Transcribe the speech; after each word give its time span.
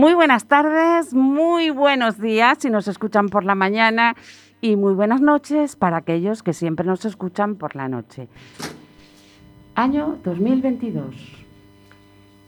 Muy 0.00 0.14
buenas 0.14 0.46
tardes, 0.46 1.12
muy 1.12 1.68
buenos 1.68 2.18
días 2.18 2.56
si 2.60 2.70
nos 2.70 2.88
escuchan 2.88 3.28
por 3.28 3.44
la 3.44 3.54
mañana 3.54 4.16
y 4.62 4.76
muy 4.76 4.94
buenas 4.94 5.20
noches 5.20 5.76
para 5.76 5.98
aquellos 5.98 6.42
que 6.42 6.54
siempre 6.54 6.86
nos 6.86 7.04
escuchan 7.04 7.56
por 7.56 7.76
la 7.76 7.86
noche. 7.86 8.26
Año 9.74 10.16
2022. 10.24 11.04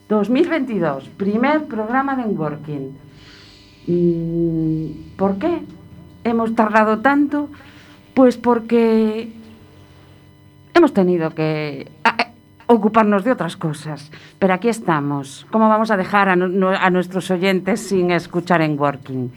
2022, 0.09 1.11
primer 1.11 1.65
programa 1.65 2.17
de 2.17 2.23
Working. 2.23 2.97
Mm, 3.87 5.17
¿Por 5.19 5.37
qué 5.37 5.61
hemos 6.25 6.55
tardado 6.55 7.01
tanto? 7.01 7.51
Pues 8.15 8.39
porque 8.39 9.31
hemos 10.73 10.95
tenido 10.95 11.35
que 11.35 11.87
ocuparnos 12.73 13.25
de 13.25 13.33
otras 13.33 13.57
cosas. 13.57 14.11
Pero 14.39 14.55
aquí 14.55 14.69
estamos. 14.69 15.47
¿Cómo 15.51 15.69
vamos 15.69 15.91
a 15.91 15.97
dejar 15.97 16.29
a, 16.29 16.37
nu- 16.37 16.69
a 16.69 16.91
nuestros 16.91 17.31
oyentes 17.31 17.81
sin 17.81 18.11
escuchar 18.11 18.63
en 18.63 18.79
Working? 18.79 19.31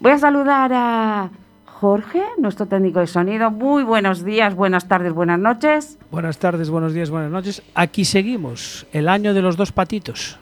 Voy 0.00 0.12
a 0.12 0.18
saludar 0.18 0.70
a 0.74 1.30
Jorge, 1.66 2.22
nuestro 2.38 2.66
técnico 2.66 3.00
de 3.00 3.06
sonido. 3.06 3.50
Muy 3.50 3.82
buenos 3.84 4.24
días, 4.24 4.54
buenas 4.54 4.88
tardes, 4.88 5.12
buenas 5.12 5.38
noches. 5.38 5.98
Buenas 6.10 6.38
tardes, 6.38 6.70
buenos 6.70 6.92
días, 6.94 7.10
buenas 7.10 7.30
noches. 7.30 7.62
Aquí 7.74 8.04
seguimos, 8.04 8.86
el 8.92 9.08
año 9.08 9.34
de 9.34 9.42
los 9.42 9.56
dos 9.56 9.72
patitos. 9.72 10.38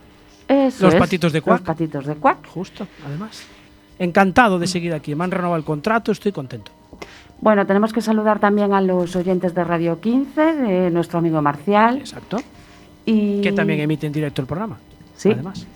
Eso 0.46 0.84
Los 0.86 0.94
es, 0.94 1.00
patitos 1.00 1.32
de 1.32 1.38
Los 1.40 1.44
Cuac. 1.44 1.62
patitos 1.62 2.06
de 2.06 2.14
Cuac. 2.16 2.46
Justo, 2.48 2.86
además. 3.06 3.44
Encantado 3.98 4.58
de 4.58 4.66
seguir 4.66 4.92
aquí. 4.92 5.14
Me 5.14 5.24
han 5.24 5.30
renovado 5.30 5.56
el 5.56 5.64
contrato, 5.64 6.12
estoy 6.12 6.32
contento. 6.32 6.70
Bueno, 7.40 7.66
tenemos 7.66 7.92
que 7.92 8.00
saludar 8.00 8.38
también 8.38 8.72
a 8.72 8.80
los 8.80 9.16
oyentes 9.16 9.54
de 9.54 9.64
Radio 9.64 10.00
15, 10.00 10.40
de 10.40 10.90
nuestro 10.90 11.18
amigo 11.18 11.42
Marcial. 11.42 11.98
Exacto. 11.98 12.38
Y 13.04 13.42
Que 13.42 13.52
también 13.52 13.80
emite 13.80 14.06
en 14.06 14.12
directo 14.12 14.40
el 14.40 14.46
programa. 14.46 14.78
Sí. 15.16 15.30
Además. 15.30 15.66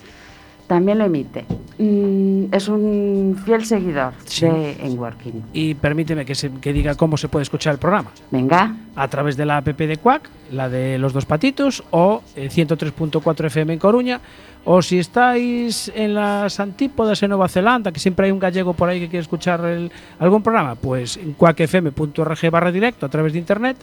También 0.68 0.98
lo 0.98 1.04
emite. 1.06 1.44
Mm, 1.78 2.52
es 2.54 2.68
un 2.68 3.40
fiel 3.44 3.64
seguidor 3.64 4.12
Sí. 4.24 4.46
de 4.46 4.72
En 4.84 4.98
Working. 4.98 5.42
Y 5.52 5.74
permíteme 5.74 6.24
que, 6.24 6.34
se- 6.36 6.50
que 6.60 6.72
diga 6.72 6.94
cómo 6.94 7.16
se 7.16 7.28
puede 7.28 7.42
escuchar 7.42 7.72
el 7.72 7.78
programa. 7.80 8.10
Venga, 8.30 8.76
A 8.94 9.08
través 9.08 9.36
de 9.36 9.46
la 9.46 9.56
app 9.58 9.66
de 9.68 9.96
Quack, 9.96 10.28
la 10.52 10.68
de 10.68 10.98
los 10.98 11.12
dos 11.12 11.24
patitos, 11.24 11.82
o 11.90 12.22
el 12.36 12.50
103.4 12.50 13.46
FM 13.46 13.72
en 13.74 13.78
Coruña. 13.78 14.20
O 14.64 14.82
si 14.82 14.98
estáis 14.98 15.90
en 15.94 16.14
las 16.14 16.58
antípodas 16.60 17.22
en 17.22 17.30
Nueva 17.30 17.48
Zelanda, 17.48 17.92
que 17.92 18.00
siempre 18.00 18.26
hay 18.26 18.32
un 18.32 18.40
gallego 18.40 18.74
por 18.74 18.88
ahí 18.88 18.98
que 19.00 19.08
quiere 19.08 19.22
escuchar 19.22 19.64
el- 19.64 19.90
algún 20.18 20.42
programa, 20.42 20.74
pues 20.74 21.16
en 21.16 21.32
quackfm.org 21.34 22.50
barra 22.50 22.72
directo 22.72 23.06
a 23.06 23.08
través 23.08 23.32
de 23.32 23.38
internet, 23.38 23.76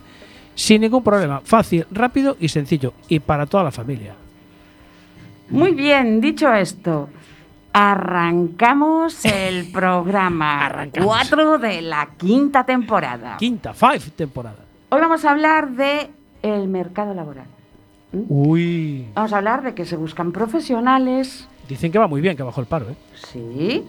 sin 0.54 0.82
ningún 0.82 1.02
problema. 1.04 1.42
Fácil, 1.44 1.86
rápido 1.92 2.36
y 2.40 2.50
sencillo. 2.50 2.94
Y 3.08 3.20
para 3.22 3.46
toda 3.46 3.64
la 3.64 3.72
familia. 3.72 4.16
Muy 5.50 5.72
bien, 5.74 6.22
dicho 6.22 6.54
esto, 6.54 7.10
arrancamos 7.74 9.26
el 9.26 9.72
programa 9.74 10.66
Arrancamos. 10.66 11.08
4 11.08 11.58
de 11.60 11.82
la 11.82 12.10
quinta 12.18 12.66
temporada. 12.66 13.38
Quinta, 13.38 13.74
five 13.74 14.00
temporada. 14.16 14.60
Hoy 14.90 15.02
vamos 15.02 15.26
a 15.26 15.32
hablar 15.32 15.72
de 15.72 16.10
el 16.42 16.68
mercado 16.68 17.14
laboral. 17.14 17.48
Uy. 18.14 19.08
Vamos 19.14 19.34
a 19.34 19.38
hablar 19.38 19.64
de 19.64 19.74
que 19.74 19.86
se 19.86 19.98
buscan 19.98 20.32
profesionales, 20.32 21.48
Dicen 21.68 21.92
que 21.92 21.98
va 21.98 22.08
muy 22.08 22.22
bien, 22.22 22.38
que 22.38 22.44
bajó 22.44 22.62
el 22.62 22.68
paro, 22.68 22.90
¿eh? 22.90 22.96
sí, 23.16 23.84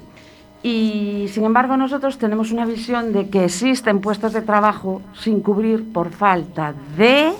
y 0.62 1.28
sin 1.28 1.44
embargo 1.44 1.76
nosotros 1.76 2.16
tenemos 2.18 2.50
una 2.50 2.64
visión 2.64 3.12
de 3.12 3.28
que 3.28 3.44
existen 3.44 4.00
puestos 4.00 4.32
de 4.32 4.42
trabajo 4.42 5.02
sin 5.14 5.40
cubrir 5.40 5.92
por 5.92 6.10
falta 6.10 6.74
de... 6.96 7.32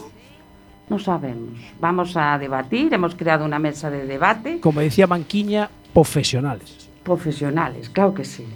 No 0.88 0.98
sabemos. 0.98 1.58
Vamos 1.80 2.16
a 2.16 2.38
debatir, 2.38 2.92
hemos 2.94 3.14
creado 3.14 3.44
una 3.44 3.58
mesa 3.58 3.90
de 3.90 4.06
debate. 4.06 4.60
Como 4.60 4.80
decía 4.80 5.06
Manquiña, 5.06 5.68
profesionales. 5.92 6.88
Profesionales, 7.02 7.90
claro 7.90 8.14
que 8.14 8.24
sí. 8.24 8.46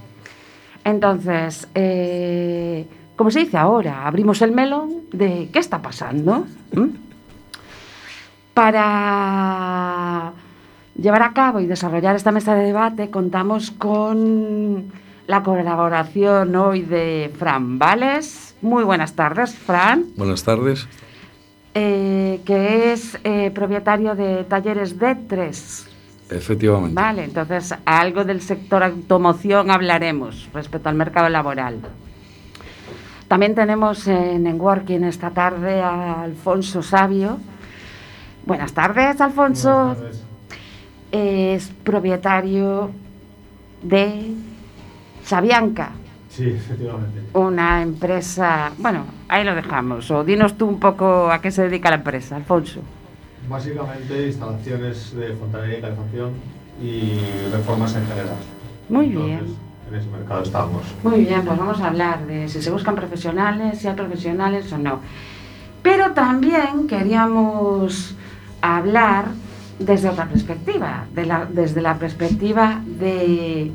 Entonces, 0.84 1.68
eh, 1.74 2.86
como 3.16 3.30
se 3.30 3.40
dice 3.40 3.58
ahora, 3.58 4.06
abrimos 4.06 4.40
el 4.42 4.52
melón 4.52 5.02
de 5.12 5.48
qué 5.52 5.58
está 5.58 5.82
pasando. 5.82 6.46
¿Mm? 6.72 6.88
Para 8.54 10.32
llevar 10.96 11.22
a 11.22 11.32
cabo 11.32 11.60
y 11.60 11.66
desarrollar 11.66 12.16
esta 12.16 12.32
mesa 12.32 12.54
de 12.54 12.64
debate 12.64 13.10
contamos 13.10 13.70
con 13.70 14.92
la 15.26 15.42
colaboración 15.42 16.54
hoy 16.56 16.82
de 16.82 17.32
Fran 17.38 17.78
Vales. 17.78 18.54
Muy 18.62 18.84
buenas 18.84 19.14
tardes, 19.14 19.54
Fran, 19.54 20.06
Buenas 20.16 20.44
tardes. 20.44 20.88
Eh, 21.74 22.40
que 22.44 22.92
es 22.92 23.18
eh, 23.24 23.50
propietario 23.52 24.14
de 24.14 24.44
Talleres 24.44 24.98
D3. 24.98 25.86
Efectivamente. 26.30 26.94
Vale, 26.94 27.24
entonces 27.24 27.74
algo 27.84 28.24
del 28.24 28.40
sector 28.40 28.82
automoción 28.82 29.70
hablaremos 29.70 30.48
respecto 30.52 30.88
al 30.88 30.94
mercado 30.94 31.28
laboral. 31.28 31.80
También 33.26 33.54
tenemos 33.54 34.06
en 34.08 34.46
Enworking 34.46 35.04
esta 35.04 35.30
tarde 35.30 35.80
a 35.80 36.22
Alfonso 36.22 36.82
Sabio. 36.82 37.38
Buenas 38.44 38.72
tardes, 38.72 39.20
Alfonso. 39.20 39.96
Es 41.12 41.68
propietario 41.84 42.90
de 43.82 44.32
Sabianca, 45.24 45.90
Sí, 46.28 46.48
efectivamente. 46.50 47.22
una 47.34 47.82
empresa. 47.82 48.70
Bueno, 48.78 49.04
ahí 49.30 49.44
lo 49.44 49.54
dejamos. 49.54 50.10
O 50.10 50.24
dinos 50.24 50.56
tú 50.58 50.66
un 50.66 50.80
poco 50.80 51.30
a 51.30 51.40
qué 51.40 51.50
se 51.50 51.62
dedica 51.62 51.88
la 51.90 51.96
empresa, 51.96 52.36
Alfonso. 52.36 52.80
Básicamente 53.48 54.26
instalaciones 54.26 55.14
de 55.16 55.32
fontanería 55.34 55.78
y 55.78 55.80
calefacción 55.80 56.30
y 56.82 57.18
reformas 57.52 57.94
en 57.96 58.06
general. 58.06 58.36
Muy 58.88 59.06
Entonces, 59.06 59.40
bien. 59.40 59.56
En 59.90 59.94
ese 59.98 60.08
mercado 60.10 60.42
estamos. 60.42 60.82
Muy 61.02 61.24
bien, 61.24 61.42
pues 61.44 61.58
vamos 61.58 61.80
a 61.80 61.88
hablar 61.88 62.26
de 62.26 62.48
si 62.48 62.62
se 62.62 62.70
buscan 62.70 62.94
profesionales, 62.94 63.78
si 63.78 63.88
hay 63.88 63.94
profesionales 63.94 64.72
o 64.72 64.78
no. 64.78 65.00
Pero 65.82 66.12
también 66.12 66.86
queríamos 66.86 68.14
hablar 68.60 69.26
desde 69.78 70.10
otra 70.10 70.26
perspectiva, 70.26 71.06
de 71.14 71.24
la- 71.26 71.46
desde 71.46 71.80
la 71.80 71.94
perspectiva 71.98 72.82
de, 72.86 73.72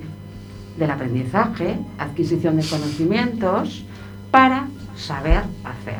del 0.78 0.92
aprendizaje, 0.92 1.80
adquisición 1.98 2.58
de 2.58 2.64
conocimientos 2.68 3.84
para 4.32 4.68
saber 4.96 5.44
hacer. 5.64 6.00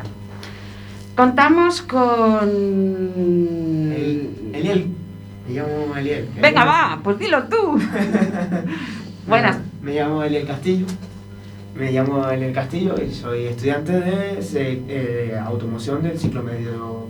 Contamos 1.16 1.82
con... 1.82 2.48
El- 3.92 4.30
Eliel. 4.52 4.88
Me 5.48 5.54
llamo 5.54 5.96
Eliel. 5.96 6.28
Venga, 6.34 6.48
Eliel. 6.62 6.66
va, 6.68 7.00
pues 7.02 7.18
dilo 7.18 7.44
tú. 7.44 7.78
Buenas. 9.26 9.58
Me 9.82 9.94
llamo 9.94 10.22
Eliel 10.22 10.46
Castillo. 10.46 10.86
Me 11.74 11.92
llamo 11.92 12.28
Eliel 12.28 12.52
Castillo 12.52 12.94
y 13.02 13.12
soy 13.12 13.44
estudiante 13.46 13.92
de 13.92 14.38
eh, 14.88 15.38
automoción 15.44 16.02
del 16.02 16.18
ciclo 16.18 16.42
medio 16.42 17.06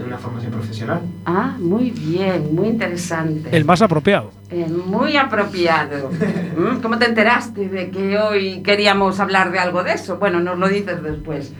de 0.00 0.06
una 0.06 0.18
formación 0.18 0.52
profesional. 0.52 1.00
Ah, 1.26 1.56
muy 1.58 1.90
bien, 1.90 2.54
muy 2.54 2.68
interesante. 2.68 3.54
El 3.54 3.64
más 3.64 3.82
apropiado. 3.82 4.30
Eh, 4.50 4.66
muy 4.66 5.16
apropiado. 5.16 6.10
¿Mm? 6.10 6.80
¿Cómo 6.80 6.98
te 6.98 7.06
enteraste 7.06 7.68
de 7.68 7.90
que 7.90 8.18
hoy 8.18 8.62
queríamos 8.62 9.20
hablar 9.20 9.52
de 9.52 9.58
algo 9.58 9.84
de 9.84 9.92
eso? 9.92 10.18
Bueno, 10.18 10.40
nos 10.40 10.58
lo 10.58 10.68
dices 10.68 11.02
después. 11.02 11.52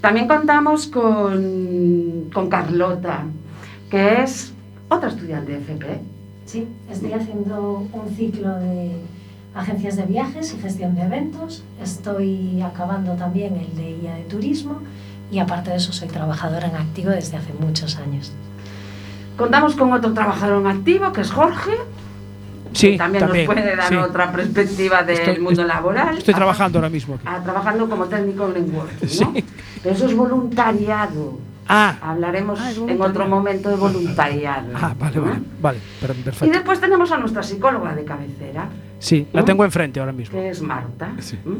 También 0.00 0.26
contamos 0.28 0.88
con, 0.88 2.28
con 2.32 2.48
Carlota, 2.48 3.24
que 3.90 4.22
es 4.22 4.52
otra 4.88 5.08
estudiante 5.08 5.52
de 5.52 5.58
FP. 5.58 6.00
Sí, 6.44 6.68
estoy 6.90 7.12
haciendo 7.12 7.88
un 7.92 8.08
ciclo 8.16 8.54
de 8.56 8.92
agencias 9.54 9.96
de 9.96 10.04
viajes 10.04 10.54
y 10.54 10.58
gestión 10.58 10.94
de 10.94 11.02
eventos. 11.02 11.64
Estoy 11.82 12.60
acabando 12.62 13.14
también 13.14 13.56
el 13.56 13.74
de 13.76 13.96
guía 14.00 14.14
de 14.14 14.24
turismo 14.24 14.80
y 15.30 15.38
aparte 15.38 15.70
de 15.70 15.76
eso 15.76 15.92
soy 15.92 16.08
trabajadora 16.08 16.68
en 16.68 16.76
activo 16.76 17.10
desde 17.10 17.36
hace 17.36 17.52
muchos 17.54 17.96
años. 17.96 18.32
Contamos 19.36 19.74
con 19.74 19.92
otro 19.92 20.12
trabajador 20.14 20.60
en 20.62 20.66
activo, 20.68 21.12
que 21.12 21.20
es 21.20 21.30
Jorge, 21.30 21.72
Sí, 22.72 22.92
que 22.92 22.98
también, 22.98 23.26
nos 23.26 23.36
puede 23.46 23.76
dar 23.76 23.88
sí. 23.88 23.94
otra 23.96 24.32
perspectiva 24.32 25.02
del 25.02 25.18
Estoy- 25.18 25.38
mundo 25.40 25.64
laboral. 25.64 26.16
Estoy 26.18 26.34
Ah, 26.34 26.36
trabajando 26.36 26.78
ahora 26.78 26.88
mismo 26.90 27.14
aquí. 27.14 27.24
ah, 27.26 27.40
trabajando 27.42 27.88
como 27.88 28.04
técnico 28.06 28.46
en 28.48 28.54
networking, 28.54 29.06
¿no? 29.06 29.08
Sí. 29.34 29.44
Pero 29.82 29.94
eso 29.94 30.06
es 30.06 30.14
voluntariado. 30.16 31.38
Ah, 31.68 31.96
Hablaremos 32.00 32.60
Ah, 32.60 32.70
en 32.86 33.00
otro 33.02 33.26
momento 33.26 33.68
de 33.70 33.76
voluntariado. 33.76 34.68
ah, 34.74 34.94
vale, 34.98 35.16
¿no? 35.16 35.22
vale, 35.24 35.40
vale, 35.60 35.78
per- 36.00 36.16
Y 36.16 36.22
perfecto. 36.22 36.54
después 36.54 36.80
tenemos 36.80 37.10
a 37.10 37.18
nuestra 37.18 37.42
psicóloga 37.42 37.94
de 37.94 38.04
cabecera, 38.04 38.68
Sí, 39.00 39.26
la 39.32 39.40
¿no? 39.40 39.44
tengo 39.44 39.64
enfrente 39.64 39.98
ahora 39.98 40.12
mismo. 40.12 40.38
que 40.38 40.50
es 40.50 40.62
Marta. 40.62 41.10
Sí. 41.18 41.36
¿Mm? 41.44 41.54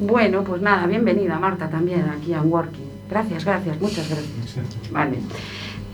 Bueno, 0.00 0.42
pues 0.44 0.62
nada, 0.62 0.86
bienvenida 0.86 1.38
Marta 1.38 1.68
también 1.68 2.08
aquí 2.08 2.32
a 2.32 2.40
Working. 2.40 2.88
Gracias, 3.10 3.44
gracias, 3.44 3.78
muchas 3.82 4.08
gracias. 4.08 4.90
Vale. 4.90 5.18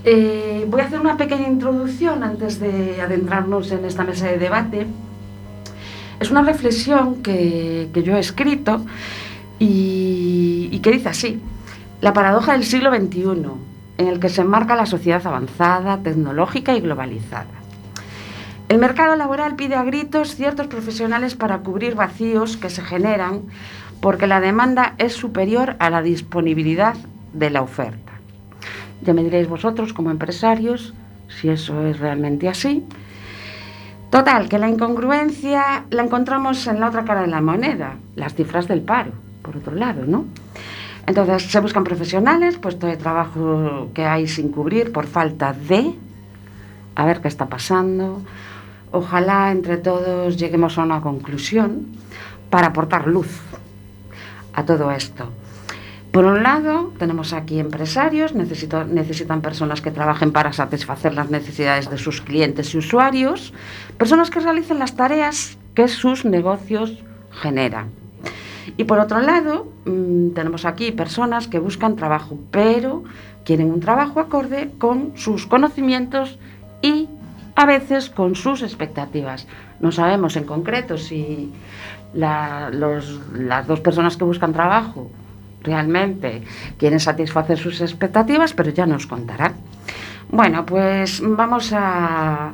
Eh, 0.05 0.65
voy 0.69 0.81
a 0.81 0.85
hacer 0.85 1.01
una 1.01 1.17
pequeña 1.17 1.49
introducción 1.49 2.23
antes 2.23 2.61
de 2.61 3.01
adentrarnos 3.01 3.73
en 3.73 3.85
esta 3.85 4.05
mesa 4.05 4.29
de 4.29 4.39
debate. 4.39 4.87
Es 6.21 6.31
una 6.31 6.43
reflexión 6.43 7.21
que, 7.21 7.91
yo 7.93 8.17
he 8.17 8.21
escrito 8.21 8.87
y, 9.59 10.69
y 10.71 10.79
que 10.79 10.93
dice 10.93 11.09
así. 11.09 11.41
La 12.01 12.13
paradoja 12.13 12.53
del 12.53 12.63
siglo 12.63 12.95
XXI, 12.95 13.25
en 13.99 14.07
el 14.07 14.21
que 14.21 14.29
se 14.29 14.43
enmarca 14.43 14.77
la 14.77 14.87
sociedad 14.87 15.27
avanzada, 15.27 15.99
tecnológica 15.99 16.77
y 16.77 16.81
globalizada. 16.81 17.47
El 18.69 18.79
mercado 18.79 19.15
laboral 19.15 19.55
pide 19.55 19.77
a 19.77 19.85
gritos 19.85 20.35
ciertos 20.35 20.67
profesionales 20.67 21.37
para 21.37 21.59
cubrir 21.59 21.95
vacíos 21.95 22.57
que 22.57 22.69
se 22.69 22.83
generan 22.83 23.43
porque 24.01 24.27
la 24.27 24.41
demanda 24.41 24.95
es 24.99 25.15
superior 25.15 25.77
a 25.79 25.91
la 25.91 26.03
disponibilidad 26.03 26.95
de 27.33 27.51
la 27.51 27.63
oferta. 27.63 28.13
Ya 29.03 29.15
me 29.15 29.23
diréis 29.23 29.49
vosotros 29.49 29.93
como 29.93 30.11
empresarios 30.11 30.95
si 31.29 31.49
eso 31.49 31.87
es 31.87 31.99
realmente 31.99 32.49
así. 32.49 32.85
Total, 34.11 34.49
que 34.49 34.59
la 34.59 34.69
incongruencia 34.69 35.85
la 35.91 36.05
encontramos 36.05 36.67
en 36.67 36.81
la 36.81 36.89
otra 36.89 37.05
cara 37.05 37.23
de 37.23 37.27
la 37.27 37.41
moneda, 37.41 37.97
las 38.15 38.35
cifras 38.35 38.69
del 38.69 38.81
paro, 38.81 39.11
por 39.43 39.57
otro 39.57 39.75
lado, 39.75 40.07
¿no? 40.07 40.25
Entonces 41.07 41.51
se 41.51 41.61
buscan 41.61 41.85
profesionales, 41.85 42.59
puesto 42.59 42.87
de 42.87 42.97
trabajo 42.97 43.91
que 43.95 44.05
hay 44.05 44.27
sin 44.27 44.51
cubrir 44.51 44.93
por 44.93 45.07
falta 45.07 45.53
de, 45.53 45.95
a 46.95 47.05
ver 47.05 47.21
qué 47.21 47.29
está 47.29 47.47
pasando. 47.47 48.23
Ojalá 48.93 49.51
entre 49.53 49.77
todos 49.77 50.37
lleguemos 50.37 50.79
a 50.79 50.85
una 50.85 51.01
conclusión 51.01 51.87
para 52.51 52.69
aportar 52.69 53.07
luz 53.07 53.41
a 54.57 54.65
todo 54.65 54.91
esto. 54.91 55.31
Por 56.11 56.25
un 56.25 56.43
lado, 56.43 56.95
tenemos 56.99 57.35
aquí 57.35 57.61
empresarios, 57.61 58.35
necesitan 58.35 59.43
personas 59.43 59.83
que 59.83 59.91
trabajen 59.91 60.33
para 60.33 60.53
satisfacer 60.53 61.13
las 61.15 61.31
necesidades 61.31 61.91
de 61.91 61.99
sus 61.99 62.23
clientes 62.23 62.75
y 62.75 62.79
usuarios, 62.79 63.53
personas 63.99 64.31
que 64.31 64.41
realicen 64.41 64.79
las 64.79 64.97
tareas 64.97 65.59
que 65.75 65.89
sus 65.89 66.25
negocios 66.25 67.05
generan. 67.31 67.91
Y 68.79 68.85
por 68.85 68.99
otro 68.99 69.21
lado, 69.21 69.71
mm, 69.85 70.31
tenemos 70.31 70.65
aquí 70.65 70.91
personas 70.91 71.49
que 71.49 71.59
buscan 71.59 71.97
trabajo, 71.97 72.39
pero 72.51 73.05
quieren 73.45 73.71
un 73.71 73.81
trabajo 73.81 74.19
acorde 74.19 74.71
con 74.79 75.13
sus 75.17 75.47
conocimientos 75.47 76.39
y 76.81 77.09
a 77.55 77.67
veces 77.67 78.11
con 78.11 78.35
sus 78.35 78.63
expectativas. 78.63 79.47
No 79.81 79.93
sabemos 79.93 80.37
en 80.37 80.45
concreto 80.45 80.99
si 80.99 81.53
las 82.15 83.67
dos 83.67 83.81
personas 83.81 84.17
que 84.17 84.25
buscan 84.25 84.53
trabajo 84.53 85.11
realmente 85.63 86.43
quieren 86.79 87.01
satisfacer 87.01 87.59
sus 87.59 87.81
expectativas, 87.81 88.55
pero 88.55 88.71
ya 88.71 88.87
nos 88.87 89.07
contarán. 89.07 89.55
Bueno, 90.31 90.65
pues 90.65 91.23
vamos 91.25 91.73
a, 91.73 92.53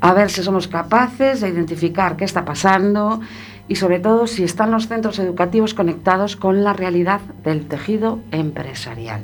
a 0.00 0.12
ver 0.14 0.30
si 0.30 0.42
somos 0.42 0.68
capaces 0.68 1.40
de 1.40 1.48
identificar 1.48 2.16
qué 2.16 2.24
está 2.24 2.44
pasando 2.44 3.20
y 3.68 3.76
sobre 3.76 4.00
todo 4.00 4.26
si 4.26 4.44
están 4.44 4.70
los 4.70 4.88
centros 4.88 5.18
educativos 5.18 5.74
conectados 5.74 6.36
con 6.36 6.64
la 6.64 6.72
realidad 6.72 7.20
del 7.44 7.66
tejido 7.66 8.18
empresarial. 8.30 9.22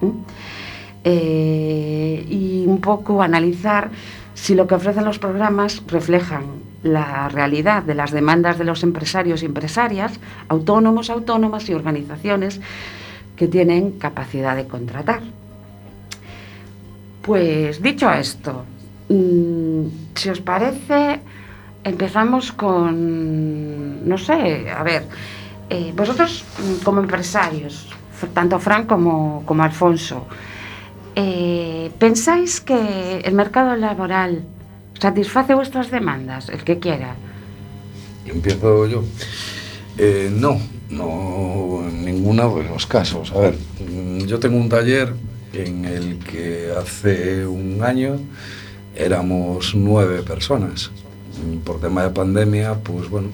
¿Mm? 0.00 0.10
Eh, 1.04 2.26
y 2.28 2.64
un 2.66 2.80
poco 2.80 3.22
analizar 3.22 3.90
si 4.34 4.54
lo 4.54 4.66
que 4.66 4.74
ofrecen 4.74 5.04
los 5.04 5.18
programas 5.18 5.82
reflejan 5.86 6.61
la 6.82 7.28
realidad 7.28 7.82
de 7.82 7.94
las 7.94 8.10
demandas 8.10 8.58
de 8.58 8.64
los 8.64 8.82
empresarios 8.82 9.42
y 9.42 9.46
empresarias, 9.46 10.18
autónomos, 10.48 11.10
autónomas 11.10 11.68
y 11.68 11.74
organizaciones 11.74 12.60
que 13.36 13.48
tienen 13.48 13.92
capacidad 13.92 14.56
de 14.56 14.66
contratar. 14.66 15.22
Pues 17.22 17.80
dicho 17.80 18.10
esto, 18.12 18.64
mm, 19.08 19.86
si 20.14 20.28
os 20.28 20.40
parece, 20.40 21.20
empezamos 21.84 22.52
con, 22.52 24.08
no 24.08 24.18
sé, 24.18 24.68
a 24.70 24.82
ver, 24.82 25.04
eh, 25.70 25.92
vosotros 25.96 26.44
mm, 26.58 26.84
como 26.84 27.00
empresarios, 27.00 27.88
tanto 28.34 28.58
Fran 28.58 28.86
como, 28.86 29.42
como 29.46 29.62
Alfonso, 29.62 30.26
eh, 31.14 31.90
¿pensáis 31.98 32.60
que 32.60 33.18
el 33.18 33.34
mercado 33.34 33.76
laboral 33.76 34.44
satisface 35.02 35.54
vuestras 35.54 35.90
demandas, 35.90 36.48
el 36.48 36.62
que 36.62 36.78
quiera? 36.78 37.16
Empiezo 38.24 38.86
yo. 38.86 39.02
Eh, 39.98 40.30
no, 40.32 40.60
no 40.90 41.82
en 41.88 42.04
ninguno 42.04 42.54
de 42.54 42.64
los 42.64 42.86
casos. 42.86 43.32
A 43.32 43.38
ver, 43.40 43.58
yo 44.26 44.38
tengo 44.38 44.56
un 44.56 44.68
taller 44.68 45.12
en 45.52 45.84
el 45.84 46.18
que 46.20 46.70
hace 46.78 47.44
un 47.44 47.82
año 47.82 48.20
éramos 48.94 49.74
nueve 49.74 50.22
personas. 50.22 50.92
Por 51.64 51.80
tema 51.80 52.04
de 52.04 52.10
pandemia, 52.10 52.74
pues 52.74 53.08
bueno, 53.10 53.30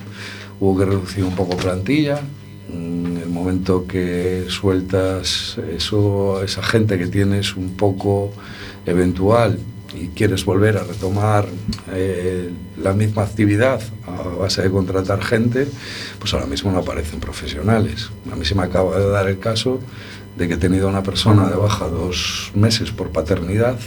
hubo 0.60 0.78
que 0.78 0.86
reducir 0.86 1.22
un 1.22 1.34
poco 1.34 1.54
plantilla. 1.56 2.20
En 2.72 3.20
el 3.22 3.28
momento 3.28 3.86
que 3.86 4.46
sueltas 4.48 5.58
eso, 5.70 6.42
esa 6.42 6.62
gente 6.62 6.98
que 6.98 7.08
tienes 7.08 7.56
un 7.56 7.76
poco 7.76 8.32
eventual 8.86 9.58
y 9.94 10.08
quieres 10.08 10.44
volver 10.44 10.76
a 10.76 10.84
retomar 10.84 11.46
eh, 11.92 12.50
la 12.82 12.92
misma 12.92 13.22
actividad 13.22 13.80
a 14.06 14.22
base 14.36 14.62
de 14.62 14.70
contratar 14.70 15.22
gente, 15.22 15.66
pues 16.18 16.34
ahora 16.34 16.46
mismo 16.46 16.70
no 16.70 16.78
aparecen 16.78 17.20
profesionales. 17.20 18.10
A 18.30 18.36
mí 18.36 18.44
se 18.44 18.54
me 18.54 18.62
acaba 18.62 18.98
de 18.98 19.08
dar 19.08 19.28
el 19.28 19.38
caso 19.38 19.80
de 20.36 20.48
que 20.48 20.54
he 20.54 20.58
tenido 20.58 20.88
una 20.88 21.02
persona 21.02 21.48
de 21.48 21.56
baja 21.56 21.88
dos 21.88 22.52
meses 22.54 22.90
por 22.90 23.10
paternidad 23.10 23.78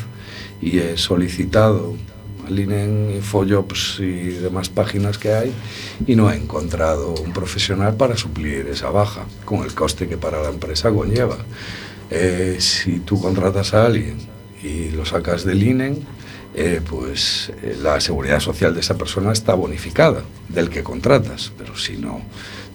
y 0.61 0.79
he 0.79 0.97
solicitado 0.97 1.95
al 2.47 2.59
INEN, 2.59 3.11
Infojobs 3.15 3.99
y 3.99 4.29
demás 4.29 4.69
páginas 4.69 5.17
que 5.17 5.33
hay 5.33 5.51
y 6.07 6.15
no 6.15 6.31
he 6.31 6.35
encontrado 6.35 7.13
un 7.13 7.31
profesional 7.31 7.95
para 7.95 8.17
suplir 8.17 8.67
esa 8.67 8.89
baja, 8.89 9.25
con 9.45 9.63
el 9.63 9.73
coste 9.73 10.07
que 10.07 10.17
para 10.17 10.41
la 10.41 10.49
empresa 10.49 10.89
conlleva. 10.91 11.37
Eh, 12.09 12.57
si 12.59 12.99
tú 12.99 13.21
contratas 13.21 13.73
a 13.73 13.85
alguien 13.85 14.30
y 14.63 14.91
lo 14.91 15.05
sacas 15.05 15.43
del 15.43 15.63
INEN, 15.63 16.05
eh, 16.53 16.81
pues 16.87 17.51
eh, 17.63 17.77
la 17.81 18.01
seguridad 18.01 18.39
social 18.39 18.73
de 18.73 18.81
esa 18.81 18.97
persona 18.97 19.31
está 19.31 19.53
bonificada 19.53 20.23
del 20.49 20.69
que 20.69 20.83
contratas, 20.83 21.51
pero 21.57 21.77
si 21.77 21.97
no, 21.97 22.21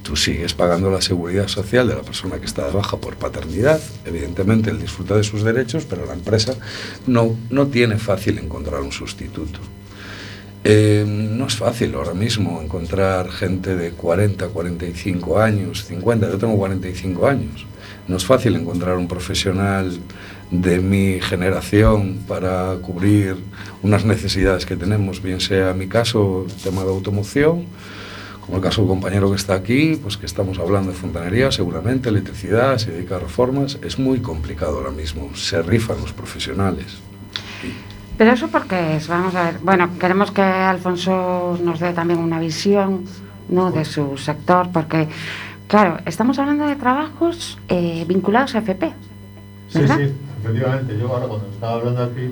tú 0.02 0.16
sigues 0.16 0.55
pagando 0.55 0.90
la 0.90 1.02
seguridad 1.02 1.49
social 1.49 1.88
de 1.88 1.95
la 1.95 2.02
persona 2.02 2.38
que 2.38 2.47
está 2.47 2.66
de 2.66 2.73
baja 2.73 2.97
por 2.97 3.16
paternidad, 3.16 3.81
evidentemente 4.05 4.71
él 4.71 4.81
disfruta 4.81 5.16
de 5.16 5.25
sus 5.25 5.43
derechos, 5.43 5.85
pero 5.85 6.07
la 6.07 6.14
empresa 6.14 6.55
no, 7.07 7.37
no 7.50 7.66
tiene 7.66 7.99
fácil 7.99 8.38
encontrar 8.38 8.81
un 8.81 8.93
sustituto. 8.93 9.61
Eh, 10.69 11.05
no 11.07 11.47
es 11.47 11.55
fácil 11.55 11.95
ahora 11.95 12.14
mismo 12.14 12.61
encontrar 12.61 13.31
gente 13.31 13.76
de 13.76 13.93
40, 13.93 14.49
45 14.49 15.38
años, 15.38 15.85
50, 15.85 16.28
yo 16.31 16.38
tengo 16.38 16.57
45 16.57 17.26
años. 17.26 17.66
No 18.09 18.16
es 18.16 18.25
fácil 18.25 18.57
encontrar 18.57 18.97
un 18.97 19.07
profesional 19.07 19.97
de 20.50 20.81
mi 20.81 21.21
generación 21.21 22.21
para 22.29 22.76
cubrir 22.76 23.37
unas 23.83 24.05
necesidades 24.05 24.65
que 24.67 24.76
tenemos, 24.76 25.23
bien 25.23 25.41
sea 25.41 25.73
mi 25.75 25.88
caso, 25.88 26.47
tema 26.62 26.83
de 26.85 26.91
automoción, 26.91 27.65
como 28.41 28.59
el 28.59 28.62
caso 28.62 28.83
del 28.83 28.88
compañero 28.88 29.29
que 29.31 29.37
está 29.37 29.55
aquí, 29.55 29.99
pues 30.00 30.17
que 30.17 30.26
estamos 30.26 30.59
hablando 30.59 30.93
de 30.93 30.97
fontanería, 30.97 31.50
seguramente, 31.50 32.09
electricidad, 32.09 32.79
se 32.79 32.93
dedica 32.93 33.17
a 33.17 33.19
reformas, 33.19 33.79
es 33.83 33.99
muy 33.99 34.21
complicado 34.21 34.79
ahora 34.79 34.93
mismo, 34.93 35.35
se 35.35 35.61
rifan 35.62 35.97
los 36.00 36.12
profesionales. 36.12 36.99
Pero 38.17 38.33
eso 38.33 38.49
porque 38.49 38.97
es, 38.97 39.09
vamos 39.09 39.35
a 39.35 39.45
ver, 39.45 39.59
bueno, 39.62 39.91
queremos 39.99 40.31
que 40.31 40.43
Alfonso 40.43 41.59
nos 41.62 41.81
dé 41.81 41.93
también 41.93 42.21
una 42.21 42.38
visión 42.38 43.05
¿no? 43.49 43.73
de 43.73 43.85
su 43.85 44.17
sector, 44.17 44.71
porque, 44.73 45.09
claro, 45.67 45.99
estamos 46.07 46.38
hablando 46.38 46.69
de 46.69 46.76
trabajos 46.76 47.59
eh, 47.69 48.05
vinculados 48.07 48.55
a 48.55 48.59
FP. 48.59 48.93
Sí, 49.69 49.81
¿verdad? 49.81 49.99
sí, 49.99 50.12
efectivamente. 50.50 50.99
Yo 50.99 51.09
ahora 51.12 51.26
cuando 51.26 51.47
estaba 51.49 51.75
hablando 51.75 52.03
aquí, 52.05 52.31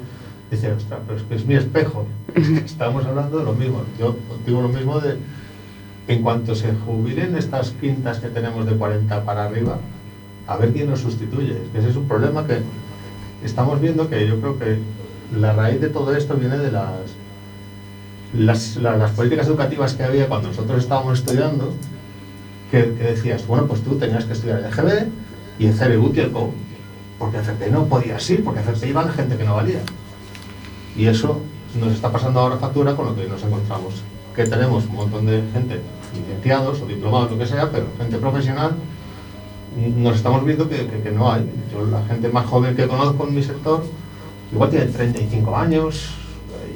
decía, 0.51 0.75
ostras, 0.77 1.01
pero 1.07 1.19
es 1.19 1.25
que 1.25 1.35
es 1.35 1.47
mi 1.47 1.55
espejo. 1.55 2.07
Estamos 2.65 3.05
hablando 3.05 3.39
de 3.39 3.45
lo 3.45 3.53
mismo. 3.55 3.83
Yo 3.99 4.17
digo 4.47 4.63
lo 4.63 4.69
mismo 4.69 5.01
de, 5.01 5.17
en 6.09 6.23
cuanto 6.23 6.55
se 6.55 6.73
jubilen 6.75 7.37
estas 7.37 7.71
quintas 7.81 8.19
que 8.19 8.29
tenemos 8.29 8.67
de 8.67 8.73
40 8.77 9.25
para 9.25 9.45
arriba, 9.45 9.79
a 10.47 10.57
ver 10.57 10.73
quién 10.73 10.91
nos 10.91 11.01
sustituye. 11.01 11.53
Es 11.53 11.69
que 11.73 11.79
ese 11.79 11.91
es 11.91 11.97
un 11.97 12.07
problema 12.09 12.47
que 12.47 12.59
estamos 13.45 13.81
viendo 13.81 14.09
que 14.09 14.27
yo 14.27 14.39
creo 14.41 14.59
que 14.59 14.79
la 15.37 15.53
raíz 15.53 15.81
de 15.81 15.89
todo 15.89 16.15
esto 16.15 16.35
viene 16.35 16.59
de 16.59 16.71
las, 16.71 16.93
las, 18.35 18.77
la- 18.77 18.97
las 18.97 19.11
políticas 19.13 19.47
educativas 19.47 19.95
que 19.95 20.05
había 20.05 20.29
cuando 20.29 20.49
nosotros 20.49 20.83
estábamos 20.83 21.19
estudiando, 21.21 21.73
que, 22.71 22.83
que 22.99 23.05
decías, 23.05 23.47
bueno, 23.47 23.67
pues 23.67 23.83
tú 23.83 23.97
tenías 23.97 24.25
que 24.25 24.33
estudiar 24.33 24.59
el 24.59 24.67
EGB 24.67 25.07
y 25.59 25.67
el 25.67 25.75
CBUT 25.75 26.17
y 26.17 26.21
el 26.21 26.31
COU. 26.33 26.51
Porque 27.25 27.39
FP 27.39 27.71
no 27.71 27.87
podía 27.87 28.19
ir, 28.29 28.45
porque 28.45 28.61
FP 28.61 28.87
iba 28.87 29.03
la 29.03 29.11
gente 29.11 29.39
que 29.39 29.45
no 29.45 29.55
valía. 29.55 29.81
Y 30.95 31.07
eso 31.07 31.41
nos 31.81 31.95
está 31.95 32.13
pasando 32.13 32.39
ahora 32.39 32.59
factura 32.59 32.95
con 32.95 33.07
lo 33.07 33.17
que 33.17 33.27
nos 33.27 33.43
encontramos. 33.43 34.03
Que 34.37 34.45
tenemos 34.45 34.85
un 34.85 34.97
montón 34.97 35.25
de 35.25 35.43
gente, 35.55 35.81
licenciados 36.15 36.83
o 36.83 36.87
diplomados, 36.87 37.31
lo 37.31 37.39
que 37.39 37.47
sea, 37.47 37.71
pero 37.71 37.87
gente 37.97 38.19
profesional, 38.19 38.73
nos 39.97 40.17
estamos 40.17 40.45
viendo 40.45 40.69
que, 40.69 40.85
no 41.15 41.33
hay. 41.33 41.51
Yo, 41.73 41.87
la 41.87 42.05
gente 42.05 42.29
más 42.29 42.45
joven 42.45 42.77
que 42.77 42.87
conozco 42.87 43.27
en 43.27 43.35
mi 43.35 43.43
sector, 43.43 43.83
igual 44.53 44.69
tiene 44.69 44.85
35 44.85 45.57
años, 45.57 46.11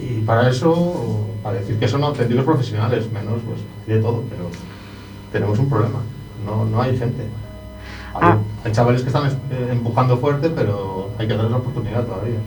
y 0.00 0.23
para 0.23 0.49
eso, 0.49 1.26
para 1.43 1.59
decir 1.61 1.78
que 1.78 1.88
son 1.88 2.02
auténticos 2.05 2.47
profesionales, 2.47 3.12
menos, 3.12 3.43
pues, 3.45 3.61
de 3.87 4.02
todo, 4.02 4.25
pero 4.31 4.49
tenemos 5.31 5.59
un 5.59 5.69
problema. 5.69 6.00
No, 6.47 6.64
no 6.64 6.81
hay 6.81 6.97
gente. 6.97 7.25
Ah. 8.14 8.38
Hay 8.65 8.73
chavales 8.73 9.03
que 9.03 9.09
están 9.09 9.27
eh, 9.27 9.69
empujando 9.73 10.17
fuerte, 10.19 10.50
pero 10.50 11.11
hay 11.19 11.29
que 11.29 11.35
darles 11.35 11.53
la 11.53 11.59
oportunidad 11.59 12.05
todavía. 12.05 12.38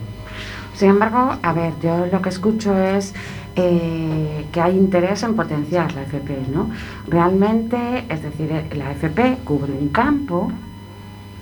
Sin 0.74 0.90
embargo, 0.90 1.36
a 1.42 1.52
ver, 1.52 1.72
yo 1.82 2.06
lo 2.06 2.22
que 2.22 2.28
escucho 2.28 2.76
es 2.76 3.14
eh, 3.56 4.46
que 4.50 4.60
hay 4.60 4.76
interés 4.76 5.22
en 5.22 5.34
potenciar 5.34 5.92
la 5.94 6.02
FP, 6.02 6.46
¿no? 6.52 6.70
Realmente, 7.06 8.04
es 8.08 8.22
decir, 8.22 8.50
eh, 8.50 8.68
la 8.74 8.92
FP 8.92 9.38
cubre 9.44 9.72
un 9.72 9.88
campo 9.88 10.50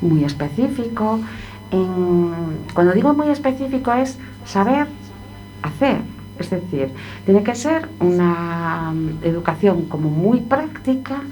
muy 0.01 0.25
específico. 0.25 1.21
cuando 2.75 2.93
digo 2.93 3.15
muy 3.15 3.29
específico 3.29 3.93
es 3.93 4.19
saber 4.45 4.89
hacer. 5.63 5.99
Es 6.39 6.51
decir, 6.51 6.91
tiene 7.27 7.43
que 7.43 7.55
ser 7.55 7.89
una 8.01 8.93
mm, 8.93 9.19
educación 9.23 9.83
como 9.83 10.09
muy 10.09 10.41
práctica 10.41 11.23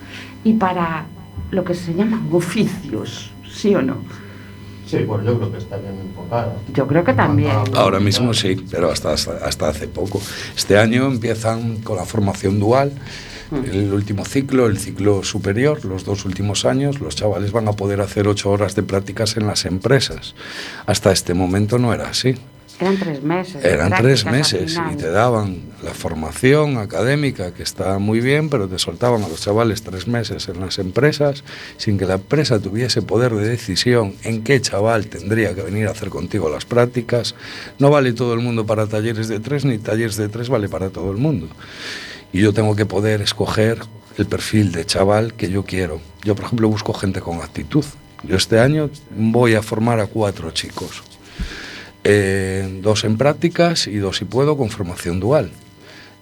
y 0.45 0.53
para 0.53 1.07
lo 1.51 1.65
que 1.65 1.75
se 1.75 1.95
llaman 1.95 2.29
oficios, 2.33 3.31
¿sí 3.51 3.75
o 3.75 3.83
no? 3.83 3.97
Sí, 4.87 4.99
bueno, 5.05 5.25
yo 5.25 5.37
creo 5.39 5.53
que 5.53 5.59
está 5.59 5.77
bien 5.77 5.95
enfocada. 6.01 6.57
Yo 6.73 6.87
creo 6.87 7.05
que 7.05 7.13
también. 7.13 7.51
a- 7.51 7.65
Ahora 7.81 8.01
mismo 8.01 8.33
sí, 8.33 8.57
pero 8.71 8.91
hasta, 8.91 9.13
hasta, 9.13 9.33
hasta 9.45 9.69
hace 9.69 9.87
poco. 9.87 10.21
Este 10.57 10.79
año 10.79 11.07
empiezan 11.07 11.77
con 11.83 11.97
la 11.97 12.05
formación 12.07 12.59
dual, 12.59 12.93
el 13.51 13.93
último 13.93 14.25
ciclo, 14.25 14.67
el 14.67 14.79
ciclo 14.79 15.23
superior, 15.25 15.85
los 15.85 16.05
dos 16.05 16.25
últimos 16.27 16.65
años, 16.65 17.01
los 17.01 17.17
chavales 17.17 17.53
van 17.53 17.69
a 17.69 17.73
poder 17.73 18.01
hacer 18.01 18.29
ocho 18.29 18.51
horas 18.51 18.75
de 18.77 18.83
prácticas 18.83 19.37
en 19.37 19.47
las 19.47 19.65
empresas. 19.67 20.35
Hasta 20.87 21.13
este 21.13 21.33
momento 21.35 21.79
no 21.79 21.93
era 21.95 22.09
así. 22.09 22.35
Eran 22.81 22.97
tres 22.97 23.23
meses. 23.23 23.65
Eran 23.65 23.93
tres 23.97 24.25
meses 24.25 24.79
y 24.93 24.97
te 24.97 25.11
daban 25.11 25.63
la 25.83 25.93
formación 25.95 26.79
académica, 26.79 27.53
que 27.53 27.63
está 27.63 27.99
muy 27.99 28.21
bien, 28.21 28.51
pero 28.51 28.69
te 28.69 28.79
soltaban 28.79 29.23
a 29.25 29.29
los 29.29 29.41
chavales 29.41 29.83
tres 29.83 30.07
meses 30.07 30.49
en 30.49 30.61
las 30.61 30.79
empresas 30.79 31.43
sin 31.77 31.99
que 31.99 32.07
la 32.07 32.15
empresa 32.15 32.61
tuviese 32.61 33.03
poder 33.03 33.35
de 33.35 33.49
decisión 33.49 34.15
en 34.23 34.45
qué 34.45 34.61
chaval 34.61 35.09
tendría 35.09 35.55
que 35.55 35.63
venir 35.63 35.89
a 35.89 35.91
hacer 35.91 36.09
contigo 36.09 36.49
las 36.49 36.65
prácticas. 36.65 37.35
No 37.79 37.91
vale 37.91 38.13
todo 38.13 38.35
el 38.35 38.41
mundo 38.41 38.65
para 38.65 38.87
talleres 38.87 39.29
de 39.29 39.41
tres, 39.41 39.65
ni 39.65 39.79
talleres 39.79 40.17
de 40.17 40.29
tres 40.29 40.49
vale 40.49 40.69
para 40.69 40.91
todo 40.91 41.11
el 41.11 41.17
mundo. 41.17 41.49
Y 42.33 42.41
yo 42.41 42.53
tengo 42.53 42.77
que 42.77 42.87
poder 42.87 43.23
escoger 43.23 43.79
el 44.19 44.27
perfil 44.27 44.73
de 44.73 44.85
chaval 44.85 45.35
que 45.35 45.51
yo 45.51 45.65
quiero. 45.65 46.01
Yo, 46.23 46.35
por 46.35 46.45
ejemplo, 46.45 46.69
busco 46.69 46.93
gente 46.93 47.21
con 47.21 47.41
actitud. 47.41 47.85
Yo 48.25 48.37
este 48.37 48.61
año 48.61 48.91
voy 49.11 49.55
a 49.55 49.63
formar 49.63 50.01
a 50.01 50.07
cuatro 50.07 50.51
chicos. 50.51 51.03
Eh, 52.05 52.81
dos 52.83 53.05
en 53.05 53.19
prácticas 53.19 53.87
y 53.87 53.97
dos, 53.97 54.19
si 54.19 54.25
puedo, 54.25 54.57
con 54.57 54.71
formación 54.71 55.21
dual. 55.21 55.51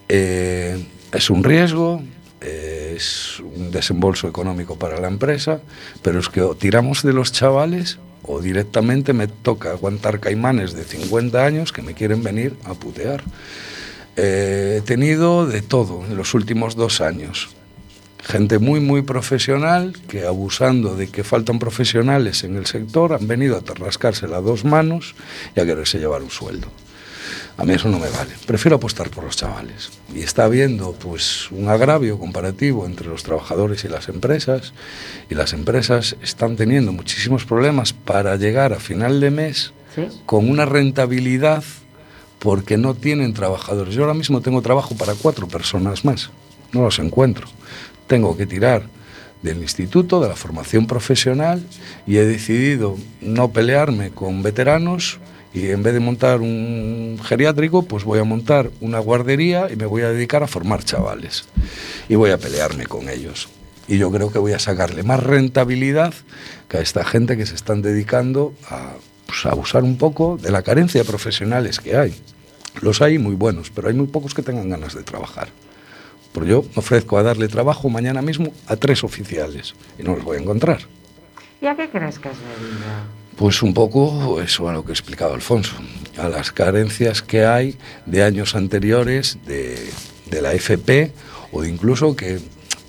Eh, 0.09 0.85
es 1.12 1.30
un 1.30 1.45
riesgo, 1.45 2.02
es 2.40 3.40
un 3.40 3.71
desembolso 3.71 4.28
económico 4.28 4.76
para 4.76 5.00
la 5.00 5.09
empresa, 5.09 5.61
pero 6.02 6.21
es 6.21 6.28
que 6.28 6.42
o 6.42 6.54
tiramos 6.54 7.02
de 7.02 7.12
los 7.12 7.33
chavales 7.33 7.99
o 8.23 8.40
directamente 8.40 9.12
me 9.12 9.28
toca 9.28 9.71
aguantar 9.71 10.21
caimanes 10.21 10.75
de 10.75 10.85
50 10.85 11.45
años 11.45 11.73
que 11.73 11.83
me 11.83 11.95
quieren 11.95 12.23
venir 12.23 12.54
a 12.64 12.75
putear. 12.75 13.23
Eh, 14.16 14.76
he 14.78 14.80
tenido 14.83 15.47
de 15.47 15.62
todo 15.62 16.04
en 16.06 16.16
los 16.16 16.35
últimos 16.35 16.75
dos 16.75 17.00
años. 17.00 17.56
Gente 18.26 18.59
muy, 18.59 18.80
muy 18.80 19.02
profesional 19.02 19.97
que 20.09 20.26
abusando 20.26 20.97
de 20.97 21.06
que 21.09 21.23
faltan 21.23 21.61
profesionales 21.61 22.42
en 22.42 22.56
el 22.56 22.66
sector 22.66 23.12
han 23.12 23.28
venido 23.28 23.56
a 23.56 23.75
rascarse 23.75 24.26
las 24.26 24.42
dos 24.42 24.64
manos 24.64 25.14
y 25.54 25.61
a 25.61 25.64
quererse 25.64 25.99
llevar 26.00 26.23
un 26.23 26.30
sueldo. 26.30 26.66
A 27.56 27.64
mí 27.64 27.73
eso 27.75 27.88
no 27.88 28.00
me 28.00 28.11
vale. 28.11 28.33
Prefiero 28.45 28.76
apostar 28.76 29.11
por 29.11 29.23
los 29.25 29.37
chavales. 29.37 29.90
Y 30.12 30.21
está 30.23 30.45
habiendo 30.45 30.92
pues 30.92 31.50
un 31.52 31.68
agravio 31.68 32.18
comparativo 32.18 32.85
entre 32.85 33.06
los 33.06 33.23
trabajadores 33.23 33.85
y 33.85 33.88
las 33.88 34.09
empresas. 34.09 34.73
Y 35.30 35.37
las 35.37 35.52
empresas 35.52 36.16
están 36.21 36.56
teniendo 36.56 36.90
muchísimos 36.92 37.45
problemas 37.45 37.92
para 37.92 38.35
llegar 38.37 38.73
a 38.73 38.80
final 38.80 39.21
de 39.21 39.30
mes 39.30 39.73
Sí. 39.95 40.09
con 40.26 40.50
una 40.50 40.66
rentabilidad 40.66 41.62
porque 42.40 42.76
no 42.76 42.95
tienen 42.95 43.33
trabajadores. 43.35 43.95
Yo 43.95 44.02
ahora 44.02 44.12
mismo 44.14 44.40
tengo 44.42 44.61
trabajo 44.62 44.95
para 44.97 45.14
cuatro 45.14 45.47
personas 45.49 46.04
más. 46.04 46.30
No 46.73 46.83
los 46.83 46.99
encuentro. 46.99 47.47
Tengo 48.07 48.37
que 48.37 48.47
tirar 48.47 48.85
del 49.43 49.59
instituto, 49.59 50.21
de 50.21 50.29
la 50.29 50.37
formación 50.37 50.87
profesional 50.87 51.65
y 52.07 52.17
he 52.17 52.25
decidido 52.25 52.97
no 53.21 53.53
pelearme 53.53 54.11
con 54.11 54.43
veteranos 54.43 55.19
y 55.57 55.71
en 55.71 55.83
vez 55.83 55.95
de 55.95 56.01
montar 56.01 56.43
un 56.43 57.19
geriátrico, 57.25 57.83
pues 57.83 58.05
voy 58.05 58.19
a 58.19 58.25
montar 58.25 58.71
una 58.81 58.99
guardería 58.99 59.69
y 59.73 59.77
me 59.77 59.87
voy 59.87 60.03
a 60.03 60.11
dedicar 60.11 60.43
a 60.43 60.47
formar 60.47 60.85
chavales. 60.85 61.49
Y 62.11 62.15
voy 62.15 62.31
a 62.31 62.37
pelearme 62.37 62.85
con 62.85 63.09
ellos. 63.09 63.49
Y 63.89 63.97
yo 63.97 64.11
creo 64.11 64.31
que 64.31 64.39
voy 64.39 64.53
a 64.53 64.59
sacarle 64.59 65.03
más 65.03 65.23
rentabilidad 65.23 66.13
que 66.69 66.77
a 66.77 66.81
esta 66.81 67.05
gente 67.05 67.39
que 67.39 67.47
se 67.47 67.55
están 67.55 67.81
dedicando 67.81 68.53
a, 68.69 68.95
pues, 69.25 69.47
abusar 69.47 69.83
un 69.83 69.97
poco 69.97 70.37
de 70.37 70.51
la 70.51 70.63
carencia 70.63 71.01
de 71.01 71.09
profesionales 71.09 71.81
que 71.81 71.97
hay. 71.97 72.15
Los 72.83 73.01
hay 73.01 73.19
muy 73.19 73.35
buenos, 73.35 73.71
pero 73.71 73.89
hay 73.89 73.95
muy 73.95 74.09
pocos 74.09 74.35
que 74.35 74.43
tengan 74.43 74.69
ganas 74.69 74.95
de 74.95 75.05
trabajar. 75.05 75.49
Porque 76.37 76.50
yo 76.50 76.64
me 76.64 76.81
ofrezco 76.81 77.16
a 77.16 77.23
darle 77.23 77.49
trabajo 77.49 77.88
mañana 77.88 78.21
mismo 78.21 78.52
a 78.66 78.76
tres 78.76 79.02
oficiales 79.05 79.75
y 79.99 80.02
no 80.02 80.16
los 80.16 80.23
voy 80.23 80.37
a 80.37 80.40
encontrar. 80.40 80.81
¿Y 81.62 81.66
a 81.66 81.75
qué 81.75 81.88
crees 81.88 82.19
que 82.19 82.28
es 82.28 82.37
debido? 82.37 82.85
Pues 83.38 83.62
un 83.62 83.73
poco 83.73 84.38
eso 84.43 84.69
a 84.69 84.75
lo 84.75 84.85
que 84.85 84.90
ha 84.90 84.93
explicado 84.93 85.33
Alfonso, 85.33 85.76
a 86.19 86.28
las 86.28 86.52
carencias 86.52 87.23
que 87.23 87.47
hay 87.47 87.78
de 88.05 88.23
años 88.23 88.55
anteriores 88.55 89.38
de, 89.47 89.78
de 90.26 90.43
la 90.43 90.52
FP 90.52 91.11
o 91.52 91.64
incluso 91.64 92.14
que 92.14 92.38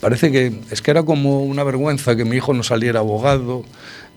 parece 0.01 0.29
que 0.29 0.51
es 0.69 0.81
que 0.81 0.91
era 0.91 1.03
como 1.03 1.41
una 1.41 1.63
vergüenza 1.63 2.17
que 2.17 2.25
mi 2.25 2.35
hijo 2.35 2.53
no 2.53 2.63
saliera 2.63 2.99
abogado, 2.99 3.63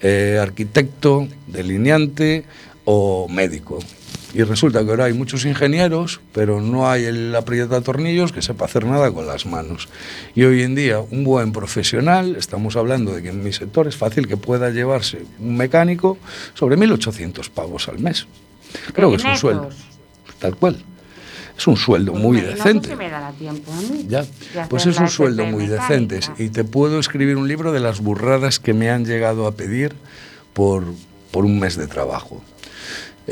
eh, 0.00 0.40
arquitecto, 0.42 1.28
delineante 1.46 2.46
o 2.84 3.28
médico. 3.28 3.78
Y 4.32 4.42
resulta 4.42 4.84
que 4.84 4.90
ahora 4.90 5.06
hay 5.06 5.12
muchos 5.12 5.44
ingenieros, 5.44 6.20
pero 6.32 6.60
no 6.60 6.88
hay 6.88 7.04
el 7.04 7.34
aprieta 7.34 7.80
tornillos 7.80 8.32
que 8.32 8.42
sepa 8.42 8.66
hacer 8.66 8.84
nada 8.86 9.10
con 9.10 9.26
las 9.26 9.46
manos. 9.46 9.88
Y 10.34 10.44
hoy 10.44 10.62
en 10.62 10.74
día 10.74 11.00
un 11.00 11.24
buen 11.24 11.52
profesional, 11.52 12.36
estamos 12.36 12.76
hablando 12.76 13.12
de 13.12 13.22
que 13.22 13.30
en 13.30 13.42
mi 13.42 13.52
sector 13.52 13.88
es 13.88 13.96
fácil 13.96 14.28
que 14.28 14.36
pueda 14.36 14.70
llevarse 14.70 15.24
un 15.40 15.56
mecánico 15.56 16.18
sobre 16.54 16.76
1.800 16.76 17.50
pavos 17.50 17.88
al 17.88 17.98
mes. 17.98 18.26
Creo 18.92 19.10
que 19.10 19.16
es 19.16 19.24
un 19.24 19.36
sueldo, 19.36 19.70
tal 20.38 20.56
cual. 20.56 20.76
Es 21.58 21.66
un 21.66 21.76
sueldo 21.76 22.12
Pues 22.12 22.24
muy 22.24 22.40
decente. 22.40 22.96
Me 22.96 23.10
dará 23.10 23.32
tiempo 23.32 23.70
a 23.70 23.80
mí. 23.82 24.06
Ya, 24.08 24.24
pues 24.70 24.86
es 24.86 24.98
un 24.98 25.08
sueldo 25.08 25.44
muy 25.44 25.66
mecánica. 25.66 26.14
decente. 26.14 26.42
Y 26.42 26.48
te 26.48 26.64
puedo 26.64 26.98
escribir 26.98 27.36
un 27.36 27.48
libro 27.48 27.70
de 27.72 27.80
las 27.80 28.00
burradas 28.00 28.58
que 28.58 28.72
me 28.72 28.90
han 28.90 29.04
llegado 29.04 29.46
a 29.46 29.52
pedir 29.52 29.94
por, 30.54 30.84
por 31.30 31.44
un 31.44 31.58
mes 31.58 31.76
de 31.76 31.86
trabajo. 31.86 32.42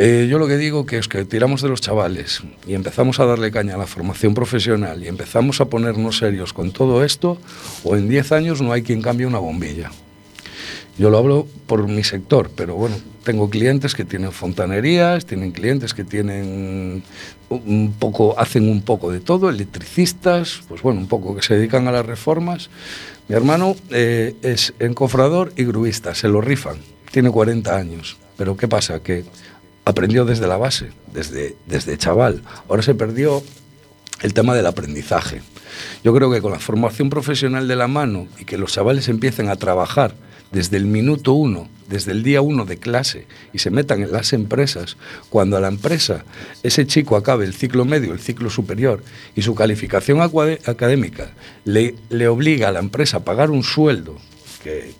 Eh, 0.00 0.28
yo 0.30 0.38
lo 0.38 0.46
que 0.46 0.56
digo 0.56 0.86
que 0.86 0.96
es 0.96 1.08
que 1.08 1.24
tiramos 1.24 1.60
de 1.60 1.68
los 1.68 1.80
chavales 1.80 2.42
y 2.68 2.74
empezamos 2.74 3.18
a 3.18 3.26
darle 3.26 3.50
caña 3.50 3.74
a 3.74 3.78
la 3.78 3.88
formación 3.88 4.32
profesional 4.32 5.02
y 5.02 5.08
empezamos 5.08 5.60
a 5.60 5.64
ponernos 5.64 6.18
serios 6.18 6.52
con 6.52 6.70
todo 6.70 7.02
esto, 7.02 7.36
o 7.82 7.96
en 7.96 8.08
10 8.08 8.30
años 8.30 8.62
no 8.62 8.72
hay 8.72 8.82
quien 8.82 9.02
cambie 9.02 9.26
una 9.26 9.40
bombilla. 9.40 9.90
Yo 10.98 11.10
lo 11.10 11.18
hablo 11.18 11.48
por 11.66 11.88
mi 11.88 12.04
sector, 12.04 12.48
pero 12.54 12.76
bueno, 12.76 12.94
tengo 13.24 13.50
clientes 13.50 13.96
que 13.96 14.04
tienen 14.04 14.30
fontanerías, 14.30 15.26
tienen 15.26 15.50
clientes 15.50 15.94
que 15.94 16.04
tienen 16.04 17.02
un 17.48 17.94
poco, 17.98 18.38
hacen 18.38 18.68
un 18.68 18.82
poco 18.82 19.10
de 19.10 19.18
todo, 19.18 19.50
electricistas, 19.50 20.60
pues 20.68 20.80
bueno, 20.80 21.00
un 21.00 21.08
poco 21.08 21.34
que 21.34 21.42
se 21.42 21.56
dedican 21.56 21.88
a 21.88 21.92
las 21.92 22.06
reformas. 22.06 22.70
Mi 23.26 23.34
hermano 23.34 23.74
eh, 23.90 24.36
es 24.42 24.74
encofrador 24.78 25.52
y 25.56 25.64
gruista, 25.64 26.14
se 26.14 26.28
lo 26.28 26.40
rifan, 26.40 26.76
tiene 27.10 27.32
40 27.32 27.76
años, 27.76 28.16
pero 28.36 28.56
¿qué 28.56 28.68
pasa? 28.68 29.00
Que 29.00 29.24
aprendió 29.88 30.26
desde 30.26 30.46
la 30.46 30.58
base, 30.58 30.90
desde, 31.14 31.56
desde 31.66 31.96
chaval. 31.96 32.42
Ahora 32.68 32.82
se 32.82 32.94
perdió 32.94 33.42
el 34.20 34.34
tema 34.34 34.54
del 34.54 34.66
aprendizaje. 34.66 35.40
Yo 36.04 36.14
creo 36.14 36.30
que 36.30 36.42
con 36.42 36.52
la 36.52 36.58
formación 36.58 37.08
profesional 37.08 37.66
de 37.66 37.74
la 37.74 37.88
mano 37.88 38.26
y 38.38 38.44
que 38.44 38.58
los 38.58 38.72
chavales 38.72 39.08
empiecen 39.08 39.48
a 39.48 39.56
trabajar 39.56 40.14
desde 40.52 40.76
el 40.76 40.84
minuto 40.84 41.32
uno, 41.32 41.70
desde 41.88 42.12
el 42.12 42.22
día 42.22 42.42
uno 42.42 42.66
de 42.66 42.76
clase 42.76 43.26
y 43.54 43.60
se 43.60 43.70
metan 43.70 44.02
en 44.02 44.12
las 44.12 44.34
empresas, 44.34 44.98
cuando 45.30 45.56
a 45.56 45.60
la 45.60 45.68
empresa 45.68 46.22
ese 46.62 46.86
chico 46.86 47.16
acabe 47.16 47.46
el 47.46 47.54
ciclo 47.54 47.86
medio, 47.86 48.12
el 48.12 48.20
ciclo 48.20 48.50
superior 48.50 49.02
y 49.34 49.40
su 49.40 49.54
calificación 49.54 50.20
académica 50.20 51.30
le, 51.64 51.94
le 52.10 52.28
obliga 52.28 52.68
a 52.68 52.72
la 52.72 52.80
empresa 52.80 53.18
a 53.18 53.24
pagar 53.24 53.50
un 53.50 53.62
sueldo 53.62 54.18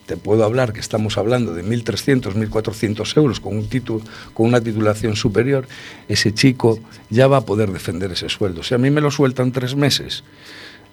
te 0.05 0.17
puedo 0.17 0.43
hablar 0.43 0.73
que 0.73 0.79
estamos 0.79 1.17
hablando 1.17 1.53
de 1.53 1.63
1.300, 1.63 2.33
1.400 2.33 3.17
euros 3.17 3.39
con, 3.39 3.57
un 3.57 3.67
título, 3.69 4.01
con 4.33 4.47
una 4.47 4.61
titulación 4.61 5.15
superior, 5.15 5.67
ese 6.07 6.33
chico 6.33 6.79
ya 7.09 7.27
va 7.27 7.37
a 7.37 7.45
poder 7.45 7.71
defender 7.71 8.11
ese 8.11 8.29
sueldo. 8.29 8.63
Si 8.63 8.73
a 8.73 8.77
mí 8.77 8.89
me 8.89 9.01
lo 9.01 9.11
sueltan 9.11 9.51
tres 9.51 9.75
meses 9.75 10.23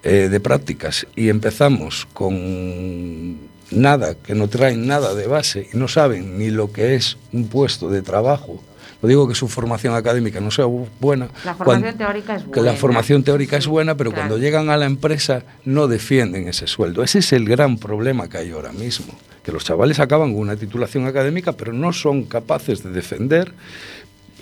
eh, 0.02 0.28
de 0.30 0.40
prácticas 0.40 1.06
y 1.16 1.28
empezamos 1.28 2.06
con 2.12 3.38
nada, 3.71 4.14
que 4.14 4.35
no 4.35 4.49
traen 4.49 4.87
nada 4.87 5.14
de 5.14 5.26
base 5.26 5.68
y 5.73 5.76
no 5.76 5.88
saben 5.88 6.38
ni 6.38 6.50
lo 6.50 6.73
que 6.73 6.95
es 6.95 7.16
un 7.33 7.49
puesto 7.49 7.90
de 7.90 8.02
trabajo, 8.02 8.62
no 9.02 9.08
digo 9.08 9.28
que 9.28 9.34
su 9.34 9.48
formación 9.48 9.94
académica 9.94 10.40
no 10.40 10.50
sea 10.50 10.64
bu- 10.66 10.88
buena. 11.00 11.28
La 11.44 11.54
formación 11.54 11.82
cuan- 11.82 11.98
teórica 11.98 12.36
es 12.36 12.42
Que 12.44 12.48
la 12.56 12.62
buena. 12.62 12.72
formación 12.78 13.22
teórica 13.22 13.56
es 13.56 13.66
buena, 13.66 13.94
pero 13.96 14.10
Claro. 14.10 14.28
cuando 14.28 14.38
llegan 14.44 14.70
a 14.70 14.76
la 14.76 14.86
empresa 14.86 15.42
no 15.64 15.86
defienden 15.88 16.48
ese 16.48 16.66
sueldo. 16.66 17.02
Ese 17.02 17.18
es 17.20 17.32
el 17.32 17.46
gran 17.48 17.76
problema 17.78 18.28
que 18.28 18.38
hay 18.38 18.50
ahora 18.52 18.72
mismo. 18.72 19.14
Que 19.44 19.52
los 19.52 19.64
chavales 19.64 20.00
acaban 20.00 20.32
con 20.32 20.40
una 20.42 20.56
titulación 20.56 21.06
académica, 21.06 21.52
pero 21.52 21.72
no 21.72 21.92
son 21.92 22.24
capaces 22.24 22.82
de 22.82 22.90
defender 22.90 23.52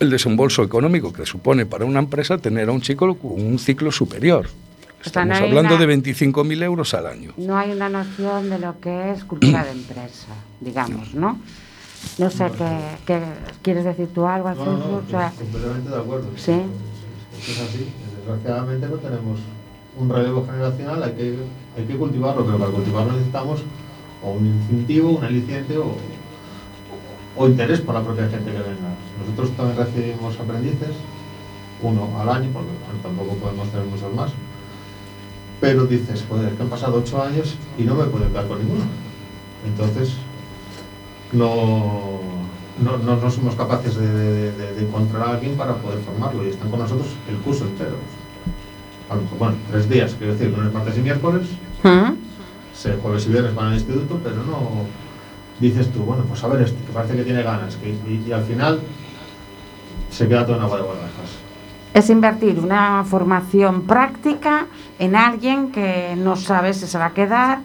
el 0.00 0.10
desembolso 0.10 0.62
económico 0.62 1.12
que 1.12 1.26
supone 1.26 1.66
para 1.66 1.84
una 1.84 1.98
empresa 2.00 2.38
tener 2.38 2.68
a 2.68 2.72
un 2.72 2.80
chico 2.80 3.16
con 3.18 3.32
un 3.32 3.58
ciclo 3.58 3.92
superior. 3.92 4.46
O 4.46 5.08
sea, 5.10 5.24
no 5.26 5.34
Estamos 5.34 5.50
hablando 5.50 5.74
una- 5.74 5.80
de 5.80 5.86
25.000 5.86 6.62
euros 6.62 6.94
al 6.94 7.06
año. 7.06 7.32
No 7.36 7.58
hay 7.58 7.72
una 7.72 7.90
noción 7.90 8.48
de 8.48 8.58
lo 8.58 8.80
que 8.80 9.12
es 9.12 9.22
cultura 9.24 9.62
de 9.62 9.72
empresa, 9.72 10.28
digamos, 10.60 11.12
¿no? 11.14 11.32
No 11.32 11.38
sé 12.30 12.50
qué, 12.56 12.78
qué- 13.06 13.22
quieres 13.62 13.84
decir 13.84 14.08
tú 14.14 14.26
algo, 14.26 14.48
No, 14.50 14.54
no, 14.54 14.62
Alfonso. 14.62 14.88
no, 14.90 14.96
O 14.98 15.10
sea, 15.10 15.32
completamente 15.36 15.90
de 15.90 15.96
acuerdo. 15.96 16.26
Sí. 16.36 16.52
Esto 16.52 17.52
es 17.52 17.68
así. 17.68 17.88
Desgraciadamente 18.16 18.86
no 18.88 18.96
tenemos 18.96 19.40
un 19.98 20.08
relevo 20.08 20.44
generacional, 20.46 21.02
hay 21.02 21.12
que, 21.12 21.36
hay 21.76 21.84
que 21.84 21.96
cultivarlo, 21.96 22.44
pero 22.44 22.58
para 22.58 22.70
cultivarlo 22.70 23.12
necesitamos 23.12 23.62
o 24.22 24.30
un 24.30 24.46
incentivo, 24.46 25.10
un 25.10 25.24
aliciente 25.24 25.76
o, 25.78 25.94
o 27.36 27.48
interés 27.48 27.80
por 27.80 27.94
la 27.94 28.02
propia 28.02 28.28
gente 28.28 28.50
que 28.50 28.58
venga. 28.58 28.94
Nosotros 29.20 29.50
también 29.56 29.76
recibimos 29.78 30.38
aprendices, 30.40 30.90
uno 31.82 32.08
al 32.20 32.28
año, 32.28 32.48
porque 32.52 32.68
bueno, 32.70 33.00
tampoco 33.02 33.34
podemos 33.36 33.68
tener 33.68 33.86
muchos 33.86 34.12
más. 34.14 34.30
Pero 35.60 35.84
dices, 35.86 36.24
joder, 36.28 36.52
que 36.54 36.62
han 36.62 36.68
pasado 36.68 36.96
ocho 36.98 37.22
años 37.22 37.54
y 37.78 37.82
no 37.82 37.94
me 37.94 38.04
puedo 38.04 38.28
quedar 38.28 38.46
con 38.48 38.58
ninguno. 38.58 38.84
Entonces, 39.66 40.14
no, 41.32 42.20
no, 42.82 42.96
no, 42.98 43.16
no 43.16 43.30
somos 43.30 43.54
capaces 43.54 43.94
de, 43.96 44.06
de- 44.08 44.52
de- 44.52 44.74
de 44.74 44.82
encontrar 44.86 45.28
a 45.28 45.30
alguien 45.32 45.56
para 45.56 45.74
poder 45.76 46.00
formarlo 46.00 46.44
y 46.44 46.50
están 46.50 46.70
con 46.70 46.80
nosotros 46.80 47.08
el 47.28 47.36
curso 47.38 47.64
entero. 47.64 47.96
A 49.10 49.16
lo 49.16 49.22
mejor, 49.22 49.38
bueno, 49.38 49.54
tres 49.70 49.88
días, 49.88 50.14
quiero 50.18 50.32
decir, 50.34 50.50
lunes, 50.56 50.72
martes 50.72 50.96
y 50.96 51.00
miércoles, 51.00 51.48
se, 52.72 52.94
jueves 52.96 53.26
y 53.26 53.30
viernes 53.30 53.54
van 53.54 53.66
al 53.68 53.74
instituto, 53.74 54.18
pero 54.22 54.36
no 54.36 54.86
dices 55.60 55.92
tú, 55.92 56.00
bueno, 56.00 56.24
pues 56.24 56.42
a 56.42 56.48
ver 56.48 56.62
este, 56.62 56.82
que 56.84 56.92
parece 56.92 57.16
que 57.16 57.22
tiene 57.22 57.42
ganas, 57.42 57.76
que, 57.76 57.90
y, 57.90 58.24
y 58.26 58.32
al 58.32 58.42
final 58.44 58.80
se 60.10 60.26
queda 60.28 60.44
todo 60.46 60.56
en 60.56 60.62
agua 60.62 60.76
de 60.78 60.82
borrajas. 60.82 61.30
es 61.92 62.10
invertir 62.10 62.58
una 62.58 63.04
formación 63.04 63.82
práctica 63.82 64.66
en 64.98 65.14
alguien 65.16 65.70
que 65.70 66.14
no 66.16 66.34
sabe 66.36 66.72
si 66.74 66.86
se 66.86 66.98
va 66.98 67.06
a 67.06 67.12
quedar 67.14 67.58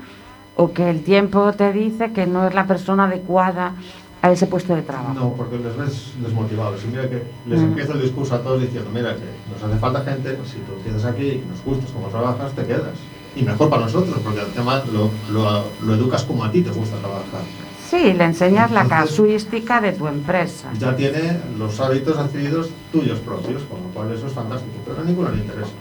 o 0.62 0.74
que 0.74 0.90
el 0.90 1.04
tiempo 1.04 1.54
te 1.54 1.72
dice 1.72 2.12
que 2.12 2.28
no 2.28 2.46
es 2.46 2.54
la 2.54 2.68
persona 2.68 3.06
adecuada 3.06 3.76
a 4.22 4.30
ese 4.30 4.46
puesto 4.46 4.76
de 4.76 4.82
trabajo. 4.82 5.14
No, 5.14 5.32
porque 5.32 5.58
les 5.58 5.74
ves 5.78 6.12
desmotivados. 6.22 6.84
Y 6.84 6.88
mira 6.88 7.10
que 7.10 7.24
les 7.48 7.62
Mm. 7.62 7.64
empiezo 7.70 7.94
el 7.94 8.02
discurso 8.02 8.36
a 8.36 8.40
todos 8.40 8.60
diciendo, 8.62 8.90
mira 8.94 9.16
que 9.16 9.24
nos 9.54 9.64
hace 9.64 9.80
falta 9.80 10.02
gente, 10.02 10.38
si 10.46 10.58
tú 10.58 10.74
empiezas 10.76 11.06
aquí 11.06 11.28
y 11.42 11.46
nos 11.50 11.64
gustas 11.64 11.90
como 11.92 12.08
trabajas, 12.08 12.52
te 12.52 12.66
quedas. 12.66 12.98
Y 13.38 13.44
mejor 13.44 13.70
para 13.70 13.84
nosotros, 13.84 14.18
porque 14.22 14.42
además 14.42 14.84
lo, 14.92 15.10
lo, 15.32 15.64
lo 15.86 15.94
educas 15.96 16.24
como 16.24 16.44
a 16.44 16.52
ti 16.52 16.62
te 16.62 16.72
gusta 16.72 16.98
trabajar. 16.98 17.42
Sí, 17.90 18.12
le 18.14 18.26
enseñas 18.26 18.70
la 18.72 18.86
casuística 18.86 19.80
de 19.80 19.94
tu 19.94 20.08
empresa. 20.08 20.68
Ya 20.78 20.94
tiene 20.94 21.40
los 21.58 21.80
hábitos 21.80 22.18
adquiridos 22.18 22.70
tuyos 22.92 23.20
propios, 23.20 23.64
con 23.64 23.82
lo 23.82 23.88
cual 23.94 24.12
eso 24.12 24.28
es 24.28 24.34
fantástico. 24.34 24.74
Pero 24.86 25.00
a 25.00 25.04
ninguno 25.06 25.30
le 25.32 25.38
interesa. 25.38 25.72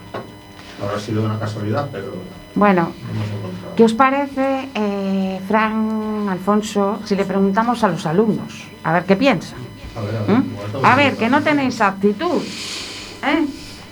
Habrá 0.82 0.98
sido 1.00 1.24
una 1.24 1.38
casualidad, 1.38 1.88
pero 1.90 2.12
Bueno, 2.54 2.92
no 3.04 3.10
hemos 3.14 3.28
encontrado. 3.38 3.74
¿qué 3.76 3.84
os 3.84 3.94
parece, 3.94 4.68
eh, 4.74 5.40
Fran, 5.48 6.28
Alfonso, 6.28 7.00
si 7.04 7.16
le 7.16 7.24
preguntamos 7.24 7.82
a 7.84 7.88
los 7.88 8.06
alumnos? 8.06 8.64
A 8.84 8.92
ver 8.92 9.04
qué 9.04 9.16
piensan. 9.16 9.58
A 9.96 10.00
ver, 10.00 10.16
a 10.16 10.20
ver, 10.22 10.36
¿Mm? 10.38 10.84
A 10.84 10.96
ver, 10.96 11.16
que 11.16 11.28
no 11.28 11.42
tenéis 11.42 11.80
actitud, 11.80 12.40
¿eh? 13.24 13.46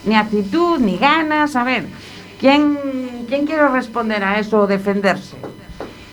Ni 0.04 0.14
actitud, 0.14 0.78
ni 0.78 0.96
ganas. 0.98 1.56
A 1.56 1.64
ver, 1.64 1.86
¿quién, 2.38 2.78
¿quién 3.28 3.46
quiere 3.46 3.66
responder 3.68 4.22
a 4.22 4.38
eso 4.38 4.60
o 4.60 4.66
defenderse? 4.66 5.36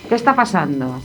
¿Qué 0.09 0.15
está 0.15 0.36
pasando? 0.36 0.99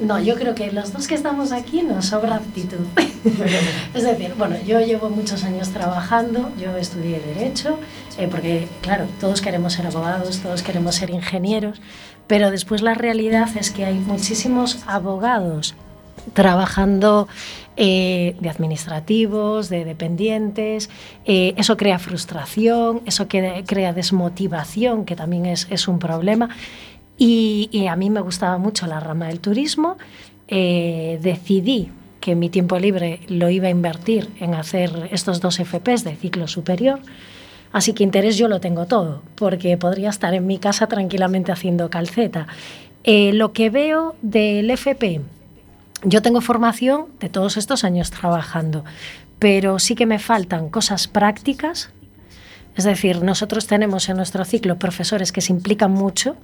No, 0.00 0.20
yo 0.20 0.34
creo 0.34 0.54
que 0.54 0.72
los 0.72 0.92
dos 0.92 1.06
que 1.06 1.14
estamos 1.14 1.52
aquí 1.52 1.82
nos 1.82 2.06
sobra 2.06 2.36
actitud. 2.36 2.78
es 3.94 4.02
decir, 4.02 4.34
bueno, 4.36 4.56
yo 4.66 4.80
llevo 4.80 5.08
muchos 5.08 5.44
años 5.44 5.70
trabajando, 5.70 6.50
yo 6.60 6.76
estudié 6.76 7.20
Derecho, 7.20 7.78
eh, 8.18 8.26
porque 8.28 8.68
claro, 8.82 9.06
todos 9.20 9.40
queremos 9.40 9.74
ser 9.74 9.86
abogados, 9.86 10.40
todos 10.40 10.62
queremos 10.62 10.96
ser 10.96 11.10
ingenieros, 11.10 11.80
pero 12.26 12.50
después 12.50 12.82
la 12.82 12.94
realidad 12.94 13.48
es 13.56 13.70
que 13.70 13.84
hay 13.84 13.94
muchísimos 13.94 14.82
abogados 14.86 15.76
trabajando 16.32 17.28
eh, 17.76 18.36
de 18.40 18.48
administrativos, 18.48 19.68
de 19.68 19.84
dependientes, 19.84 20.90
eh, 21.24 21.54
eso 21.56 21.76
crea 21.76 21.98
frustración, 21.98 23.02
eso 23.04 23.28
crea 23.28 23.92
desmotivación, 23.92 25.04
que 25.04 25.16
también 25.16 25.46
es, 25.46 25.66
es 25.70 25.86
un 25.86 25.98
problema. 25.98 26.50
Y, 27.16 27.86
a 27.88 27.96
mí 27.96 28.10
me 28.10 28.20
gustaba 28.20 28.58
mucho 28.58 28.86
la 28.86 29.00
rama 29.00 29.28
del 29.28 29.40
turismo. 29.40 29.96
Eh, 30.48 31.18
decidí 31.22 31.90
que 32.20 32.34
mi 32.34 32.48
tiempo 32.48 32.78
libre 32.78 33.20
lo 33.28 33.50
iba 33.50 33.68
a 33.68 33.70
invertir 33.70 34.30
en 34.40 34.54
hacer 34.54 35.08
estos 35.12 35.40
dos 35.40 35.58
FPs 35.58 36.04
de 36.04 36.16
ciclo 36.16 36.48
superior. 36.48 37.00
Así 37.72 37.92
que 37.92 38.04
interés 38.04 38.38
yo 38.38 38.48
lo 38.48 38.60
tengo 38.60 38.86
todo, 38.86 39.22
porque 39.34 39.76
podría 39.76 40.10
estar 40.10 40.32
en 40.32 40.46
mi 40.46 40.58
casa 40.58 40.86
tranquilamente 40.86 41.52
haciendo 41.52 41.90
calceta. 41.90 42.46
Eh, 43.02 43.32
lo 43.32 43.52
que 43.52 43.68
veo 43.68 44.14
del 44.22 44.70
FP, 44.70 45.20
yo 46.04 46.22
tengo 46.22 46.40
formación 46.40 47.06
de 47.20 47.28
todos 47.28 47.56
estos 47.56 47.84
años 47.84 48.10
trabajando, 48.10 48.84
pero 49.38 49.78
sí 49.78 49.94
que 49.94 50.06
me 50.06 50.18
faltan 50.18 50.70
cosas 50.70 51.08
prácticas. 51.08 51.90
Es 52.76 52.84
decir, 52.84 53.22
nosotros 53.22 53.66
tenemos 53.66 54.08
en 54.08 54.16
nuestro 54.16 54.44
ciclo 54.44 54.78
profesores 54.78 55.32
que 55.32 55.40
se 55.40 55.52
implican 55.52 55.92
mucho 55.92 56.36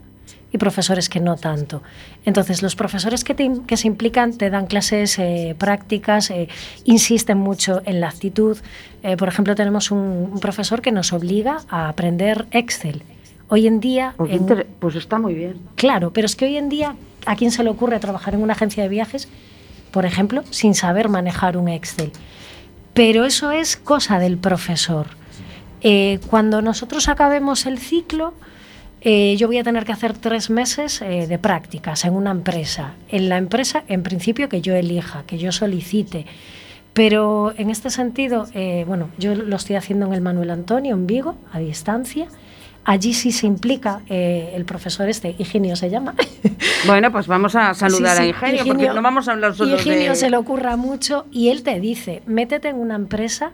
y 0.52 0.58
profesores 0.58 1.08
que 1.08 1.20
no 1.20 1.36
tanto. 1.36 1.82
Entonces, 2.24 2.62
los 2.62 2.74
profesores 2.74 3.22
que, 3.24 3.34
te 3.34 3.44
im- 3.44 3.66
que 3.66 3.76
se 3.76 3.86
implican 3.86 4.36
te 4.36 4.50
dan 4.50 4.66
clases 4.66 5.18
eh, 5.18 5.54
prácticas, 5.58 6.30
eh, 6.30 6.48
insisten 6.84 7.38
mucho 7.38 7.82
en 7.84 8.00
la 8.00 8.08
actitud. 8.08 8.58
Eh, 9.02 9.16
por 9.16 9.28
ejemplo, 9.28 9.54
tenemos 9.54 9.90
un, 9.90 10.30
un 10.32 10.40
profesor 10.40 10.82
que 10.82 10.90
nos 10.92 11.12
obliga 11.12 11.58
a 11.68 11.88
aprender 11.88 12.46
Excel. 12.50 13.02
Hoy 13.48 13.66
en 13.66 13.80
día... 13.80 14.14
Pues, 14.16 14.32
en- 14.32 14.66
pues 14.78 14.96
está 14.96 15.18
muy 15.18 15.34
bien. 15.34 15.60
Claro, 15.76 16.12
pero 16.12 16.26
es 16.26 16.34
que 16.36 16.46
hoy 16.46 16.56
en 16.56 16.68
día, 16.68 16.96
¿a 17.26 17.36
quién 17.36 17.50
se 17.52 17.62
le 17.62 17.70
ocurre 17.70 17.98
trabajar 18.00 18.34
en 18.34 18.42
una 18.42 18.54
agencia 18.54 18.82
de 18.82 18.88
viajes, 18.88 19.28
por 19.92 20.04
ejemplo, 20.04 20.42
sin 20.50 20.74
saber 20.74 21.08
manejar 21.08 21.56
un 21.56 21.68
Excel? 21.68 22.10
Pero 22.92 23.24
eso 23.24 23.52
es 23.52 23.76
cosa 23.76 24.18
del 24.18 24.36
profesor. 24.36 25.06
Cuando 26.28 26.60
nosotros 26.60 27.08
acabemos 27.08 27.64
el 27.66 27.78
ciclo, 27.78 28.34
eh, 29.02 29.36
yo 29.38 29.46
voy 29.46 29.58
a 29.58 29.64
tener 29.64 29.84
que 29.84 29.92
hacer 29.92 30.12
tres 30.12 30.50
meses 30.50 31.00
eh, 31.02 31.26
de 31.26 31.38
prácticas 31.38 32.04
en 32.04 32.14
una 32.14 32.30
empresa. 32.30 32.94
En 33.08 33.28
la 33.28 33.36
empresa, 33.38 33.84
en 33.88 34.02
principio, 34.02 34.48
que 34.48 34.60
yo 34.60 34.74
elija, 34.74 35.24
que 35.26 35.38
yo 35.38 35.52
solicite. 35.52 36.26
Pero 36.92 37.52
en 37.56 37.70
este 37.70 37.88
sentido, 37.90 38.46
eh, 38.52 38.84
bueno, 38.86 39.10
yo 39.16 39.34
lo 39.34 39.56
estoy 39.56 39.76
haciendo 39.76 40.06
en 40.06 40.12
el 40.12 40.20
Manuel 40.20 40.50
Antonio, 40.50 40.94
en 40.94 41.06
Vigo, 41.06 41.36
a 41.52 41.58
distancia. 41.60 42.26
Allí 42.84 43.12
sí 43.14 43.30
se 43.30 43.46
implica 43.46 44.00
eh, 44.08 44.52
el 44.54 44.64
profesor 44.64 45.08
este, 45.08 45.34
Higinio 45.38 45.76
se 45.76 45.90
llama. 45.90 46.14
Bueno, 46.86 47.12
pues 47.12 47.26
vamos 47.26 47.54
a 47.56 47.74
saludar 47.74 48.16
Sí, 48.16 48.22
a 48.22 48.24
sí, 48.24 48.28
Ingenio, 48.30 48.64
porque 48.64 48.84
Higinio- 48.84 48.94
no 48.94 49.02
vamos 49.02 49.28
a 49.28 49.32
hablar 49.32 49.54
solo 49.54 49.76
Higinio 49.76 50.10
de... 50.10 50.16
se 50.16 50.30
le 50.30 50.38
ocurra 50.38 50.76
mucho 50.76 51.26
y 51.30 51.48
él 51.50 51.62
te 51.62 51.78
dice, 51.78 52.22
métete 52.24 52.68
en 52.68 52.76
una 52.76 52.94
empresa 52.94 53.52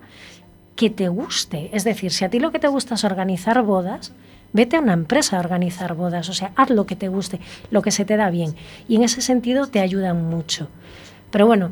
que 0.76 0.90
te 0.90 1.08
guste. 1.08 1.68
Es 1.72 1.82
decir, 1.82 2.12
si 2.12 2.24
a 2.24 2.28
ti 2.30 2.38
lo 2.38 2.52
que 2.52 2.60
te 2.60 2.68
gusta 2.68 2.94
es 2.94 3.02
organizar 3.02 3.60
bodas, 3.62 4.12
vete 4.56 4.76
a 4.76 4.80
una 4.80 4.94
empresa 4.94 5.36
a 5.36 5.40
organizar 5.40 5.94
bodas. 5.94 6.28
O 6.28 6.34
sea, 6.34 6.50
haz 6.56 6.70
lo 6.70 6.86
que 6.86 6.96
te 6.96 7.08
guste, 7.08 7.38
lo 7.70 7.82
que 7.82 7.92
se 7.92 8.04
te 8.04 8.16
da 8.16 8.30
bien. 8.30 8.56
Y 8.88 8.96
en 8.96 9.04
ese 9.04 9.20
sentido 9.20 9.68
te 9.68 9.80
ayudan 9.80 10.28
mucho. 10.28 10.68
Pero 11.30 11.46
bueno, 11.46 11.70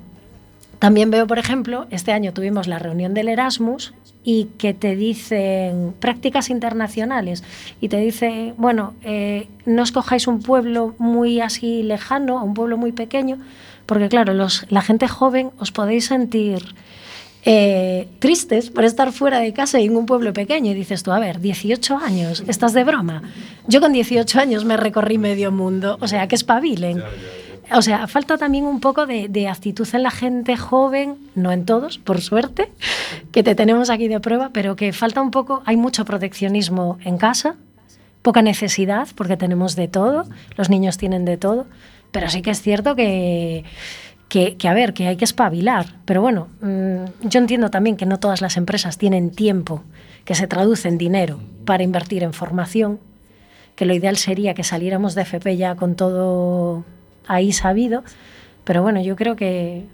también 0.79 1.11
veo, 1.11 1.27
por 1.27 1.39
ejemplo, 1.39 1.87
este 1.91 2.13
año 2.13 2.33
tuvimos 2.33 2.69
la 2.69 2.79
reunión 2.79 3.15
del 3.15 3.29
Erasmus 3.29 3.95
y 4.23 4.47
que 4.59 4.75
te 4.75 4.97
dicen 4.97 5.95
prácticas 5.99 6.51
internacionales 6.51 7.43
y 7.81 7.89
te 7.89 7.99
dice, 7.99 8.55
bueno, 8.57 8.95
eh, 9.03 9.49
no 9.65 9.83
escojáis 9.83 10.27
un 10.27 10.41
pueblo 10.41 10.95
muy 10.99 11.41
así 11.41 11.83
lejano, 11.83 12.43
un 12.45 12.55
pueblo 12.55 12.77
muy 12.77 12.93
pequeño, 12.93 13.39
porque 13.87 14.09
claro, 14.09 14.35
los, 14.35 14.67
la 14.71 14.83
gente 14.83 15.09
joven 15.09 15.51
os 15.59 15.73
podéis 15.73 16.07
sentir 16.07 16.75
eh, 17.47 18.09
tristes 18.21 18.71
por 18.71 18.85
estar 18.85 19.13
fuera 19.13 19.39
de 19.39 19.53
casa 19.53 19.79
y 19.81 19.87
en 19.87 19.97
un 19.97 20.07
pueblo 20.07 20.33
pequeño. 20.33 20.71
Y 20.71 20.75
dices 20.75 21.03
tú, 21.03 21.13
a 21.13 21.19
ver, 21.19 21.41
18 21.41 21.99
años, 21.99 22.43
¿estás 22.47 22.73
de 22.73 22.85
broma? 22.85 23.23
Yo 23.67 23.81
con 23.81 23.93
18 23.93 24.41
años 24.41 24.65
me 24.65 24.77
recorrí 24.77 25.19
medio 25.19 25.53
mundo, 25.53 25.99
o 26.01 26.09
sea, 26.09 26.27
que 26.27 26.35
espabilen. 26.35 27.03
O 27.73 27.83
sea, 27.83 28.07
falta 28.07 28.37
también 28.37 28.65
un 28.65 28.81
poco 28.81 29.07
de, 29.07 29.29
de 29.29 29.49
actitud 29.49 29.89
en 29.93 30.03
la 30.03 30.11
gente 30.11 30.57
joven, 30.57 31.17
no 31.35 31.51
en 31.53 31.65
todos, 31.65 31.99
por 31.99 32.21
suerte, 32.21 32.71
que 33.33 33.43
te 33.43 33.55
tenemos 33.55 33.89
aquí 33.91 34.09
de 34.09 34.21
prueba, 34.21 34.51
pero 34.53 34.77
que 34.77 34.93
falta 34.93 35.23
un 35.23 35.31
poco, 35.31 35.63
hay 35.65 35.77
mucho 35.77 36.05
proteccionismo 36.05 36.99
en 37.05 37.17
casa, 37.17 37.57
poca 38.21 38.43
necesidad, 38.43 39.09
porque 39.15 39.37
tenemos 39.37 39.77
de 39.77 39.89
todo, 39.89 40.27
los 40.57 40.69
niños 40.69 40.99
tienen 40.99 41.25
de 41.25 41.37
todo, 41.39 41.67
pero 42.11 42.29
sí 42.31 42.43
que 42.43 42.51
es 42.51 42.63
cierto 42.63 42.95
que, 42.95 43.65
que, 44.29 44.57
que, 44.57 44.69
a 44.69 44.75
ver, 44.75 44.95
que 44.95 45.07
hay 45.07 45.17
que 45.17 45.25
espabilar. 45.25 45.97
Pero 46.05 46.21
bueno, 46.21 46.49
mmm, 46.61 47.05
yo 47.29 47.41
entiendo 47.41 47.71
también 47.71 47.97
que 47.97 48.07
no 48.07 48.19
todas 48.19 48.41
las 48.41 48.57
empresas 48.57 48.99
tienen 48.99 49.31
tiempo 49.31 49.83
que 50.25 50.35
se 50.35 50.47
traduce 50.47 50.89
en 50.89 50.99
dinero 50.99 51.41
para 51.65 51.83
invertir 51.83 52.23
en 52.23 52.33
formación, 52.33 52.99
que 53.77 53.87
lo 53.87 53.95
ideal 53.95 54.17
sería 54.17 54.55
que 54.55 54.65
saliéramos 54.65 55.15
de 55.15 55.23
FP 55.23 55.57
ya 55.57 55.75
con 55.75 55.97
todo 55.97 56.85
ahí 57.27 57.53
sabido, 57.53 58.05
pero 58.65 58.83
bueno, 58.83 59.03
yo 59.03 59.17
creo 59.17 59.37
que 59.37 59.85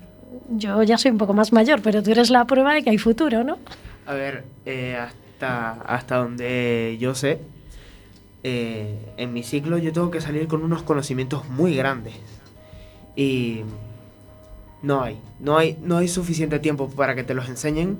yo 0.50 0.82
ya 0.82 0.98
soy 0.98 1.10
un 1.10 1.18
poco 1.18 1.34
más 1.34 1.52
mayor, 1.52 1.80
pero 1.82 2.02
tú 2.02 2.10
eres 2.10 2.30
la 2.30 2.44
prueba 2.44 2.74
de 2.74 2.82
que 2.82 2.90
hay 2.90 2.98
futuro, 2.98 3.44
¿no? 3.44 3.58
A 4.06 4.14
ver, 4.14 4.44
eh, 4.66 4.96
hasta, 4.96 5.72
hasta 5.72 6.16
donde 6.16 6.96
yo 7.00 7.14
sé, 7.14 7.40
eh, 8.42 8.96
en 9.16 9.32
mi 9.32 9.42
ciclo 9.42 9.78
yo 9.78 9.92
tengo 9.92 10.10
que 10.10 10.20
salir 10.20 10.46
con 10.48 10.62
unos 10.62 10.82
conocimientos 10.82 11.48
muy 11.48 11.76
grandes. 11.76 12.14
Y 13.16 13.62
no 14.82 15.02
hay, 15.02 15.18
no 15.38 15.58
hay, 15.58 15.78
no 15.82 15.98
hay 15.98 16.08
suficiente 16.08 16.58
tiempo 16.58 16.88
para 16.88 17.14
que 17.14 17.24
te 17.24 17.34
los 17.34 17.48
enseñen. 17.48 17.98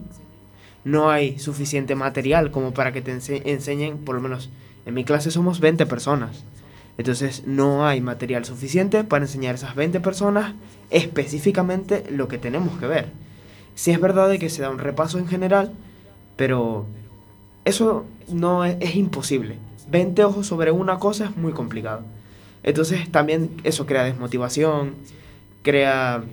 No 0.83 1.11
hay 1.11 1.38
suficiente 1.38 1.95
material 1.95 2.51
como 2.51 2.73
para 2.73 2.93
que 2.93 3.03
te 3.03 3.12
ense 3.12 3.43
enseñen, 3.45 3.99
por 3.99 4.14
lo 4.14 4.23
menos 4.23 4.49
en 4.87 4.95
mi 4.95 5.05
clase 5.05 5.31
somos 5.31 5.61
20 5.61 5.85
personas. 5.87 6.45
Entonces 6.97 7.47
no 7.47 7.87
hay 7.87 8.01
material 8.01 8.45
suficiente 8.45 9.05
para 9.05 9.25
enseñar 9.25 9.53
a 9.53 9.57
esas 9.57 9.75
20 9.75 10.01
personas 10.01 10.55
específicamente 10.90 12.05
lo 12.11 12.29
que 12.29 12.38
tenemos 12.38 12.79
que 12.79 12.87
ver. 12.87 13.07
Sí 13.75 13.90
es 13.90 14.01
verdad 14.01 14.31
que 14.38 14.51
se 14.51 14.62
da 14.62 14.71
un 14.71 14.79
repaso 14.79 15.19
en 15.19 15.29
general, 15.29 15.73
pero 16.37 16.87
eso 17.64 18.07
no 18.29 18.64
es, 18.64 18.77
es 18.81 18.97
imposible. 18.97 19.57
20 19.90 20.25
ojos 20.25 20.47
sobre 20.47 20.71
una 20.71 20.99
cosa 20.99 21.27
es 21.27 21.37
muy 21.37 21.53
complicado. 21.53 22.03
Entonces 22.62 23.11
también 23.11 23.51
eso 23.64 23.87
crea 23.87 24.05
desmotivación, 24.05 24.95
crea... 25.62 26.25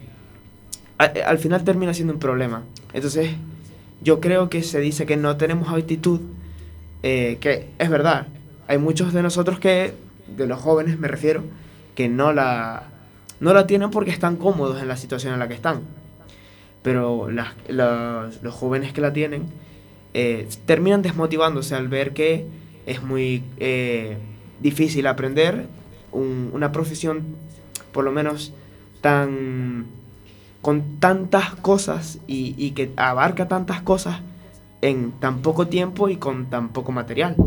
Al, 0.98 1.12
al 1.26 1.38
final 1.38 1.64
termina 1.64 1.94
siendo 1.94 2.14
un 2.14 2.20
problema. 2.20 2.64
Entonces 2.94 3.32
yo 4.02 4.20
creo 4.20 4.50
que 4.50 4.64
se 4.64 4.80
dice 4.80 5.06
que 5.06 5.18
no 5.18 5.38
tenemos 5.38 5.70
actitud, 5.70 6.22
eh, 7.04 7.38
que 7.40 7.70
es 7.78 7.90
verdad. 7.90 8.28
Hay 8.68 8.78
muchos 8.78 9.14
de 9.14 9.24
nosotros 9.24 9.60
que, 9.60 9.94
de 10.36 10.48
los 10.48 10.60
jóvenes 10.60 11.00
me 11.00 11.08
refiero, 11.08 11.44
que 11.96 12.10
no 12.10 12.34
la, 12.34 12.84
no 13.40 13.54
la 13.54 13.66
tienen 13.66 13.90
porque 13.92 14.12
están 14.12 14.36
cómodos 14.36 14.82
en 14.82 14.88
la 14.88 14.98
situación 14.98 15.34
en 15.34 15.40
la 15.40 15.48
que 15.48 15.56
están. 15.56 15.82
Pero 16.84 17.30
los, 17.30 18.54
jóvenes 18.54 18.94
que 18.94 19.02
la 19.02 19.14
tienen 19.14 19.46
eh, 20.14 20.48
terminan 20.66 21.02
desmotivándose 21.02 21.76
al 21.76 21.88
ver 21.88 22.14
que 22.14 22.46
es 22.86 23.02
muy 23.04 23.44
eh, 23.60 24.18
difícil 24.60 25.08
aprender 25.08 25.66
un, 26.12 26.52
una 26.54 26.72
profesión, 26.72 27.24
por 27.92 28.06
lo 28.06 28.12
menos 28.12 28.54
tan 29.02 29.88
con 30.68 31.00
tantas 31.00 31.56
cosas 31.56 32.20
y, 32.28 32.54
y, 32.58 32.72
que 32.72 32.92
abarca 32.98 33.48
tantas 33.48 33.82
cosas 33.84 34.20
en 34.82 35.14
tan 35.14 35.42
poco 35.42 35.68
tiempo 35.68 36.10
y 36.10 36.18
con 36.18 36.48
tan 36.48 36.68
poco 36.68 36.92
material. 36.92 37.38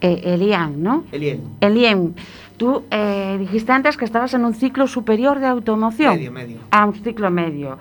Eh, 0.00 0.20
Elian, 0.24 0.82
¿no? 0.82 1.04
Elian. 1.12 1.38
Elian, 1.60 2.16
tú 2.56 2.82
eh, 2.90 3.36
dijiste 3.38 3.70
antes 3.70 3.96
que 3.96 4.04
estabas 4.04 4.34
en 4.34 4.44
un 4.44 4.54
ciclo 4.54 4.88
superior 4.88 5.38
de 5.38 5.46
automoción. 5.46 6.16
Medio, 6.16 6.32
medio. 6.32 6.58
Ah, 6.72 6.84
un 6.84 6.94
ciclo 6.94 7.30
medio. 7.30 7.78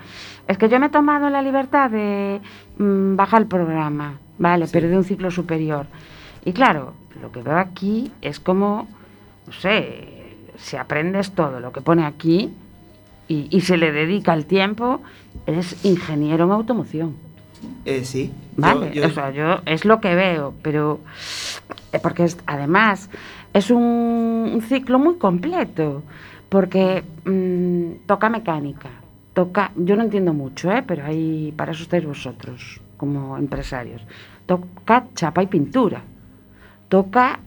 Es 0.47 0.59
que 0.59 0.69
yo 0.69 0.79
me 0.79 0.85
he 0.85 0.89
tomado 0.89 1.31
la 1.31 1.41
libertad 1.41 1.89
de 1.89 2.39
mmm, 2.77 3.15
bajar 3.15 3.41
el 3.41 3.47
programa, 3.47 4.19
¿vale? 4.37 4.67
Sí. 4.67 4.73
Pero 4.73 4.89
de 4.89 4.97
un 4.97 5.05
ciclo 5.05 5.31
superior. 5.31 5.87
Y 6.45 6.53
claro, 6.53 6.93
lo 7.19 7.31
que 7.31 7.41
veo 7.41 7.57
aquí 7.57 8.11
es 8.21 8.39
como, 8.39 8.87
no 9.47 9.53
sé, 9.53 10.07
si 10.55 10.77
aprendes 10.77 11.31
todo 11.31 11.59
lo 11.59 11.71
que 11.71 11.81
pone 11.81 12.05
aquí 12.05 12.53
y, 13.27 13.47
y 13.49 13.61
se 13.61 13.77
le 13.77 13.91
dedica 13.91 14.33
el 14.33 14.45
tiempo, 14.45 15.01
eres 15.45 15.83
ingeniero 15.85 16.45
en 16.45 16.51
automoción. 16.51 17.15
Eh, 17.85 18.03
sí. 18.03 18.31
Vale, 18.57 18.91
yo, 18.93 19.03
yo... 19.03 19.07
o 19.07 19.11
sea, 19.11 19.31
yo 19.31 19.61
es 19.65 19.85
lo 19.85 19.99
que 19.99 20.15
veo, 20.15 20.53
pero 20.61 20.99
porque 22.01 22.23
es, 22.25 22.37
además 22.45 23.09
es 23.53 23.69
un, 23.71 24.51
un, 24.53 24.61
ciclo 24.61 24.99
muy 24.99 25.15
completo, 25.15 26.03
porque 26.49 27.03
mmm, 27.25 28.05
toca 28.05 28.29
mecánica, 28.29 28.89
toca, 29.33 29.71
yo 29.75 29.95
no 29.95 30.03
entiendo 30.03 30.33
mucho, 30.33 30.71
¿eh? 30.71 30.83
pero 30.85 31.05
ahí 31.05 31.53
para 31.55 31.71
eso 31.71 31.83
estáis 31.83 32.05
vosotros 32.05 32.81
como 32.97 33.37
empresarios, 33.37 34.01
toca 34.45 35.07
chapa 35.15 35.43
y 35.43 35.47
pintura, 35.47 36.01
toca, 36.89 37.39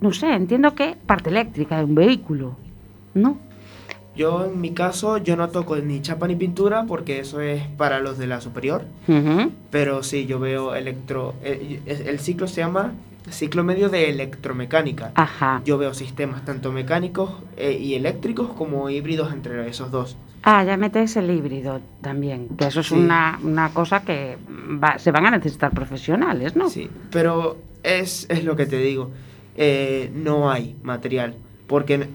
no 0.00 0.12
sé, 0.12 0.32
entiendo 0.32 0.74
que 0.74 0.96
parte 1.06 1.30
eléctrica 1.30 1.78
de 1.78 1.84
un 1.84 1.94
vehículo, 1.94 2.56
¿no? 3.14 3.45
Yo 4.16 4.46
en 4.46 4.60
mi 4.60 4.72
caso, 4.72 5.18
yo 5.18 5.36
no 5.36 5.48
toco 5.50 5.76
ni 5.76 6.00
chapa 6.00 6.26
ni 6.26 6.36
pintura 6.36 6.84
porque 6.86 7.20
eso 7.20 7.40
es 7.40 7.62
para 7.76 8.00
los 8.00 8.18
de 8.18 8.26
la 8.26 8.40
superior. 8.40 8.84
Uh 9.08 9.12
-huh. 9.12 9.50
Pero 9.70 10.02
sí, 10.02 10.26
yo 10.26 10.38
veo 10.38 10.74
electro... 10.74 11.34
El, 11.42 11.80
el, 11.86 12.18
ciclo 12.18 12.48
se 12.48 12.62
llama 12.62 12.92
ciclo 13.30 13.64
medio 13.64 13.88
de 13.88 14.08
electromecánica. 14.08 15.12
Ajá. 15.14 15.60
Yo 15.64 15.78
veo 15.78 15.92
sistemas 15.94 16.44
tanto 16.44 16.72
mecánicos 16.72 17.30
eh, 17.56 17.76
y 17.78 17.94
eléctricos 17.94 18.50
como 18.50 18.88
híbridos 18.88 19.32
entre 19.32 19.68
esos 19.68 19.90
dos. 19.90 20.16
Ah, 20.42 20.62
ya 20.64 20.76
metes 20.76 21.16
el 21.16 21.30
híbrido 21.30 21.80
también, 22.00 22.48
que 22.56 22.66
eso 22.66 22.80
es 22.80 22.86
sí. 22.86 22.94
una, 22.94 23.38
una, 23.42 23.70
cosa 23.70 24.02
que 24.02 24.38
va, 24.80 24.96
se 24.98 25.10
van 25.10 25.26
a 25.26 25.30
necesitar 25.32 25.72
profesionales, 25.72 26.54
¿no? 26.54 26.70
Sí, 26.70 26.88
pero 27.10 27.56
es, 27.82 28.26
es 28.30 28.44
lo 28.44 28.54
que 28.54 28.66
te 28.66 28.78
digo. 28.78 29.10
Eh, 29.56 30.10
no 30.14 30.50
hay 30.50 30.76
material. 30.84 31.34
Porque 31.66 32.06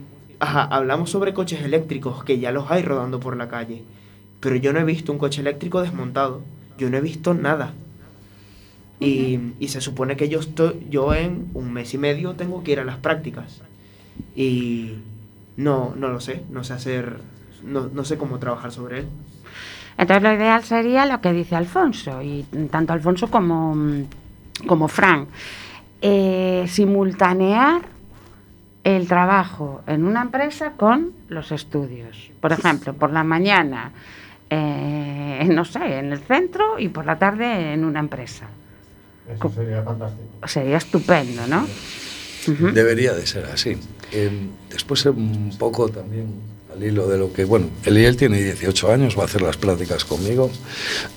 Ajá, 0.41 0.63
hablamos 0.63 1.11
sobre 1.11 1.35
coches 1.35 1.61
eléctricos, 1.61 2.23
que 2.23 2.39
ya 2.39 2.51
los 2.51 2.71
hay 2.71 2.81
rodando 2.81 3.19
por 3.19 3.37
la 3.37 3.47
calle. 3.47 3.83
Pero 4.39 4.55
yo 4.55 4.73
no 4.73 4.79
he 4.79 4.83
visto 4.83 5.11
un 5.11 5.19
coche 5.19 5.39
eléctrico 5.41 5.83
desmontado. 5.83 6.41
Yo 6.79 6.89
no 6.89 6.97
he 6.97 7.01
visto 7.01 7.35
nada. 7.35 7.73
Y, 8.99 9.53
y, 9.59 9.67
se 9.67 9.81
supone 9.81 10.15
que 10.17 10.29
yo, 10.29 10.39
estoy, 10.39 10.87
yo 10.89 11.13
en 11.13 11.49
un 11.53 11.71
mes 11.71 11.93
y 11.93 11.99
medio 11.99 12.33
tengo 12.33 12.63
que 12.63 12.71
ir 12.71 12.79
a 12.79 12.85
las 12.85 12.97
prácticas. 12.97 13.61
Y 14.35 14.95
no, 15.57 15.93
no 15.95 16.07
lo 16.07 16.19
sé, 16.19 16.41
no 16.49 16.63
sé 16.63 16.73
hacer, 16.73 17.19
no, 17.63 17.89
no 17.93 18.03
sé 18.03 18.17
cómo 18.17 18.39
trabajar 18.39 18.71
sobre 18.71 19.01
él. 19.01 19.05
Entonces 19.95 20.23
lo 20.23 20.33
ideal 20.33 20.63
sería 20.63 21.05
lo 21.05 21.21
que 21.21 21.33
dice 21.33 21.55
Alfonso, 21.55 22.23
y 22.23 22.47
tanto 22.71 22.93
Alfonso 22.93 23.29
como, 23.29 23.75
como 24.65 24.87
Frank. 24.87 25.27
Eh, 26.01 26.65
simultanear 26.67 27.90
el 28.83 29.07
trabajo 29.07 29.81
en 29.87 30.05
una 30.05 30.21
empresa 30.21 30.73
con 30.77 31.13
los 31.27 31.51
estudios. 31.51 32.31
Por 32.39 32.51
ejemplo, 32.51 32.93
por 32.93 33.11
la 33.11 33.23
mañana, 33.23 33.91
eh, 34.49 35.47
no 35.49 35.65
sé, 35.65 35.99
en 35.99 36.11
el 36.11 36.19
centro 36.19 36.79
y 36.79 36.89
por 36.89 37.05
la 37.05 37.17
tarde 37.19 37.73
en 37.73 37.85
una 37.85 37.99
empresa. 37.99 38.47
Eso 39.33 39.49
sería 39.49 39.83
fantástico. 39.83 40.47
Sería 40.47 40.77
estupendo, 40.77 41.47
¿no? 41.47 41.61
Uh 41.61 42.51
-huh. 42.51 42.71
Debería 42.71 43.13
de 43.13 43.25
ser 43.27 43.45
así. 43.45 43.77
Eh, 44.11 44.47
después 44.69 45.05
un 45.05 45.55
poco 45.57 45.89
también 45.89 46.27
al 46.73 46.83
hilo 46.83 47.07
de 47.07 47.17
lo 47.17 47.31
que, 47.31 47.45
bueno, 47.45 47.67
Eliel 47.85 48.17
tiene 48.17 48.41
18 48.41 48.91
años, 48.91 49.17
va 49.17 49.23
a 49.23 49.25
hacer 49.25 49.41
las 49.41 49.57
prácticas 49.57 50.05
conmigo. 50.05 50.51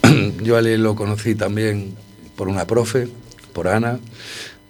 Yo 0.43 0.57
a 0.57 0.59
Eliel 0.61 0.83
lo 0.83 0.95
conocí 0.95 1.35
también 1.35 1.95
por 2.37 2.49
una 2.49 2.67
profe, 2.67 3.09
por 3.53 3.69
Ana, 3.69 3.99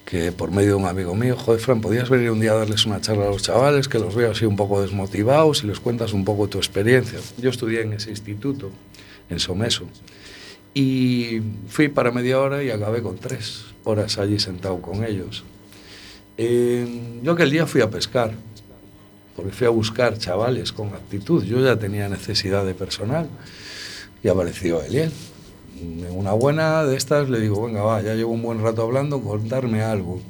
que 0.05 0.31
por 0.31 0.51
medio 0.51 0.69
de 0.69 0.75
un 0.75 0.85
amigo 0.85 1.15
mío, 1.15 1.35
joder, 1.35 1.59
Fran, 1.59 1.81
podías 1.81 2.09
venir 2.09 2.29
un 2.29 2.39
día 2.39 2.51
a 2.51 2.55
darles 2.55 2.85
una 2.85 3.01
charla 3.01 3.25
a 3.25 3.29
los 3.29 3.41
chavales, 3.41 3.87
que 3.87 3.97
los 3.97 4.13
veo 4.13 4.31
así 4.31 4.45
un 4.45 4.55
poco 4.55 4.81
desmotivados 4.81 5.63
y 5.63 5.67
les 5.67 5.79
cuentas 5.79 6.13
un 6.13 6.23
poco 6.23 6.47
tu 6.47 6.59
experiencia. 6.59 7.19
Yo 7.37 7.49
estudié 7.49 7.81
en 7.81 7.93
ese 7.93 8.11
instituto, 8.11 8.69
en 9.29 9.39
Someso, 9.39 9.87
y 10.75 11.41
fui 11.67 11.87
para 11.87 12.11
media 12.11 12.39
hora 12.39 12.63
y 12.63 12.69
acabé 12.69 13.01
con 13.01 13.17
tres 13.17 13.65
horas 13.83 14.19
allí 14.19 14.39
sentado 14.39 14.79
con 14.79 15.03
ellos. 15.03 15.43
Yo 16.37 17.31
aquel 17.31 17.49
día 17.49 17.65
fui 17.65 17.81
a 17.81 17.89
pescar, 17.89 18.31
porque 19.35 19.51
fui 19.51 19.65
a 19.65 19.71
buscar 19.71 20.17
chavales 20.19 20.71
con 20.71 20.89
actitud. 20.89 21.43
Yo 21.43 21.59
ya 21.61 21.77
tenía 21.77 22.07
necesidad 22.09 22.63
de 22.63 22.75
personal 22.75 23.27
y 24.21 24.27
apareció 24.27 24.83
Eliel 24.83 25.11
una 26.11 26.31
buena 26.33 26.83
de 26.83 26.95
estas 26.95 27.29
le 27.29 27.39
digo, 27.39 27.65
venga, 27.65 27.81
va, 27.81 28.01
ya 28.01 28.15
llevo 28.15 28.33
un 28.33 28.41
buen 28.41 28.61
rato 28.61 28.81
hablando, 28.81 29.21
contarme 29.21 29.81
algo. 29.81 30.21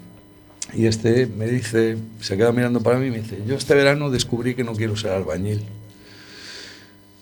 Y 0.74 0.88
este 0.88 1.28
me 1.28 1.48
dice, 1.48 1.98
se 2.20 2.38
queda 2.38 2.52
mirando 2.52 2.82
para 2.82 2.98
mí 2.98 3.08
y 3.08 3.12
me 3.12 3.22
dice, 3.22 3.42
yo 3.46 3.56
este 3.56 3.76
verano 3.76 4.10
descubrí 4.10 4.56
que 4.56 4.64
no 4.64 4.74
quiero 4.74 4.96
ser 4.96 5.12
albañil. 5.12 5.64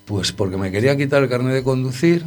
Pues 0.05 0.31
porque 0.31 0.57
me 0.57 0.71
quería 0.71 0.97
quitar 0.97 1.23
el 1.23 1.29
carnet 1.29 1.53
de 1.53 1.63
conducir 1.63 2.23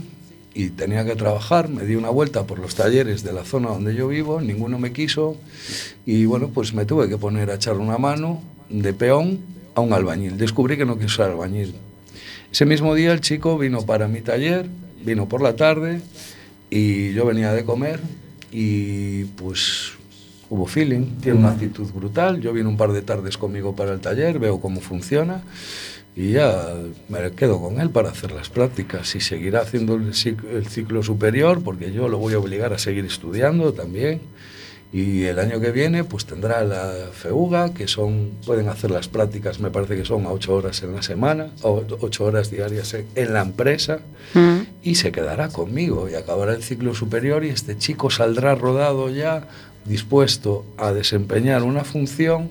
y 0.55 0.71
tenía 0.71 1.05
que 1.05 1.17
trabajar, 1.17 1.69
me 1.69 1.85
di 1.85 1.97
una 1.97 2.09
vuelta 2.09 2.47
por 2.47 2.59
los 2.59 2.75
talleres 2.75 3.23
de 3.23 3.33
la 3.33 3.45
zona 3.45 3.69
donde 3.69 3.95
yo 3.95 4.09
vivo, 4.09 4.41
ninguno 4.41 4.79
me 4.79 4.93
quiso 4.93 5.37
y 6.07 6.25
bueno, 6.25 6.49
pues 6.49 6.73
me 6.73 6.87
tuve 6.87 7.09
que 7.09 7.19
poner 7.19 7.51
a 7.51 7.57
echar 7.57 7.77
una 7.77 7.99
mano 7.99 8.43
de 8.71 8.95
peón 8.95 9.41
a 9.75 9.81
un 9.81 9.93
albañil. 9.93 10.39
Descubrí 10.39 10.77
que 10.77 10.87
no 10.87 10.99
quiso 10.99 11.17
ser 11.17 11.27
albañil. 11.27 11.75
Ese 12.51 12.65
mismo 12.65 12.95
día 12.95 13.13
el 13.13 13.21
chico 13.21 13.59
vino 13.59 13.83
para 13.83 14.09
mi 14.09 14.23
taller, 14.23 14.67
vino 15.07 15.27
por 15.29 15.41
la 15.41 15.55
tarde 15.57 16.01
y 16.69 17.13
yo 17.15 17.25
venía 17.25 17.53
de 17.53 17.65
comer 17.65 18.01
y 18.53 19.25
pues 19.25 19.93
hubo 20.51 20.67
feeling, 20.67 21.19
tiene 21.21 21.39
una 21.39 21.51
actitud 21.51 21.89
brutal, 21.93 22.41
yo 22.41 22.53
vine 22.53 22.69
un 22.69 22.77
par 22.77 22.93
de 22.93 23.03
tardes 23.03 23.39
conmigo 23.39 23.75
para 23.75 23.93
el 23.93 24.01
taller, 24.01 24.39
veo 24.39 24.61
cómo 24.61 24.81
funciona 24.81 25.43
y 26.15 26.33
ya 26.33 26.73
me 27.09 27.31
quedo 27.33 27.61
con 27.61 27.81
él 27.81 27.91
para 27.91 28.09
hacer 28.11 28.33
las 28.33 28.49
prácticas. 28.49 29.15
Y 29.17 29.21
seguirá 29.21 29.61
haciendo 29.61 29.95
el 29.97 30.13
cic- 30.13 30.49
el 30.51 30.67
ciclo 30.67 31.03
superior 31.03 31.63
porque 31.63 31.93
yo 31.93 32.09
lo 32.09 32.19
voy 32.19 32.35
a 32.35 32.39
obligar 32.39 32.73
a 32.73 32.79
seguir 32.79 33.05
estudiando 33.05 33.73
también 33.73 34.21
y 34.93 35.25
el 35.25 35.39
año 35.41 35.61
que 35.61 35.73
viene 35.73 36.05
pues 36.05 36.25
tendrá 36.27 36.63
la 36.63 36.93
FEUGA 37.13 37.75
que 37.75 37.89
son 37.89 38.31
pueden 38.47 38.69
hacer 38.69 38.91
las 38.93 39.09
prácticas 39.09 39.59
me 39.61 39.71
parece 39.71 39.97
que 39.97 40.05
son 40.05 40.27
a 40.27 40.31
ocho 40.31 40.55
horas 40.55 40.83
en 40.83 40.95
la 40.95 41.03
semana 41.03 41.51
o 41.63 41.83
ocho 42.01 42.25
horas 42.25 42.51
diarias 42.51 42.95
en- 42.95 43.33
la 43.35 43.43
empresa 43.43 43.99
Mm. 44.35 44.59
y 44.83 44.95
se 44.97 45.13
quedará 45.13 45.49
conmigo 45.49 46.09
y 46.11 46.15
acabará 46.15 46.55
el 46.55 46.63
ciclo 46.63 46.95
superior 46.95 47.45
y 47.45 47.49
este 47.49 47.77
chico 47.79 48.11
saldrá 48.11 48.55
rodado 48.55 49.09
ya, 49.11 49.49
dispuesto 49.85 50.65
a 50.79 50.93
desempeñar 50.93 51.63
una 51.63 51.85
función 51.85 52.51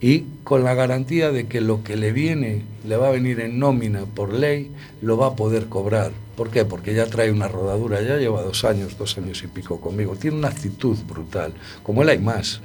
y 0.00 0.24
con 0.44 0.62
la 0.62 0.74
garantía 0.74 1.32
de 1.32 1.46
que 1.46 1.60
lo 1.60 1.82
que 1.82 1.96
le 1.96 2.12
viene, 2.12 2.62
le 2.86 2.96
va 2.96 3.08
a 3.08 3.10
venir 3.12 3.40
en 3.40 3.58
nómina 3.58 4.04
por 4.04 4.32
ley, 4.32 4.70
lo 5.02 5.16
va 5.16 5.28
a 5.28 5.36
poder 5.36 5.66
cobrar. 5.66 6.12
¿Por 6.36 6.50
qué? 6.50 6.64
Porque 6.64 6.94
ya 6.94 7.06
trae 7.06 7.30
una 7.30 7.48
rodadura, 7.48 8.02
ya 8.02 8.16
lleva 8.16 8.42
dos 8.42 8.64
años, 8.64 8.98
dos 8.98 9.16
años 9.16 9.42
y 9.42 9.46
pico 9.46 9.80
conmigo. 9.80 10.16
Tiene 10.16 10.36
una 10.36 10.48
actitud 10.48 10.96
brutal. 11.08 11.54
Como 11.82 12.02
él 12.02 12.10
hay 12.10 12.18
más. 12.18 12.60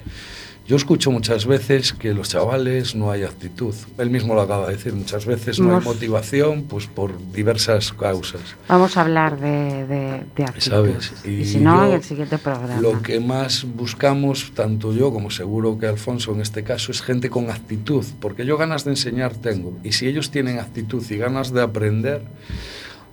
Yo 0.67 0.75
escucho 0.77 1.09
muchas 1.11 1.47
veces 1.47 1.91
que 1.91 2.13
los 2.13 2.29
chavales 2.29 2.95
no 2.95 3.11
hay 3.11 3.23
actitud. 3.23 3.73
Él 3.97 4.09
mismo 4.09 4.35
lo 4.35 4.41
acaba 4.41 4.67
de 4.67 4.75
decir, 4.75 4.93
muchas 4.93 5.25
veces 5.25 5.59
no 5.59 5.75
hay 5.75 5.83
motivación 5.83 6.63
pues 6.63 6.85
por 6.85 7.11
diversas 7.33 7.91
causas. 7.91 8.41
Vamos 8.69 8.95
a 8.95 9.01
hablar 9.01 9.39
de, 9.39 9.87
de, 9.87 10.23
de 10.35 10.43
actitud. 10.43 10.69
¿Sabes? 10.71 11.13
Y, 11.25 11.45
si 11.45 11.57
no, 11.57 11.87
en 11.87 11.93
el 11.93 12.03
siguiente 12.03 12.37
programa. 12.37 12.79
Lo 12.79 13.01
que 13.01 13.19
más 13.19 13.65
buscamos, 13.65 14.51
tanto 14.53 14.93
yo 14.93 15.11
como 15.11 15.31
seguro 15.31 15.77
que 15.79 15.87
Alfonso 15.87 16.31
en 16.33 16.41
este 16.41 16.63
caso, 16.63 16.91
es 16.91 17.01
gente 17.01 17.29
con 17.29 17.49
actitud, 17.49 18.05
porque 18.21 18.45
yo 18.45 18.55
ganas 18.55 18.85
de 18.85 18.91
enseñar 18.91 19.33
tengo. 19.35 19.77
Y 19.83 19.93
si 19.93 20.07
ellos 20.07 20.29
tienen 20.29 20.59
actitud 20.59 21.03
y 21.09 21.17
ganas 21.17 21.51
de 21.51 21.63
aprender, 21.63 22.21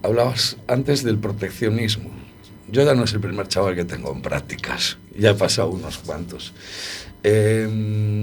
hablabas 0.03 0.57
antes 0.67 1.03
del 1.03 1.19
proteccionismo. 1.19 2.11
Yo 2.71 2.85
ya 2.85 2.95
no 2.95 3.05
es 3.05 3.13
el 3.15 3.21
primer 3.21 3.49
chaval 3.49 3.75
que 3.75 3.85
tengo 3.85 4.13
en 4.13 4.21
prácticas, 4.21 4.99
ya 5.17 5.31
he 5.31 5.35
pasado 5.35 5.71
unos 5.71 5.99
cuantos. 5.99 6.53
Eh, 7.25 7.67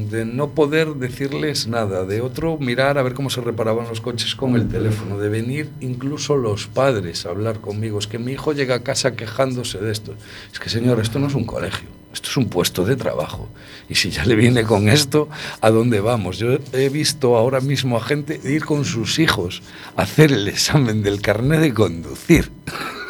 de 0.10 0.24
no 0.24 0.52
poder 0.52 0.94
decirles 0.96 1.68
nada, 1.68 2.06
de 2.06 2.22
otro 2.22 2.58
mirar 2.58 2.98
a 2.98 3.04
ver 3.04 3.14
cómo 3.14 3.30
se 3.30 3.42
reparaban 3.42 3.90
los 3.90 4.00
coches 4.00 4.36
con 4.36 4.56
el 4.56 4.70
teléfono, 4.70 5.18
de 5.18 5.28
venir 5.28 5.70
incluso 5.82 6.38
los 6.38 6.68
padres 6.68 7.26
a 7.26 7.30
hablar 7.30 7.60
conmigo, 7.60 8.00
es 8.00 8.08
que 8.08 8.20
mi 8.20 8.32
hijo 8.32 8.54
llega 8.54 8.76
a 8.76 8.84
casa 8.84 9.16
quejándose 9.16 9.80
de 9.80 9.92
esto. 9.92 10.14
Es 10.54 10.60
que 10.60 10.70
señor, 10.70 11.02
esto 11.02 11.20
no 11.20 11.28
es 11.28 11.36
un 11.36 11.44
colegio, 11.44 11.90
esto 12.15 12.30
es 12.30 12.38
un 12.38 12.49
puesto 12.49 12.86
de 12.86 12.95
trabajo. 12.95 13.49
Y 13.89 13.95
si 13.95 14.10
ya 14.10 14.25
le 14.25 14.36
viene 14.36 14.63
con 14.63 14.89
esto, 14.89 15.30
¿a 15.62 15.69
dónde 15.69 15.99
vamos? 15.99 16.39
Yo 16.39 16.58
he 16.73 16.89
visto 16.89 17.36
ahora 17.36 17.60
mismo 17.60 17.97
a 17.97 18.01
gente 18.01 18.39
ir 18.43 18.65
con 18.65 18.86
sus 18.86 19.19
hijos 19.19 19.62
a 19.95 20.04
hacer 20.04 20.32
el 20.32 20.47
examen 20.47 21.04
del 21.04 21.21
carnet 21.21 21.60
de 21.60 21.73
conducir. 21.73 22.51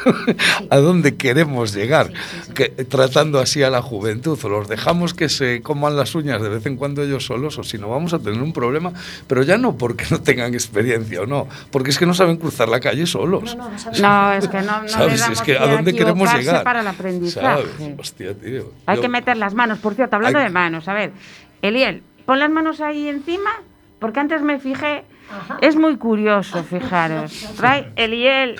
¿A 0.69 0.77
dónde 0.77 1.15
queremos 1.15 1.73
llegar? 1.73 2.11
Que, 2.53 2.69
tratando 2.69 3.39
así 3.39 3.63
a 3.63 3.69
la 3.69 3.81
juventud. 3.81 4.37
O 4.43 4.49
los 4.49 4.67
dejamos 4.67 5.13
que 5.13 5.29
se 5.29 5.61
coman 5.61 5.95
las 5.95 6.15
uñas 6.15 6.41
de 6.41 6.49
vez 6.49 6.65
en 6.65 6.75
cuando 6.77 7.01
ellos 7.03 7.25
solos, 7.25 7.57
o 7.57 7.63
si 7.63 7.77
no, 7.77 7.89
vamos 7.89 8.13
a 8.13 8.19
tener 8.19 8.41
un 8.41 8.53
problema. 8.53 8.91
Pero 9.27 9.43
ya 9.43 9.57
no 9.57 9.77
porque 9.77 10.05
no 10.11 10.21
tengan 10.21 10.53
experiencia 10.53 11.21
o 11.21 11.25
no, 11.25 11.47
porque 11.71 11.89
es 11.91 11.97
que 11.99 12.05
no 12.05 12.13
saben 12.13 12.37
cruzar 12.37 12.69
la 12.69 12.79
calle 12.79 13.05
solos. 13.05 13.55
No, 13.55 13.63
no, 13.65 13.69
no 13.71 13.79
sabes. 13.79 14.01
No, 14.01 14.33
es 14.33 14.47
que 14.47 14.61
no, 14.61 14.77
no 14.77 14.83
le 14.83 14.89
¿Sabes? 14.89 15.19
damos 15.19 15.39
Es 15.39 15.45
que 15.45 15.57
a 15.57 15.67
dónde 15.67 15.93
queremos 15.93 16.33
llegar. 16.33 16.63
para 16.63 16.81
el 16.81 16.87
aprendizaje. 16.87 17.63
¿Sabes? 17.77 17.99
Hostia, 17.99 18.33
tío. 18.33 18.71
Hay 18.85 18.95
Yo- 18.97 19.01
que 19.01 19.09
meter 19.09 19.37
las 19.37 19.53
manos. 19.53 19.79
Por 19.79 19.93
cierto, 19.95 20.15
hablando 20.15 20.39
Hay- 20.39 20.45
de 20.45 20.51
manos, 20.51 20.87
a 20.87 20.93
ver, 20.93 21.11
Eliel, 21.61 22.03
pon 22.25 22.39
las 22.39 22.49
manos 22.49 22.81
ahí 22.81 23.07
encima, 23.07 23.49
porque 23.99 24.19
antes 24.19 24.41
me 24.41 24.59
fijé. 24.59 25.03
Ajá. 25.31 25.57
Es 25.61 25.75
muy 25.75 25.97
curioso, 25.97 26.63
fijaros. 26.63 27.31
Trae 27.57 27.91
Eliel 27.95 28.55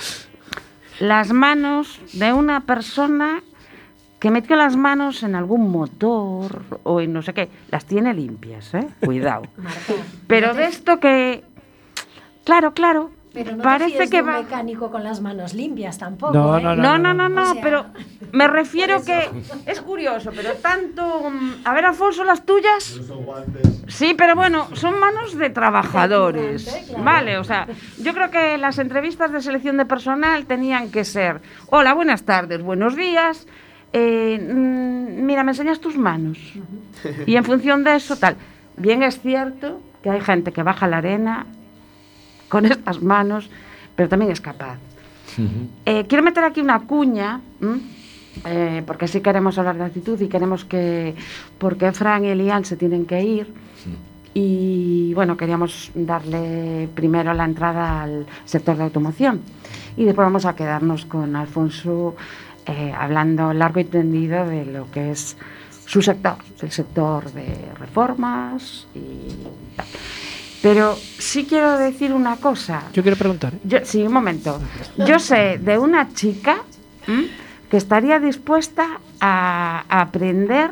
las 1.00 1.32
manos 1.32 2.00
de 2.14 2.34
una 2.34 2.62
persona 2.62 3.44
que 4.20 4.32
metió 4.32 4.56
las 4.56 4.76
manos 4.76 5.24
en 5.24 5.36
algún 5.36 5.70
motor 5.70 6.64
o 6.84 7.02
en 7.02 7.14
no 7.14 7.22
sé 7.22 7.34
qué. 7.34 7.50
Las 7.70 7.86
tiene 7.86 8.14
limpias, 8.14 8.74
¿eh? 8.74 8.88
Cuidado. 9.04 9.44
Pero 10.28 10.54
de 10.54 10.66
esto 10.66 11.00
que. 11.00 11.44
Claro, 12.44 12.74
claro. 12.74 13.12
Pero 13.36 13.56
no 13.58 13.64
parece 13.64 14.10
que 14.10 14.18
de 14.18 14.24
un 14.24 14.30
va. 14.30 14.42
mecánico 14.42 14.90
con 14.90 15.04
las 15.04 15.22
manos 15.22 15.54
limpias 15.54 15.98
tampoco. 15.98 16.34
No, 16.34 16.58
¿eh? 16.58 16.62
no, 16.64 16.76
No, 16.76 16.98
no, 16.98 17.14
no, 17.14 17.30
no, 17.30 17.42
O 17.44 17.54
sea, 17.54 17.62
pero 17.62 17.86
me 18.32 18.48
refiero 18.48 19.04
que 19.04 19.30
es 19.66 19.82
curioso, 19.82 20.32
pero 20.36 20.54
tanto. 20.54 21.32
A 21.64 21.74
ver, 21.74 21.86
Alfonso, 21.86 22.24
las 22.24 22.46
tuyas. 22.46 23.00
Sí, 23.88 24.16
pero 24.18 24.36
bueno, 24.36 24.68
son 24.74 25.00
manos 25.00 25.38
de 25.38 25.50
trabajadores. 25.50 26.88
Vale, 26.98 27.38
o 27.38 27.44
sea, 27.44 27.68
yo 28.00 28.14
creo 28.14 28.32
que 28.32 28.58
las 28.58 28.80
entrevistas 28.80 29.32
de 29.32 29.42
selección 29.42 29.78
de 29.78 29.86
personal 29.86 30.46
tenían 30.46 30.90
que 30.90 31.04
ser: 31.06 31.42
Hola, 31.68 31.94
buenas 31.94 32.24
tardes, 32.24 32.62
buenos 32.64 32.96
días. 32.96 33.48
eh, 33.94 34.40
mm, 34.42 35.26
mira, 35.26 35.44
me 35.44 35.52
enseñas 35.52 35.80
tus 35.80 35.98
manos. 35.98 36.38
Y 37.26 37.36
en 37.36 37.44
función 37.44 37.84
de 37.84 37.96
eso, 37.96 38.18
tal. 38.18 38.36
Bien 38.78 39.04
es 39.04 39.22
cierto 39.22 39.82
que 40.04 40.10
hay 40.10 40.22
gente 40.22 40.52
que 40.52 40.64
baja 40.64 40.88
la 40.88 40.98
arena 40.98 41.46
con 42.56 42.66
estas 42.66 43.02
manos, 43.02 43.50
pero 43.98 44.08
también 44.08 44.32
es 44.32 44.40
capaz. 44.40 44.78
Eh, 45.86 46.06
quiero 46.08 46.24
meter 46.24 46.44
aquí 46.46 46.62
una 46.62 46.80
cuña. 46.80 47.42
Eh, 48.46 48.84
porque 48.86 49.08
sí 49.08 49.22
queremos 49.22 49.58
hablar 49.58 49.78
de 49.78 49.86
actitud 49.86 50.20
y 50.20 50.28
queremos 50.28 50.66
que, 50.66 51.16
porque 51.58 51.94
Fran 51.94 52.26
y 52.26 52.30
Elian 52.30 52.66
se 52.66 52.78
tienen 52.78 53.06
que 53.06 53.22
ir. 53.22 53.54
Y 54.34 55.14
bueno, 55.14 55.36
queríamos 55.36 55.92
darle 55.96 56.90
primero 56.94 57.34
la 57.34 57.46
entrada 57.46 58.04
al 58.04 58.26
sector 58.46 58.78
de 58.78 58.84
automoción. 58.84 59.42
Y 59.98 60.06
después 60.06 60.26
vamos 60.26 60.46
a 60.46 60.56
quedarnos 60.56 61.06
con 61.06 61.36
Alfonso 61.36 62.16
eh, 62.66 62.94
hablando 62.98 63.52
largo 63.54 63.82
y 63.82 63.86
tendido 63.86 64.46
de 64.46 64.66
lo 64.66 64.90
que 64.92 65.12
es 65.12 65.36
su 65.86 66.02
sector, 66.02 66.38
el 66.62 66.72
sector 66.72 67.32
de 67.32 67.70
reformas 67.80 68.88
y 68.96 69.76
tal. 69.76 69.88
Pero 70.66 70.98
sí 71.20 71.46
quiero 71.46 71.78
decir 71.78 72.12
una 72.12 72.38
cosa. 72.38 72.82
Yo 72.92 73.04
quiero 73.04 73.16
preguntar. 73.16 73.54
¿eh? 73.54 73.60
Yo, 73.66 73.78
sí, 73.84 74.02
un 74.02 74.12
momento. 74.12 74.60
Yo 74.98 75.20
sé 75.20 75.60
de 75.60 75.78
una 75.78 76.12
chica 76.12 76.58
¿m? 77.08 77.28
que 77.70 77.78
estaría 77.78 78.20
dispuesta 78.20 79.00
a, 79.22 79.86
aprender 79.88 80.72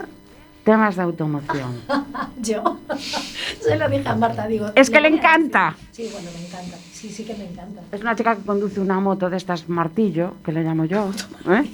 temas 0.63 0.95
de 0.95 1.03
automoción. 1.03 1.79
Yo 2.41 2.79
se 3.61 3.75
lo 3.77 3.87
dije 3.87 4.09
a 4.09 4.15
Marta, 4.15 4.47
digo. 4.47 4.71
Es 4.73 4.89
que 4.89 4.99
le 4.99 5.09
encanta. 5.09 5.75
Sí, 5.91 6.09
bueno, 6.11 6.31
me 6.39 6.43
encanta. 6.43 6.75
Sí, 7.03 7.09
sí 7.09 7.25
que 7.25 7.33
me 7.33 7.43
encanta. 7.43 7.81
Es 7.91 7.99
una 7.99 8.15
chica 8.15 8.33
que 8.33 8.43
conduce 8.43 8.79
una 8.79 8.97
moto 9.01 9.29
de 9.29 9.35
estas 9.35 9.67
martillo, 9.67 10.35
que 10.41 10.53
le 10.53 10.63
llamo 10.63 10.85
yo. 10.85 11.11
¿eh? 11.49 11.69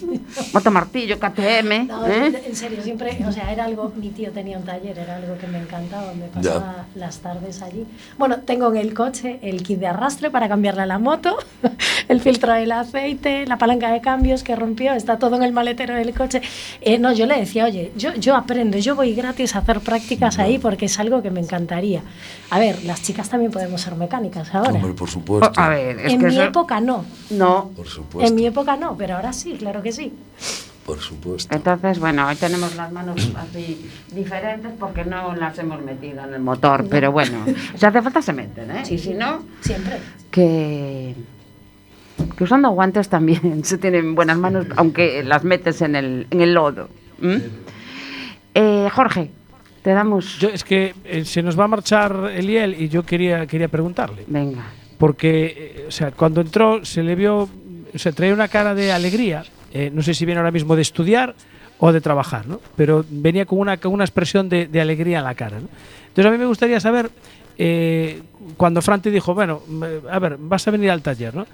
Moto 0.55 0.71
martillo, 0.71 1.19
KTM. 1.19 1.85
No, 1.85 2.07
¿eh? 2.07 2.41
en 2.47 2.55
serio, 2.55 2.81
siempre, 2.81 3.15
o 3.23 3.31
sea, 3.31 3.53
era 3.53 3.65
algo, 3.65 3.93
mi 3.95 4.09
tío 4.09 4.31
tenía 4.31 4.57
un 4.57 4.63
taller, 4.63 4.97
era 4.97 5.17
algo 5.17 5.37
que 5.37 5.45
me 5.45 5.59
encantaba, 5.59 6.13
me 6.13 6.25
pasaba 6.29 6.87
las 6.95 7.19
tardes 7.19 7.61
allí. 7.61 7.85
Bueno, 8.17 8.37
tengo 8.37 8.71
en 8.71 8.77
el 8.77 8.95
coche 8.95 9.37
el 9.43 9.61
kit 9.61 9.77
de 9.77 9.85
arrastre 9.85 10.31
para 10.31 10.49
cambiarle 10.49 10.81
a 10.81 10.87
la 10.87 10.97
moto, 10.97 11.37
el 12.07 12.21
filtro 12.21 12.51
del 12.53 12.71
aceite, 12.71 13.45
la 13.45 13.59
palanca 13.59 13.91
de 13.91 14.01
cambios 14.01 14.41
que 14.41 14.55
rompió, 14.55 14.93
está 14.93 15.19
todo 15.19 15.35
en 15.35 15.43
el 15.43 15.51
maletero 15.51 15.93
del 15.93 16.11
coche. 16.15 16.41
Eh, 16.81 16.97
no, 16.97 17.13
yo 17.13 17.27
le 17.27 17.37
decía, 17.37 17.65
oye, 17.65 17.91
yo, 17.95 18.15
yo 18.15 18.35
aprendo, 18.35 18.79
yo 18.79 18.95
voy 18.95 19.13
gratis 19.13 19.55
a 19.55 19.59
hacer 19.59 19.79
prácticas 19.81 20.39
ahí 20.39 20.57
porque 20.57 20.85
es 20.85 20.97
algo 20.97 21.21
que 21.21 21.29
me 21.29 21.39
encantaría. 21.39 22.01
A 22.49 22.57
ver, 22.57 22.83
las 22.83 23.03
chicas 23.03 23.29
también 23.29 23.51
podemos 23.51 23.79
ser 23.79 23.95
mecánicas 23.95 24.55
ahora. 24.55 24.71
Hombre, 24.71 24.93
por 24.93 25.07
supuesto. 25.07 25.18
A 25.55 25.69
ver, 25.69 25.99
es 25.99 26.13
en 26.13 26.19
que 26.19 26.27
mi 26.27 26.33
eso- 26.33 26.43
época 26.43 26.79
no. 26.81 27.05
No. 27.29 27.71
Por 27.75 27.87
supuesto. 27.87 28.27
En 28.29 28.35
mi 28.35 28.45
época 28.45 28.75
no, 28.77 28.95
pero 28.97 29.15
ahora 29.15 29.33
sí, 29.33 29.53
claro 29.57 29.81
que 29.81 29.91
sí. 29.91 30.13
Por 30.85 30.99
supuesto. 30.99 31.55
Entonces, 31.55 31.99
bueno, 31.99 32.27
hoy 32.27 32.35
tenemos 32.35 32.75
las 32.75 32.91
manos 32.91 33.31
así 33.37 33.89
diferentes 34.11 34.71
porque 34.79 35.05
no 35.05 35.35
las 35.35 35.57
hemos 35.59 35.81
metido 35.83 36.23
en 36.23 36.33
el 36.33 36.41
motor, 36.41 36.87
pero 36.89 37.11
bueno, 37.11 37.45
si 37.75 37.85
hace 37.85 38.01
falta 38.01 38.21
se 38.21 38.33
meten, 38.33 38.71
¿eh? 38.71 38.83
y 38.89 38.97
si 38.97 39.13
no, 39.13 39.43
Siempre. 39.61 39.97
que, 40.31 41.13
que 42.35 42.43
usando 42.43 42.69
guantes 42.71 43.07
también 43.07 43.63
se 43.63 43.77
tienen 43.77 44.15
buenas 44.15 44.37
manos, 44.37 44.65
aunque 44.77 45.23
las 45.23 45.43
metes 45.43 45.81
en 45.83 45.95
el, 45.95 46.25
en 46.31 46.41
el 46.41 46.53
lodo. 46.55 46.89
Eh, 48.55 48.89
Jorge, 48.91 49.29
te 49.83 49.91
damos... 49.91 50.39
Yo, 50.39 50.49
es 50.49 50.63
que 50.63 50.95
eh, 51.05 51.23
se 51.23 51.43
nos 51.43 51.57
va 51.57 51.65
a 51.65 51.67
marchar 51.67 52.31
Eliel 52.33 52.81
y 52.81 52.89
yo 52.89 53.03
quería, 53.03 53.45
quería 53.45 53.67
preguntarle. 53.67 54.23
Venga. 54.27 54.63
Porque, 54.99 55.73
eh, 55.79 55.85
o 55.87 55.91
sea, 55.91 56.11
cuando 56.11 56.41
entró 56.41 56.85
se 56.85 57.01
le 57.01 57.15
vio 57.15 57.49
o 57.91 57.97
sea, 57.97 58.11
traía 58.11 58.33
una 58.35 58.47
cara 58.49 58.75
de 58.75 58.91
alegría. 58.91 59.43
eh, 59.73 59.89
no 59.91 60.03
sé 60.03 60.13
si 60.13 60.25
viene 60.25 60.37
ahora 60.39 60.51
mismo 60.51 60.75
de 60.75 60.83
estudiar 60.83 61.33
o 61.79 61.91
de 61.91 62.01
trabajar, 62.01 62.45
¿no? 62.47 62.59
Pero 62.75 63.03
venía 63.09 63.45
con 63.45 63.57
una, 63.59 63.77
con 63.77 63.93
una 63.93 64.03
expresión 64.03 64.47
de, 64.49 64.67
de 64.67 64.81
alegría 64.81 65.19
en 65.19 65.23
la 65.23 65.33
cara, 65.35 65.59
¿no? 65.59 65.67
Entonces 66.09 66.25
a 66.25 66.31
mí 66.31 66.37
me 66.37 66.45
gustaría 66.45 66.79
saber, 66.79 67.09
eh, 67.57 68.21
cuando 68.57 68.81
Fran 68.81 69.01
te 69.01 69.09
dijo, 69.11 69.33
bueno, 69.33 69.61
me- 69.67 70.01
a 70.11 70.19
ver, 70.19 70.37
vas 70.39 70.67
a 70.67 70.71
venir 70.71 70.91
al 70.91 71.01
taller, 71.01 71.33
¿no? 71.35 71.45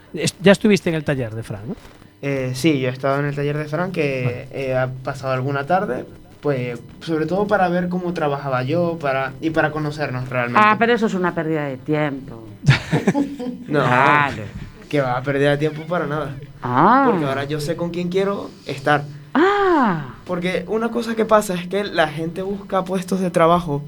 Ya 0.41 0.51
estuviste 0.51 0.89
en 0.89 0.95
el 0.95 1.03
taller 1.03 1.33
de 1.35 1.43
Fran, 1.43 1.67
¿no? 1.69 1.75
Eh, 2.21 2.51
sí, 2.55 2.79
yo 2.79 2.89
he 2.89 2.91
estado 2.91 3.19
en 3.19 3.25
el 3.27 3.35
taller 3.35 3.57
de 3.57 3.65
Fran, 3.65 3.91
que 3.91 4.73
ha 4.75 4.87
pasado 5.03 5.33
alguna 5.33 5.65
tarde, 5.67 6.05
pues 6.45 6.79
sobre 7.01 7.25
todo 7.25 7.47
para 7.47 7.67
ver 7.69 7.89
cómo 7.89 8.13
trabajaba 8.13 8.61
yo 8.61 8.99
para 9.01 9.33
y 9.41 9.49
para 9.49 9.71
conocernos 9.71 10.29
realmente. 10.29 10.61
Ah, 10.63 10.75
pero 10.77 10.93
eso 10.93 11.07
es 11.07 11.15
una 11.15 11.33
pérdida 11.33 11.63
de 11.65 11.77
tiempo. 11.77 12.43
no, 13.67 13.79
Claro. 13.83 14.43
que 14.87 15.01
va 15.01 15.17
a 15.17 15.23
perder 15.23 15.49
de 15.49 15.57
tiempo 15.57 15.81
para 15.87 16.05
nada. 16.05 16.35
Ah. 16.61 17.07
Porque 17.09 17.25
ahora 17.25 17.45
yo 17.45 17.59
sé 17.59 17.75
con 17.75 17.89
quién 17.89 18.09
quiero 18.09 18.51
estar. 18.67 19.05
Ah. 19.33 20.13
Porque 20.27 20.65
una 20.67 20.91
cosa 20.91 21.15
que 21.15 21.25
pasa 21.25 21.55
es 21.55 21.67
que 21.67 21.83
la 21.83 22.09
gente 22.09 22.43
busca 22.43 22.85
puestos 22.85 23.21
de 23.21 23.31
trabajo 23.31 23.81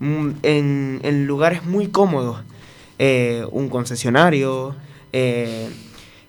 mm, 0.00 0.28
en, 0.42 1.00
en 1.02 1.26
lugares 1.26 1.62
muy 1.66 1.88
cómodos. 1.88 2.38
Eh, 2.98 3.44
un 3.50 3.68
concesionario. 3.68 4.74
eh, 5.12 5.68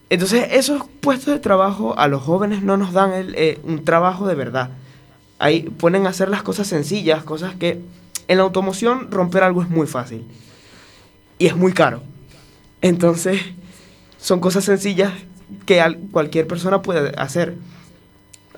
entonces, 0.09 0.45
esos 0.51 0.83
puestos 0.99 1.33
de 1.33 1.39
trabajo 1.39 1.97
a 1.97 2.09
los 2.09 2.21
jóvenes 2.21 2.63
no 2.63 2.75
nos 2.75 2.91
dan 2.91 3.13
el, 3.13 3.33
eh, 3.37 3.59
un 3.63 3.85
trabajo 3.85 4.27
de 4.27 4.35
verdad. 4.35 4.69
Ahí 5.43 5.63
ponen 5.63 6.05
a 6.05 6.09
hacer 6.09 6.29
las 6.29 6.41
cosas 6.41 6.67
sencillas, 6.67 7.23
cosas 7.23 7.53
que 7.55 7.81
en 8.29 8.37
la 8.37 8.43
automoción 8.43 9.11
romper 9.11 9.43
algo 9.43 9.61
es 9.61 9.67
muy 9.69 9.87
fácil. 9.87 10.25
Y 11.37 11.47
es 11.47 11.55
muy 11.57 11.73
caro. 11.73 12.01
Entonces, 12.81 13.41
son 14.17 14.39
cosas 14.39 14.63
sencillas 14.63 15.11
que 15.65 15.81
al- 15.81 15.97
cualquier 16.11 16.47
persona 16.47 16.81
puede 16.81 17.11
hacer 17.17 17.57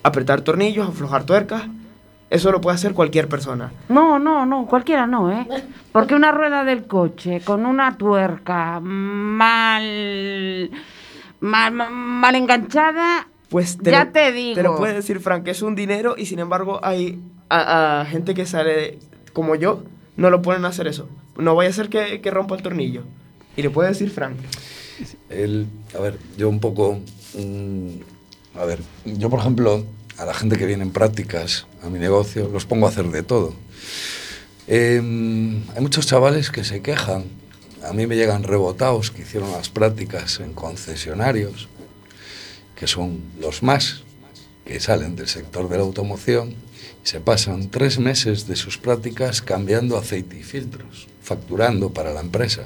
apretar 0.04 0.41
tornillos, 0.41 0.88
aflojar 0.88 1.24
tuercas. 1.24 1.63
Eso 2.30 2.52
lo 2.52 2.62
puede 2.62 2.76
hacer 2.76 2.93
cualquier 2.93 3.28
persona. 3.28 3.71
No, 3.89 4.19
no, 4.19 4.45
no, 4.45 4.67
cualquiera 4.67 5.08
no, 5.08 5.32
¿eh? 5.32 5.48
Porque 5.91 6.13
una 6.13 6.32
rueda 6.32 6.63
del 6.63 6.86
coche 6.86 7.41
con 7.43 7.65
una 7.65 7.98
tuerca 7.98 8.80
mal, 8.80 10.69
mal- 11.39 11.71
mal 11.74 12.36
enganchada, 12.36 13.28
Pues 13.49 13.77
ya 13.81 14.05
lo- 14.05 14.12
te 14.12 14.31
digo. 14.31 14.55
Te 14.55 14.63
lo 14.63 14.75
puede 14.77 14.93
decir 14.93 15.19
Frank, 15.19 15.43
que 15.43 15.51
es 15.51 15.62
un 15.62 15.75
dinero 15.75 16.15
y 16.17 16.25
sin 16.25 16.39
embargo 16.39 16.79
hay 16.84 17.19
a, 17.49 18.01
a 18.01 18.05
gente 18.05 18.34
que 18.34 18.45
sale 18.45 18.97
como 19.34 19.55
yo, 19.55 19.84
no 20.17 20.29
lo 20.29 20.41
a 20.65 20.69
hacer 20.69 20.88
eso. 20.88 21.08
No 21.38 21.53
vaya 21.55 21.69
a 21.69 21.73
ser 21.73 21.89
que, 21.89 22.21
que 22.21 22.31
rompa 22.31 22.55
el 22.55 22.62
tornillo. 22.63 23.03
Y 23.58 23.62
le 23.62 23.69
puede 23.69 23.89
decir 23.89 24.10
Frank. 24.10 24.36
El, 25.29 25.67
a 25.97 25.99
ver, 26.01 26.17
yo 26.38 26.49
un 26.49 26.60
poco. 26.60 26.99
mm, 27.38 27.89
a 28.60 28.65
ver, 28.65 28.79
yo 29.05 29.29
por 29.29 29.39
ejemplo, 29.39 29.86
a 30.17 30.25
la 30.25 30.34
gente 30.34 30.58
que 30.58 30.65
viene 30.65 30.84
en 30.84 30.91
prácticas 30.91 31.67
a 31.84 31.89
mi 31.89 31.99
negocio, 31.99 32.47
los 32.51 32.65
pongo 32.65 32.86
a 32.86 32.89
hacer 32.89 33.05
de 33.10 33.21
todo. 33.23 33.53
Em, 34.67 35.62
hay 35.75 35.81
muchos 35.81 36.08
chavales 36.08 36.49
que 36.49 36.63
se 36.63 36.81
quejan. 36.81 37.25
A 37.88 37.93
mí 37.93 38.08
me 38.08 38.15
llegan 38.15 38.43
rebotados 38.43 39.12
que 39.12 39.21
hicieron 39.21 39.51
las 39.51 39.69
prácticas 39.69 40.39
en 40.39 40.53
concesionarios, 40.53 41.67
que 42.75 42.88
son 42.88 43.21
los 43.39 43.63
más 43.63 44.03
que 44.65 44.79
salen 44.79 45.15
del 45.15 45.27
sector 45.27 45.69
de 45.69 45.77
la 45.77 45.83
automoción 45.83 46.55
y 47.03 47.07
se 47.07 47.19
pasan 47.19 47.69
tres 47.69 47.99
meses 47.99 48.47
de 48.47 48.55
sus 48.55 48.77
prácticas 48.77 49.41
cambiando 49.41 49.97
aceite 49.97 50.39
y 50.39 50.43
filtros, 50.43 51.07
facturando 51.25 51.91
para 51.91 52.13
la 52.13 52.21
empresa. 52.21 52.61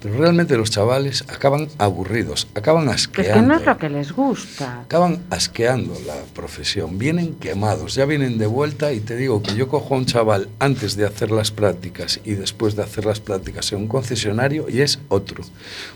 Pero 0.00 0.18
realmente 0.18 0.56
los 0.56 0.70
chavales 0.70 1.24
acaban 1.28 1.66
aburridos, 1.78 2.46
acaban 2.54 2.88
Es 2.90 3.08
que 3.08 3.22
asqueando. 3.22 3.48
no 3.54 3.58
es 3.58 3.66
lo 3.66 3.76
que 3.76 3.88
les 3.88 4.12
gusta. 4.12 4.82
Acaban 4.82 5.24
asqueando 5.30 5.96
la 6.06 6.14
profesión, 6.32 6.96
vienen 6.96 7.34
quemados, 7.34 7.94
ya 7.96 8.04
vienen 8.04 8.38
de 8.38 8.46
vuelta 8.46 8.92
y 8.92 9.00
te 9.00 9.16
digo 9.16 9.42
que 9.42 9.56
yo 9.56 9.66
cojo 9.68 9.94
a 9.94 9.98
un 9.98 10.06
chaval 10.06 10.48
antes 10.60 10.94
de 10.96 11.06
hacer 11.06 11.32
las 11.32 11.50
prácticas 11.50 12.20
y 12.24 12.34
después 12.34 12.76
de 12.76 12.84
hacer 12.84 13.04
las 13.04 13.18
prácticas 13.18 13.72
en 13.72 13.78
un 13.80 13.88
concesionario 13.88 14.66
y 14.68 14.80
es 14.80 15.00
otro. 15.08 15.42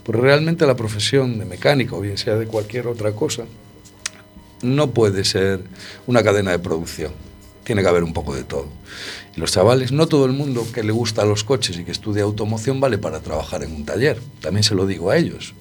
Porque 0.03 0.23
realmente 0.23 0.67
la 0.67 0.75
profesión 0.75 1.39
de 1.39 1.45
mecánico, 1.45 2.01
bien 2.01 2.19
sea 2.19 2.35
de 2.35 2.47
cualquier 2.47 2.89
otra 2.89 3.13
cosa, 3.13 3.45
no 4.63 4.91
puede 4.91 5.25
ser 5.25 5.63
una 6.09 6.25
cadena 6.25 6.51
de 6.51 6.59
producción. 6.59 7.13
Tiene 7.63 7.83
que 7.83 7.89
haber 7.89 8.03
un 8.03 8.13
poco 8.15 8.35
de 8.35 8.43
todo. 8.45 8.67
Los 9.39 9.53
chavales, 9.53 9.93
no 9.93 10.09
todo 10.09 10.27
el 10.27 10.33
mundo 10.33 10.67
que 10.75 10.83
le 10.83 10.91
gusta 10.91 11.25
los 11.25 11.45
coches 11.45 11.79
y 11.79 11.85
que 11.85 11.93
estudia 11.93 12.25
automoción 12.25 12.81
vale 12.81 12.99
para 12.99 13.21
trabajar 13.21 13.63
en 13.63 13.73
un 13.73 13.85
taller. 13.85 14.19
También 14.41 14.65
se 14.65 14.75
lo 14.75 14.85
digo 14.85 15.11
a 15.11 15.17
ellos. 15.17 15.55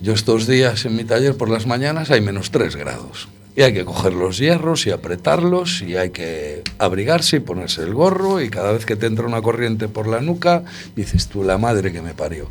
Yo 0.00 0.12
estos 0.12 0.48
días 0.48 0.84
en 0.84 0.96
mi 0.96 1.04
taller 1.04 1.36
por 1.36 1.48
las 1.48 1.64
mañanas 1.64 2.10
hay 2.10 2.20
menos 2.20 2.50
3 2.50 2.74
grados. 2.74 3.28
Y 3.54 3.62
hay 3.62 3.72
que 3.72 3.84
coger 3.84 4.14
los 4.14 4.38
hierros 4.38 4.84
y 4.88 4.90
apretarlos 4.90 5.80
y 5.82 5.96
hay 5.96 6.10
que 6.10 6.62
abrigarse 6.78 7.36
y 7.36 7.40
ponerse 7.40 7.82
el 7.82 7.94
gorro 7.94 8.40
y 8.40 8.50
cada 8.50 8.72
vez 8.72 8.84
que 8.84 8.96
te 8.96 9.06
entra 9.06 9.26
una 9.26 9.42
corriente 9.42 9.86
por 9.86 10.08
la 10.08 10.20
nuca 10.20 10.64
dices 10.96 11.28
tú 11.28 11.44
la 11.44 11.56
madre 11.56 11.92
que 11.92 12.02
me 12.02 12.14
parió. 12.14 12.50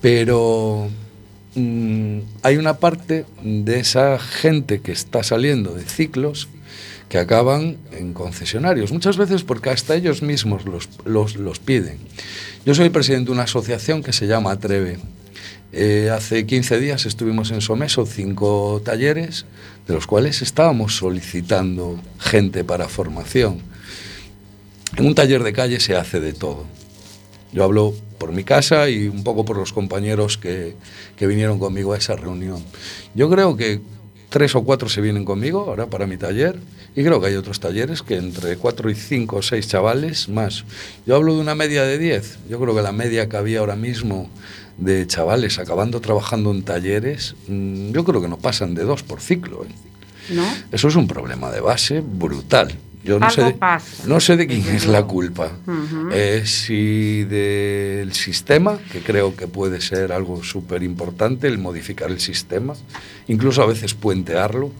Pero 0.00 0.88
mm, 1.54 2.18
hay 2.42 2.56
una 2.56 2.78
parte 2.78 3.26
de 3.42 3.78
esa 3.78 4.18
gente 4.18 4.80
que 4.80 4.92
está 4.92 5.22
saliendo 5.22 5.74
de 5.74 5.84
ciclos 5.84 6.48
que 7.12 7.18
acaban 7.18 7.76
en 7.90 8.14
concesionarios, 8.14 8.90
muchas 8.90 9.18
veces 9.18 9.44
porque 9.44 9.68
hasta 9.68 9.94
ellos 9.94 10.22
mismos 10.22 10.64
los, 10.64 10.88
los, 11.04 11.36
los 11.36 11.58
piden. 11.58 11.98
Yo 12.64 12.74
soy 12.74 12.88
presidente 12.88 13.26
de 13.26 13.32
una 13.32 13.42
asociación 13.42 14.02
que 14.02 14.14
se 14.14 14.26
llama 14.26 14.52
Atreve. 14.52 14.96
Eh, 15.72 16.08
hace 16.10 16.46
15 16.46 16.80
días 16.80 17.04
estuvimos 17.04 17.50
en 17.50 17.60
Someso, 17.60 18.06
cinco 18.06 18.80
talleres, 18.82 19.44
de 19.86 19.92
los 19.92 20.06
cuales 20.06 20.40
estábamos 20.40 20.96
solicitando 20.96 22.00
gente 22.18 22.64
para 22.64 22.88
formación. 22.88 23.60
En 24.96 25.04
un 25.04 25.14
taller 25.14 25.42
de 25.42 25.52
calle 25.52 25.80
se 25.80 25.96
hace 25.96 26.18
de 26.18 26.32
todo. 26.32 26.64
Yo 27.52 27.62
hablo 27.62 27.92
por 28.16 28.32
mi 28.32 28.42
casa 28.42 28.88
y 28.88 29.08
un 29.08 29.22
poco 29.22 29.44
por 29.44 29.58
los 29.58 29.74
compañeros 29.74 30.38
que, 30.38 30.76
que 31.16 31.26
vinieron 31.26 31.58
conmigo 31.58 31.92
a 31.92 31.98
esa 31.98 32.16
reunión. 32.16 32.64
Yo 33.14 33.28
creo 33.28 33.54
que 33.54 33.82
tres 34.32 34.54
o 34.54 34.64
cuatro 34.64 34.88
se 34.88 35.02
vienen 35.02 35.26
conmigo 35.26 35.60
ahora 35.60 35.86
para 35.86 36.06
mi 36.06 36.16
taller 36.16 36.58
y 36.96 37.04
creo 37.04 37.20
que 37.20 37.26
hay 37.28 37.36
otros 37.36 37.60
talleres 37.60 38.02
que 38.02 38.16
entre 38.16 38.56
cuatro 38.56 38.90
y 38.90 38.94
cinco 38.94 39.36
o 39.36 39.42
seis 39.42 39.68
chavales 39.68 40.30
más. 40.30 40.64
Yo 41.06 41.16
hablo 41.16 41.34
de 41.34 41.40
una 41.42 41.54
media 41.54 41.84
de 41.84 41.98
diez. 41.98 42.38
Yo 42.48 42.58
creo 42.58 42.74
que 42.74 42.80
la 42.80 42.92
media 42.92 43.28
que 43.28 43.36
había 43.36 43.60
ahora 43.60 43.76
mismo 43.76 44.30
de 44.78 45.06
chavales 45.06 45.58
acabando 45.58 46.00
trabajando 46.00 46.50
en 46.50 46.62
talleres, 46.62 47.36
mm, 47.46 47.92
yo 47.92 48.04
creo 48.04 48.22
que 48.22 48.28
no 48.28 48.38
pasan 48.38 48.74
de 48.74 48.84
dos 48.84 49.02
por 49.02 49.20
ciclo. 49.20 49.64
¿eh? 49.64 49.68
¿No? 50.30 50.44
Eso 50.72 50.88
es 50.88 50.96
un 50.96 51.06
problema 51.06 51.50
de 51.50 51.60
base 51.60 52.00
brutal. 52.00 52.72
Yo 53.04 53.18
no, 53.18 53.28
sé 53.30 53.42
de, 53.42 53.56
no 54.06 54.20
sé 54.20 54.36
de 54.36 54.46
quién 54.46 54.64
es 54.68 54.86
la 54.86 55.02
culpa. 55.04 55.50
Ujú. 55.66 56.08
Eh, 56.12 56.42
si 56.46 57.24
del 57.24 58.12
sistema, 58.12 58.78
que 58.92 59.00
creo 59.00 59.34
que 59.34 59.48
puede 59.48 59.80
ser 59.80 60.12
algo 60.12 60.44
súper 60.44 60.82
importante, 60.84 61.48
el 61.48 61.58
modificar 61.58 62.10
el 62.10 62.20
sistema, 62.20 62.74
incluso 63.26 63.62
a 63.62 63.66
veces 63.66 63.94
puentearlo, 63.94 64.70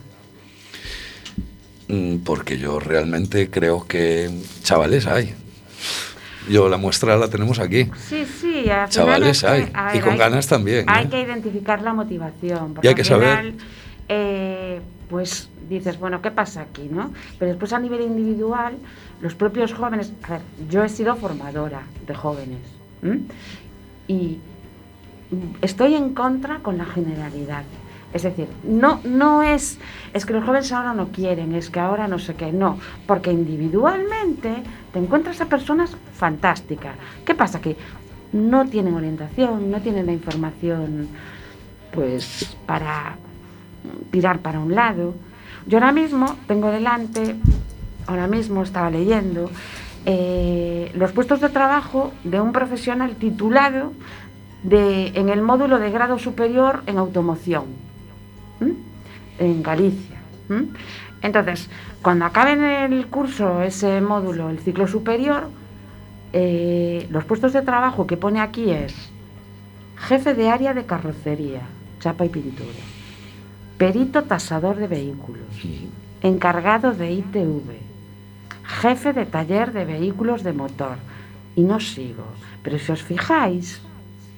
Mm, 1.88 2.18
porque 2.24 2.58
yo 2.58 2.78
realmente 2.80 3.50
creo 3.50 3.86
que 3.86 4.30
chavales 4.62 5.06
hay. 5.06 5.34
Yo 6.48 6.68
la 6.68 6.76
muestra 6.76 7.16
la 7.16 7.28
tenemos 7.28 7.58
aquí. 7.58 7.90
Sí, 8.08 8.24
sí, 8.40 8.70
al 8.70 8.88
final 8.88 8.88
Chavales 8.88 9.40
que, 9.42 9.46
hay, 9.46 9.72
y 9.94 10.00
con 10.00 10.12
hay- 10.12 10.18
ganas 10.18 10.46
también. 10.46 10.84
Hay 10.88 11.04
¿eh? 11.06 11.08
que 11.10 11.20
identificar 11.20 11.82
la 11.82 11.92
motivación. 11.92 12.74
Y 12.82 12.86
hay 12.86 12.90
al 12.92 12.94
que 12.96 13.04
saber- 13.04 13.54
eh, 14.08 14.80
pues 15.10 15.48
dices, 15.68 15.98
bueno, 15.98 16.20
¿qué 16.22 16.30
pasa 16.30 16.62
aquí, 16.62 16.88
no? 16.90 17.12
Pero 17.38 17.50
después 17.50 17.72
a 17.72 17.78
nivel 17.78 18.02
individual, 18.02 18.76
los 19.20 19.34
propios 19.34 19.72
jóvenes. 19.72 20.12
A 20.22 20.32
ver, 20.32 20.40
yo 20.68 20.84
he 20.84 20.88
sido 20.88 21.16
formadora 21.16 21.82
de 22.06 22.14
jóvenes. 22.14 22.60
Y 24.08 24.38
estoy 25.60 25.94
en 25.94 26.14
contra 26.14 26.58
con 26.58 26.78
la 26.78 26.84
generalidad. 26.84 27.64
Es 28.12 28.24
decir, 28.24 28.46
no, 28.62 29.00
no 29.04 29.42
es, 29.42 29.78
es 30.12 30.26
que 30.26 30.34
los 30.34 30.44
jóvenes 30.44 30.70
ahora 30.72 30.92
no 30.92 31.08
quieren, 31.08 31.54
es 31.54 31.70
que 31.70 31.80
ahora 31.80 32.06
no 32.08 32.18
sé 32.18 32.34
qué, 32.34 32.52
no, 32.52 32.78
porque 33.06 33.32
individualmente 33.32 34.54
te 34.92 34.98
encuentras 34.98 35.40
a 35.40 35.46
personas 35.46 35.96
fantásticas. 36.14 36.94
¿Qué 37.24 37.34
pasa? 37.34 37.60
Que 37.60 37.74
no 38.32 38.66
tienen 38.66 38.94
orientación, 38.94 39.70
no 39.70 39.80
tienen 39.80 40.06
la 40.06 40.12
información, 40.12 41.08
pues, 41.92 42.54
para 42.66 43.16
tirar 44.10 44.40
para 44.40 44.60
un 44.60 44.74
lado. 44.74 45.14
Yo 45.66 45.78
ahora 45.78 45.92
mismo 45.92 46.36
tengo 46.46 46.70
delante, 46.70 47.36
ahora 48.06 48.26
mismo 48.26 48.62
estaba 48.62 48.90
leyendo, 48.90 49.50
eh, 50.04 50.90
los 50.94 51.12
puestos 51.12 51.40
de 51.40 51.48
trabajo 51.48 52.12
de 52.24 52.40
un 52.40 52.52
profesional 52.52 53.14
titulado 53.16 53.92
de, 54.62 55.08
en 55.08 55.28
el 55.28 55.42
módulo 55.42 55.78
de 55.78 55.90
grado 55.90 56.18
superior 56.18 56.82
en 56.86 56.98
automoción, 56.98 57.64
en 59.38 59.62
Galicia. 59.62 60.18
Entonces, 61.22 61.70
cuando 62.02 62.24
acaben 62.24 62.62
el 62.62 63.06
curso, 63.06 63.62
ese 63.62 64.00
módulo, 64.00 64.50
el 64.50 64.58
ciclo 64.58 64.86
superior, 64.86 65.48
eh, 66.32 67.06
los 67.10 67.24
puestos 67.24 67.52
de 67.52 67.62
trabajo 67.62 68.06
que 68.06 68.16
pone 68.16 68.40
aquí 68.40 68.70
es 68.70 68.94
jefe 69.96 70.34
de 70.34 70.50
área 70.50 70.74
de 70.74 70.84
carrocería, 70.84 71.60
chapa 72.00 72.24
y 72.24 72.28
pintura. 72.28 72.91
Perito 73.82 74.22
tasador 74.22 74.76
de 74.76 74.86
vehículos, 74.86 75.42
encargado 76.22 76.92
de 76.92 77.10
ITV, 77.20 77.68
jefe 78.80 79.12
de 79.12 79.26
taller 79.26 79.72
de 79.72 79.84
vehículos 79.84 80.44
de 80.44 80.52
motor. 80.52 80.96
Y 81.56 81.62
no 81.62 81.80
sigo. 81.80 82.24
Pero 82.62 82.78
si 82.78 82.92
os 82.92 83.02
fijáis, 83.02 83.80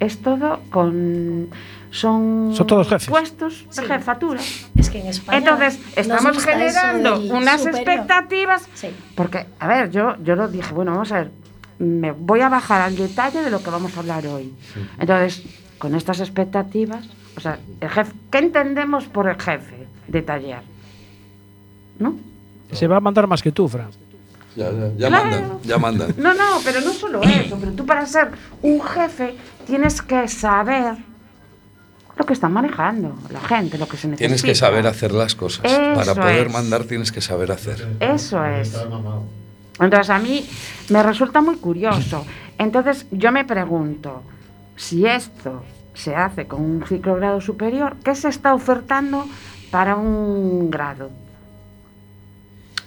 es 0.00 0.22
todo 0.22 0.60
con. 0.70 1.48
Son, 1.90 2.52
Son 2.56 2.66
todos 2.66 2.88
jefes. 2.88 3.06
puestos 3.08 3.66
de 3.68 3.82
Sí. 3.82 3.86
jefatura. 3.86 4.40
Es 4.76 4.88
que 4.90 4.98
en 5.00 5.06
España. 5.08 5.38
Entonces, 5.38 5.78
estamos 5.94 6.42
generando 6.42 7.20
unas 7.20 7.60
superior. 7.60 7.82
expectativas. 7.82 8.68
Sí. 8.74 8.88
Porque, 9.14 9.46
a 9.60 9.68
ver, 9.68 9.90
yo, 9.90 10.16
yo 10.24 10.34
lo 10.36 10.48
dije, 10.48 10.72
bueno, 10.74 10.90
vamos 10.92 11.12
a 11.12 11.18
ver, 11.18 11.30
me 11.78 12.10
voy 12.12 12.40
a 12.40 12.48
bajar 12.48 12.80
al 12.80 12.96
detalle 12.96 13.42
de 13.42 13.50
lo 13.50 13.62
que 13.62 13.68
vamos 13.70 13.94
a 13.96 14.00
hablar 14.00 14.26
hoy. 14.26 14.52
Entonces, 14.98 15.44
con 15.78 15.94
estas 15.94 16.18
expectativas, 16.20 17.06
o 17.36 17.40
sea, 17.40 17.58
el 17.80 17.88
jefe, 17.90 18.12
¿qué 18.30 18.38
entendemos 18.38 19.04
por 19.06 19.28
el 19.28 19.40
jefe 19.40 19.86
de 20.08 20.22
taller? 20.22 20.62
¿No? 21.98 22.16
Se 22.72 22.86
va 22.86 22.96
a 22.96 23.00
mandar 23.00 23.26
más 23.26 23.42
que 23.42 23.52
tú, 23.52 23.68
Fran. 23.68 23.88
Ya, 24.56 24.70
ya, 24.70 24.88
ya 24.96 25.08
Claro. 25.08 25.24
mandan, 25.30 25.58
ya 25.64 25.78
mandan. 25.78 26.14
No, 26.16 26.32
no, 26.34 26.60
pero 26.64 26.80
no 26.80 26.92
solo 26.92 27.22
eso, 27.24 27.56
pero 27.58 27.72
tú 27.72 27.84
para 27.86 28.06
ser 28.06 28.30
un 28.62 28.80
jefe 28.80 29.34
tienes 29.66 30.00
que 30.02 30.28
saber 30.28 30.94
lo 32.16 32.24
que 32.24 32.32
están 32.32 32.52
manejando 32.52 33.16
la 33.30 33.40
gente, 33.40 33.76
lo 33.78 33.88
que 33.88 33.96
se 33.96 34.06
necesita. 34.06 34.18
Tienes 34.28 34.42
que 34.44 34.54
saber 34.54 34.86
hacer 34.86 35.10
las 35.12 35.34
cosas. 35.34 35.64
Eso 35.64 35.94
Para 35.94 36.14
poder 36.14 36.46
es. 36.46 36.52
mandar 36.52 36.84
tienes 36.84 37.10
que 37.10 37.20
saber 37.20 37.50
hacer. 37.50 37.96
Eso 37.98 38.44
es. 38.44 38.72
Entonces 39.80 40.10
a 40.10 40.18
mí 40.20 40.46
me 40.90 41.02
resulta 41.02 41.40
muy 41.40 41.56
curioso. 41.56 42.24
Entonces 42.56 43.06
yo 43.10 43.32
me 43.32 43.44
pregunto, 43.44 44.22
si 44.76 45.04
esto 45.06 45.64
se 45.94 46.14
hace 46.14 46.46
con 46.46 46.60
un 46.60 46.84
ciclo 46.86 47.16
grado 47.16 47.40
superior, 47.40 47.96
¿qué 48.04 48.14
se 48.14 48.28
está 48.28 48.54
ofertando 48.54 49.26
para 49.70 49.96
un 49.96 50.70
grado? 50.70 51.10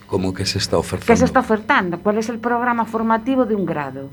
Como 0.08 0.34
que 0.34 0.46
se 0.46 0.58
está 0.58 0.78
ofertando. 0.78 1.14
¿Qué 1.14 1.18
se 1.18 1.26
está 1.26 1.40
ofertando? 1.40 2.00
¿Cuál 2.00 2.18
es 2.18 2.30
el 2.30 2.40
programa 2.40 2.86
formativo 2.86 3.46
de 3.46 3.56
un 3.56 3.66
grado? 3.66 4.10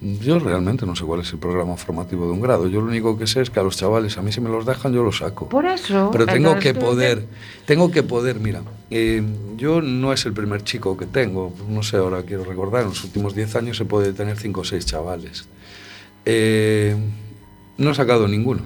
Yo 0.00 0.40
realmente 0.40 0.84
no 0.84 0.96
sé 0.96 1.04
cuál 1.04 1.20
es 1.20 1.32
el 1.32 1.38
programa 1.38 1.76
formativo 1.76 2.26
de 2.26 2.32
un 2.32 2.40
grado. 2.40 2.66
Yo 2.66 2.80
lo 2.80 2.88
único 2.88 3.16
que 3.16 3.28
sé 3.28 3.40
es 3.40 3.50
que 3.50 3.60
a 3.60 3.62
los 3.62 3.76
chavales, 3.76 4.18
a 4.18 4.22
mí 4.22 4.32
si 4.32 4.40
me 4.40 4.50
los 4.50 4.66
dejan, 4.66 4.92
yo 4.92 5.04
los 5.04 5.18
saco. 5.18 5.48
Por 5.48 5.64
eso... 5.64 6.10
Pero 6.10 6.26
tengo 6.26 6.58
que 6.58 6.74
poder, 6.74 7.26
tengo 7.66 7.90
que 7.92 8.02
poder, 8.02 8.40
mira, 8.40 8.62
eh, 8.90 9.22
yo 9.56 9.80
no 9.80 10.12
es 10.12 10.26
el 10.26 10.32
primer 10.32 10.64
chico 10.64 10.96
que 10.96 11.06
tengo, 11.06 11.54
no 11.68 11.84
sé, 11.84 11.98
ahora 11.98 12.24
quiero 12.24 12.42
recordar, 12.42 12.82
en 12.82 12.88
los 12.88 13.04
últimos 13.04 13.36
10 13.36 13.54
años 13.54 13.76
se 13.76 13.84
puede 13.84 14.12
tener 14.12 14.36
5 14.36 14.60
o 14.60 14.64
6 14.64 14.86
chavales. 14.86 15.46
Eh, 16.24 16.96
no 17.78 17.90
he 17.90 17.94
sacado 17.94 18.28
ninguno, 18.28 18.62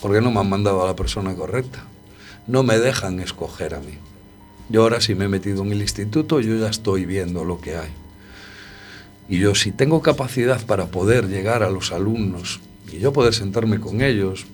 porque 0.00 0.20
no 0.20 0.30
me 0.30 0.40
han 0.40 0.48
mandado 0.48 0.82
a 0.82 0.86
la 0.86 0.96
persona 0.96 1.34
correcta. 1.34 1.84
No 2.46 2.62
me 2.64 2.78
dejan 2.78 3.20
escoger 3.20 3.74
a 3.74 3.80
mí. 3.80 3.98
Yo 4.68 4.82
ahora 4.82 5.00
si 5.00 5.14
me 5.14 5.26
he 5.26 5.28
metido 5.28 5.62
en 5.62 5.72
el 5.72 5.80
instituto, 5.80 6.40
yo 6.40 6.56
ya 6.56 6.68
estoy 6.68 7.06
viendo 7.06 7.44
lo 7.44 7.60
que 7.60 7.76
hay. 7.76 7.90
Y 9.28 9.38
yo 9.38 9.54
si 9.54 9.70
tengo 9.70 10.02
capacidad 10.02 10.64
para 10.66 10.86
poder 10.86 11.28
llegar 11.28 11.62
a 11.62 11.70
los 11.70 11.92
alumnos 11.92 12.60
y 12.92 12.98
yo 12.98 13.12
poder 13.12 13.34
sentarme 13.34 13.78
con 13.78 14.02
ellos, 14.02 14.46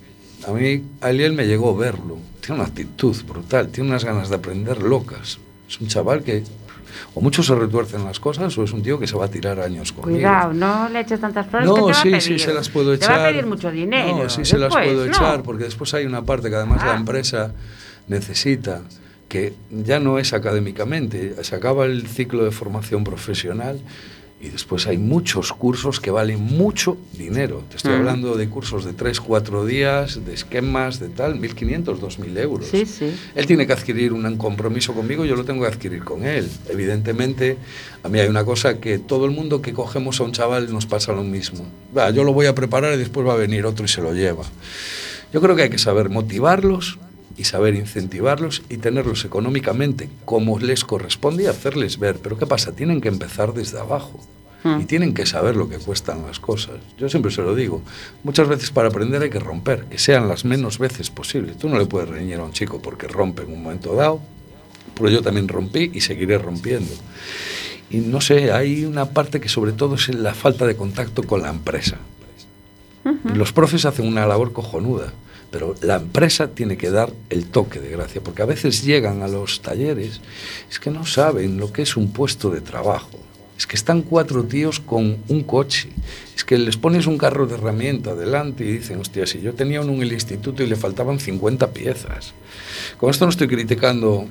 a 0.46 0.52
mí 0.52 0.84
Aliel 1.00 1.32
me 1.32 1.46
llegó 1.46 1.70
a 1.70 1.78
verlo. 1.78 2.18
Tiene 2.40 2.60
una 2.60 2.68
actitud 2.68 3.16
brutal, 3.26 3.68
tiene 3.68 3.90
unas 3.90 4.04
ganas 4.04 4.28
de 4.28 4.36
aprender 4.36 4.82
locas. 4.82 5.38
Es 5.68 5.80
un 5.80 5.88
chaval 5.88 6.22
que 6.22 6.44
o 7.14 7.20
mucho 7.20 7.42
se 7.42 7.54
retuercen 7.54 8.04
las 8.04 8.20
cosas 8.20 8.56
o 8.58 8.64
es 8.64 8.72
un 8.72 8.82
tío 8.82 8.98
que 8.98 9.06
se 9.06 9.16
va 9.16 9.26
a 9.26 9.28
tirar 9.28 9.60
años 9.60 9.92
conmigo. 9.92 10.18
Cuidado, 10.18 10.52
no 10.52 10.88
le 10.88 11.00
eches 11.00 11.20
tantas 11.20 11.46
flores 11.46 11.68
que 11.68 11.74
te 11.74 11.80
No, 11.80 11.86
va 11.86 11.98
a 11.98 12.02
pedir. 12.02 12.20
sí, 12.22 12.38
se 12.38 12.52
las 12.54 12.68
puedo 12.68 12.90
Te 12.90 12.96
echar. 12.96 13.18
va 13.18 13.24
a 13.24 13.28
pedir 13.30 13.46
mucho 13.46 13.70
dinero. 13.70 14.16
No, 14.18 14.28
sí, 14.28 14.44
se 14.44 14.58
las 14.58 14.72
puedo 14.74 15.04
¿no? 15.04 15.10
echar, 15.12 15.42
porque 15.42 15.64
después 15.64 15.92
hay 15.94 16.06
una 16.06 16.22
parte 16.22 16.48
que 16.50 16.56
además 16.56 16.84
la 16.84 16.92
Ah. 16.94 16.96
empresa 16.96 17.52
necesita, 18.08 18.82
que 19.28 19.54
ya 19.70 20.00
no 20.00 20.18
es 20.18 20.32
académicamente, 20.32 21.34
se 21.44 21.54
acaba 21.54 21.84
el 21.84 22.06
ciclo 22.06 22.44
de 22.44 22.50
formación 22.50 23.04
profesional 23.04 23.80
y 24.40 24.50
después 24.50 24.86
hay 24.86 24.98
muchos 24.98 25.52
cursos 25.52 25.98
que 25.98 26.12
valen 26.12 26.40
mucho 26.40 26.96
dinero. 27.12 27.64
Te 27.70 27.76
estoy 27.76 27.92
Mm. 27.92 27.96
hablando 27.96 28.36
de 28.36 28.48
cursos 28.48 28.84
de 28.84 28.92
3, 28.92 29.20
4 29.20 29.66
días, 29.66 30.24
de 30.24 30.32
esquemas, 30.34 31.00
de 31.00 31.08
tal, 31.08 31.40
1.500, 31.40 31.98
2.000 32.00 32.38
euros. 32.38 32.68
Sí, 32.68 32.86
sí. 32.86 33.12
Él 33.34 33.46
tiene 33.46 33.66
que 33.66 33.72
adquirir 33.72 34.12
un 34.12 34.36
compromiso 34.36 34.94
conmigo, 34.94 35.24
yo 35.24 35.34
lo 35.34 35.44
tengo 35.44 35.62
que 35.62 35.66
adquirir 35.68 36.04
con 36.04 36.24
él. 36.24 36.48
Evidentemente, 36.68 37.56
a 38.04 38.08
mí 38.08 38.20
hay 38.20 38.28
una 38.28 38.44
cosa 38.44 38.78
que 38.78 38.98
todo 39.00 39.24
el 39.24 39.32
mundo 39.32 39.60
que 39.60 39.72
cogemos 39.72 40.20
a 40.20 40.24
un 40.24 40.32
chaval 40.32 40.72
nos 40.72 40.86
pasa 40.86 41.12
lo 41.12 41.24
mismo. 41.24 41.66
Va, 41.96 42.10
yo 42.10 42.22
lo 42.22 42.32
voy 42.32 42.46
a 42.46 42.54
preparar 42.54 42.94
y 42.94 42.96
después 42.98 43.26
va 43.26 43.32
a 43.32 43.36
venir 43.36 43.66
otro 43.66 43.84
y 43.84 43.88
se 43.88 44.00
lo 44.00 44.12
lleva. 44.12 44.44
Yo 45.32 45.40
creo 45.40 45.56
que 45.56 45.62
hay 45.64 45.70
que 45.70 45.78
saber 45.78 46.08
motivarlos 46.10 46.98
y 47.38 47.44
saber 47.44 47.74
incentivarlos 47.76 48.62
y 48.68 48.78
tenerlos 48.78 49.24
económicamente 49.24 50.10
como 50.24 50.58
les 50.58 50.84
corresponde 50.84 51.44
y 51.44 51.46
hacerles 51.46 51.98
ver. 51.98 52.18
Pero 52.22 52.36
¿qué 52.36 52.46
pasa? 52.46 52.72
Tienen 52.72 53.00
que 53.00 53.08
empezar 53.08 53.54
desde 53.54 53.78
abajo. 53.78 54.20
Mm. 54.64 54.80
Y 54.80 54.84
tienen 54.86 55.14
que 55.14 55.24
saber 55.24 55.54
lo 55.54 55.68
que 55.68 55.78
cuestan 55.78 56.26
las 56.26 56.40
cosas. 56.40 56.74
Yo 56.98 57.08
siempre 57.08 57.30
se 57.30 57.42
lo 57.42 57.54
digo. 57.54 57.80
Muchas 58.24 58.48
veces 58.48 58.72
para 58.72 58.88
aprender 58.88 59.22
hay 59.22 59.30
que 59.30 59.38
romper, 59.38 59.84
que 59.84 59.98
sean 59.98 60.28
las 60.28 60.44
menos 60.44 60.78
veces 60.78 61.10
posibles. 61.10 61.56
Tú 61.56 61.68
no 61.68 61.78
le 61.78 61.86
puedes 61.86 62.08
reñir 62.08 62.40
a 62.40 62.44
un 62.44 62.52
chico 62.52 62.82
porque 62.82 63.06
rompe 63.06 63.42
en 63.42 63.52
un 63.52 63.62
momento 63.62 63.94
dado, 63.94 64.20
pero 64.96 65.10
yo 65.10 65.22
también 65.22 65.46
rompí 65.46 65.92
y 65.94 66.00
seguiré 66.00 66.38
rompiendo. 66.38 66.92
Y 67.88 67.98
no 67.98 68.20
sé, 68.20 68.52
hay 68.52 68.84
una 68.84 69.06
parte 69.10 69.40
que 69.40 69.48
sobre 69.48 69.72
todo 69.72 69.94
es 69.94 70.12
la 70.12 70.34
falta 70.34 70.66
de 70.66 70.76
contacto 70.76 71.22
con 71.22 71.42
la 71.42 71.50
empresa. 71.50 71.98
Los 73.32 73.52
profes 73.52 73.86
hacen 73.86 74.06
una 74.06 74.26
labor 74.26 74.52
cojonuda, 74.52 75.14
pero 75.50 75.74
la 75.82 75.96
empresa 75.96 76.48
tiene 76.48 76.76
que 76.76 76.90
dar 76.90 77.12
el 77.30 77.46
toque 77.46 77.80
de 77.80 77.90
gracia, 77.90 78.20
porque 78.22 78.42
a 78.42 78.46
veces 78.46 78.84
llegan 78.84 79.22
a 79.22 79.28
los 79.28 79.62
talleres, 79.62 80.20
es 80.70 80.78
que 80.78 80.90
no 80.90 81.06
saben 81.06 81.56
lo 81.56 81.72
que 81.72 81.82
es 81.82 81.96
un 81.96 82.12
puesto 82.12 82.50
de 82.50 82.60
trabajo. 82.60 83.18
Es 83.56 83.66
que 83.66 83.74
están 83.74 84.02
cuatro 84.02 84.44
tíos 84.44 84.78
con 84.78 85.18
un 85.26 85.42
coche. 85.42 85.88
Es 86.36 86.44
que 86.44 86.56
les 86.58 86.76
pones 86.76 87.08
un 87.08 87.18
carro 87.18 87.44
de 87.46 87.56
herramienta 87.56 88.14
delante 88.14 88.64
y 88.64 88.78
dicen, 88.78 89.00
hostia, 89.00 89.26
si 89.26 89.40
yo 89.40 89.52
tenía 89.54 89.80
uno 89.80 89.94
en 89.94 90.02
el 90.02 90.12
instituto 90.12 90.62
y 90.62 90.68
le 90.68 90.76
faltaban 90.76 91.18
50 91.18 91.72
piezas. 91.72 92.34
Con 92.98 93.10
esto 93.10 93.24
no 93.24 93.30
estoy 93.30 93.48
criticando 93.48 94.28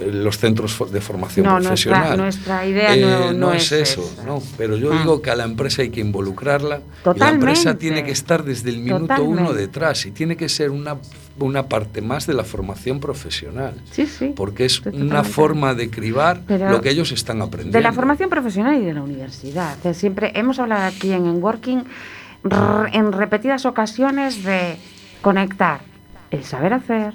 los 0.00 0.38
centros 0.38 0.78
de 0.92 1.00
formación 1.00 1.46
No, 1.46 1.52
nuestra- 1.60 1.70
profesional. 1.92 2.16
nuestra 2.18 2.66
idea 2.66 2.94
Eh, 2.94 3.00
no- 3.00 3.32
no 3.32 3.52
es 3.52 3.72
es 3.72 3.90
eso, 3.92 4.10
esa. 4.14 4.24
no. 4.24 4.42
Pero 4.56 4.76
yo 4.76 4.92
Ah. 4.92 4.98
digo 4.98 5.20
que 5.22 5.30
a 5.30 5.36
la 5.36 5.44
empresa 5.44 5.82
hay 5.82 5.90
que 5.90 6.00
involucrarla. 6.00 6.76
Y 6.76 6.80
la 6.80 7.02
Totalmente. 7.02 7.46
empresa 7.50 7.74
tiene 7.78 8.04
que 8.04 8.10
estar 8.12 8.44
desde 8.44 8.70
el 8.70 8.78
minuto 8.78 9.14
uno 9.22 9.36
Totalmente. 9.38 9.54
detrás 9.60 10.06
y 10.06 10.10
tiene 10.10 10.36
que 10.36 10.48
ser 10.48 10.70
una, 10.70 10.96
una 11.38 11.68
parte 11.68 12.00
más 12.02 12.26
de 12.26 12.34
la 12.34 12.44
formación 12.44 13.00
profesional. 13.00 13.74
Sí, 13.90 14.06
sí. 14.06 14.32
Porque 14.36 14.64
es 14.66 14.80
una 14.80 14.90
totalmente 14.92 15.28
forma 15.30 15.74
de 15.74 15.90
cribar 15.90 16.42
Pero 16.46 16.70
lo 16.70 16.80
que 16.80 16.90
ellos 16.90 17.12
están 17.12 17.40
aprendiendo. 17.42 17.76
De 17.78 17.82
la 17.82 17.92
formación 17.92 18.28
profesional 18.30 18.76
y 18.80 18.84
de 18.84 18.94
la 18.94 19.02
universidad. 19.02 19.76
Siempre 19.94 20.32
hemos 20.34 20.58
hablado 20.58 20.84
aquí 20.86 21.12
en 21.12 21.26
Enworking 21.26 21.84
r- 22.44 22.90
en 22.92 23.12
repetidas 23.12 23.66
ocasiones 23.66 24.42
de 24.44 24.76
conectar 25.22 25.80
el 26.30 26.44
saber 26.44 26.72
hacer, 26.74 27.12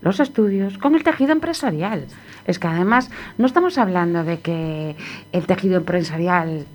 los 0.00 0.20
estudios, 0.20 0.78
con 0.78 0.94
el 0.94 1.02
tejido 1.02 1.32
empresarial. 1.32 2.06
Es 2.46 2.58
que 2.58 2.66
además 2.66 3.10
no 3.36 3.46
estamos 3.46 3.78
hablando 3.78 4.24
de 4.24 4.40
que 4.40 4.96
el 5.32 5.46
tejido 5.46 5.76
empresarial, 5.76 6.66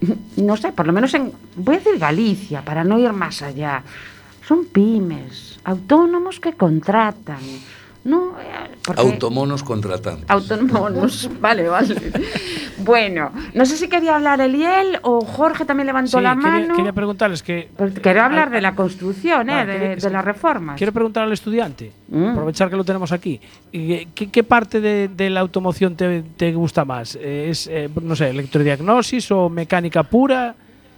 no 0.36 0.56
sé, 0.56 0.72
por 0.72 0.86
lo 0.86 0.92
menos 0.92 1.14
en, 1.14 1.32
voy 1.56 1.76
a 1.76 1.78
decir 1.78 1.98
Galicia, 1.98 2.62
para 2.62 2.84
no 2.84 2.98
ir 2.98 3.12
más 3.12 3.42
allá, 3.42 3.82
son 4.46 4.66
pymes, 4.66 5.60
autónomos 5.64 6.40
que 6.40 6.52
contratan. 6.54 7.40
No, 8.04 8.34
porque- 8.84 9.00
Automonos 9.00 9.62
contratantes. 9.62 10.28
Autónomos, 10.28 11.30
vale, 11.40 11.68
vale. 11.68 11.94
Bueno, 12.78 13.30
no 13.54 13.64
sé 13.66 13.76
si 13.76 13.88
quería 13.88 14.16
hablar 14.16 14.40
Eliel 14.40 14.98
o 15.02 15.24
Jorge 15.24 15.64
también 15.64 15.86
levantó 15.86 16.18
Sí, 16.18 16.22
la 16.22 16.34
quería, 16.34 16.50
mano. 16.50 16.74
quería 16.76 16.92
preguntarles 16.92 17.42
que. 17.42 17.68
Pues 17.76 17.92
quiero 18.00 18.22
hablar 18.22 18.50
de 18.50 18.60
la 18.60 18.74
construcción, 18.74 19.48
¿eh? 19.50 19.64
De, 19.66 19.78
quería- 19.96 20.10
las 20.10 20.24
reformas. 20.24 20.76
Quiero 20.78 20.92
preguntar 20.92 21.22
al 21.24 21.32
estudiante, 21.32 21.92
Mm. 22.08 22.30
aprovechar 22.30 22.68
que 22.70 22.76
lo 22.76 22.84
tenemos 22.84 23.12
aquí. 23.12 23.40
¿y 23.70 24.06
¿Qué, 24.06 24.30
qué 24.30 24.42
parte 24.42 24.80
de, 24.80 25.08
de 25.08 25.30
la 25.30 25.40
automoción 25.40 25.94
te, 25.94 26.22
te 26.36 26.52
gusta 26.52 26.84
más? 26.84 27.16
Eh, 27.20 27.46
¿Es, 27.50 27.68
eh, 27.68 27.88
no 28.02 28.16
sé, 28.16 28.30
electrodiagnosis 28.30 29.30
o 29.30 29.48
mecánica 29.48 30.02
pura? 30.02 30.54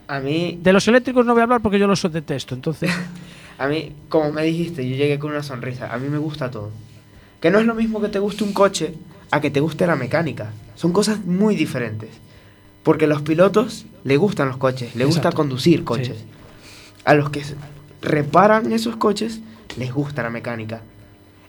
A 0.08 0.20
mí, 0.20 0.58
De 0.62 0.72
los 0.72 0.86
eléctricos 0.88 1.24
no 1.26 1.32
voy 1.32 1.40
a 1.40 1.44
hablar 1.44 1.60
porque 1.60 1.78
yo 1.78 1.86
los 1.86 2.02
detesto, 2.10 2.54
entonces. 2.54 2.90
a 3.58 3.66
mí, 3.68 3.92
como 4.08 4.32
me 4.32 4.42
dijiste, 4.42 4.88
yo 4.88 4.96
llegué 4.96 5.18
con 5.18 5.30
una 5.32 5.42
sonrisa. 5.42 5.92
A 5.92 5.98
mí 5.98 6.08
me 6.08 6.18
gusta 6.18 6.50
todo. 6.50 6.70
Que 7.44 7.50
no 7.50 7.58
es 7.58 7.66
lo 7.66 7.74
mismo 7.74 8.00
que 8.00 8.08
te 8.08 8.18
guste 8.18 8.42
un 8.42 8.54
coche 8.54 8.94
a 9.30 9.38
que 9.42 9.50
te 9.50 9.60
guste 9.60 9.86
la 9.86 9.96
mecánica. 9.96 10.52
Son 10.76 10.94
cosas 10.94 11.26
muy 11.26 11.54
diferentes. 11.54 12.08
Porque 12.82 13.04
a 13.04 13.08
los 13.08 13.20
pilotos 13.20 13.84
le 14.02 14.16
gustan 14.16 14.48
los 14.48 14.56
coches, 14.56 14.96
les 14.96 15.06
gusta 15.06 15.30
conducir 15.30 15.84
coches. 15.84 16.16
Sí. 16.16 16.24
A 17.04 17.12
los 17.12 17.28
que 17.28 17.42
reparan 18.00 18.72
esos 18.72 18.96
coches 18.96 19.42
les 19.76 19.92
gusta 19.92 20.22
la 20.22 20.30
mecánica. 20.30 20.80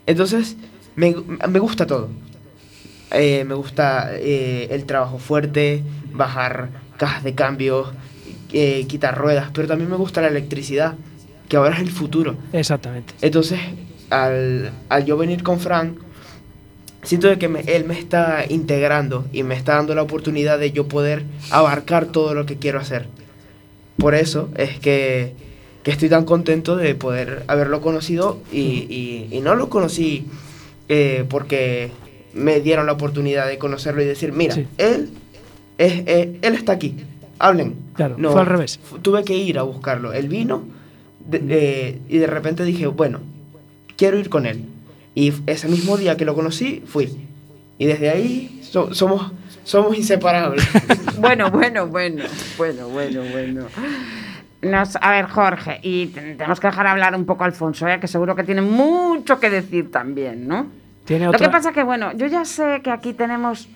Entonces, 0.04 0.58
me, 0.96 1.16
me 1.48 1.58
gusta 1.60 1.86
todo. 1.86 2.10
Eh, 3.10 3.44
me 3.44 3.54
gusta 3.54 4.10
eh, 4.18 4.68
el 4.72 4.84
trabajo 4.84 5.18
fuerte, 5.18 5.82
bajar 6.12 6.68
cajas 6.98 7.24
de 7.24 7.34
cambio, 7.34 7.90
eh, 8.52 8.84
quitar 8.86 9.16
ruedas, 9.16 9.48
pero 9.54 9.66
también 9.66 9.88
me 9.88 9.96
gusta 9.96 10.20
la 10.20 10.28
electricidad, 10.28 10.96
que 11.48 11.56
ahora 11.56 11.76
es 11.76 11.80
el 11.80 11.90
futuro. 11.90 12.36
Exactamente. 12.52 13.14
Entonces, 13.22 13.60
al, 14.10 14.72
al 14.88 15.04
yo 15.04 15.16
venir 15.16 15.42
con 15.42 15.58
Fran, 15.60 15.96
siento 17.02 17.28
de 17.28 17.38
que 17.38 17.48
me- 17.48 17.60
él 17.60 17.84
me 17.84 17.98
está 17.98 18.44
integrando 18.48 19.26
y 19.32 19.42
me 19.42 19.54
está 19.54 19.74
dando 19.76 19.94
la 19.94 20.02
oportunidad 20.02 20.58
de 20.58 20.72
yo 20.72 20.88
poder 20.88 21.22
abarcar 21.50 22.06
todo 22.06 22.34
lo 22.34 22.46
que 22.46 22.56
quiero 22.56 22.78
hacer. 22.80 23.06
Por 23.96 24.14
eso 24.14 24.48
es 24.56 24.78
que, 24.78 25.32
que 25.82 25.90
estoy 25.90 26.08
tan 26.08 26.24
contento 26.24 26.76
de 26.76 26.94
poder 26.94 27.44
haberlo 27.46 27.80
conocido 27.80 28.38
y, 28.52 28.58
y- 28.88 29.28
y 29.30 29.40
no 29.40 29.54
lo 29.54 29.68
conocí 29.68 30.26
eh, 30.88 31.24
porque 31.28 31.90
me 32.34 32.60
dieron 32.60 32.86
la 32.86 32.92
oportunidad 32.92 33.46
de 33.46 33.56
conocerlo 33.58 34.02
y 34.02 34.04
decir, 34.04 34.32
mira, 34.32 34.54
Sí. 34.54 34.66
él, 34.78 35.10
es, 35.78 35.92
eh, 36.06 36.38
él 36.42 36.54
está 36.54 36.72
aquí, 36.72 36.96
hablen. 37.38 37.74
Claro, 37.94 38.16
fue 38.18 38.40
al 38.40 38.46
revés. 38.46 38.78
Tuve 39.02 39.24
que 39.24 39.34
ir 39.36 39.58
a 39.58 39.62
buscarlo. 39.62 40.12
Él 40.12 40.28
vino 40.28 40.64
de- 41.26 41.42
eh, 41.48 41.98
y 42.08 42.18
de 42.18 42.26
repente 42.26 42.64
dije, 42.64 42.86
bueno, 42.88 43.20
quiero 43.96 44.18
ir 44.18 44.28
con 44.28 44.46
él. 44.46 44.64
Y 45.14 45.32
ese 45.46 45.68
mismo 45.68 45.96
día 45.96 46.16
que 46.16 46.24
lo 46.24 46.34
conocí, 46.34 46.82
fui. 46.86 47.16
Y 47.78 47.86
desde 47.86 48.10
ahí 48.10 48.60
so- 48.62 48.92
somos, 48.94 49.32
somos 49.64 49.96
inseparables. 49.96 50.66
Bueno, 51.18 51.50
bueno, 51.50 51.86
bueno, 51.86 52.24
bueno, 52.58 52.88
bueno, 52.88 53.22
bueno. 53.32 53.66
Nos, 54.62 54.96
a 54.96 55.10
ver, 55.12 55.26
Jorge, 55.26 55.78
y 55.82 56.06
te- 56.08 56.34
tenemos 56.34 56.60
que 56.60 56.66
dejar 56.66 56.86
hablar 56.86 57.14
un 57.14 57.24
poco 57.24 57.44
a 57.44 57.46
Alfonso, 57.46 57.88
¿eh? 57.88 57.98
que 58.00 58.06
seguro 58.06 58.34
que 58.36 58.44
tiene 58.44 58.60
mucho 58.62 59.40
que 59.40 59.48
decir 59.48 59.90
también, 59.90 60.46
¿no? 60.46 60.66
Tiene 61.06 61.24
Lo 61.24 61.30
otra... 61.30 61.46
que 61.46 61.50
pasa 61.52 61.72
que, 61.72 61.82
bueno, 61.82 62.12
yo 62.14 62.26
ya 62.26 62.44
sé 62.44 62.80
que 62.82 62.90
aquí 62.90 63.12
tenemos 63.14 63.68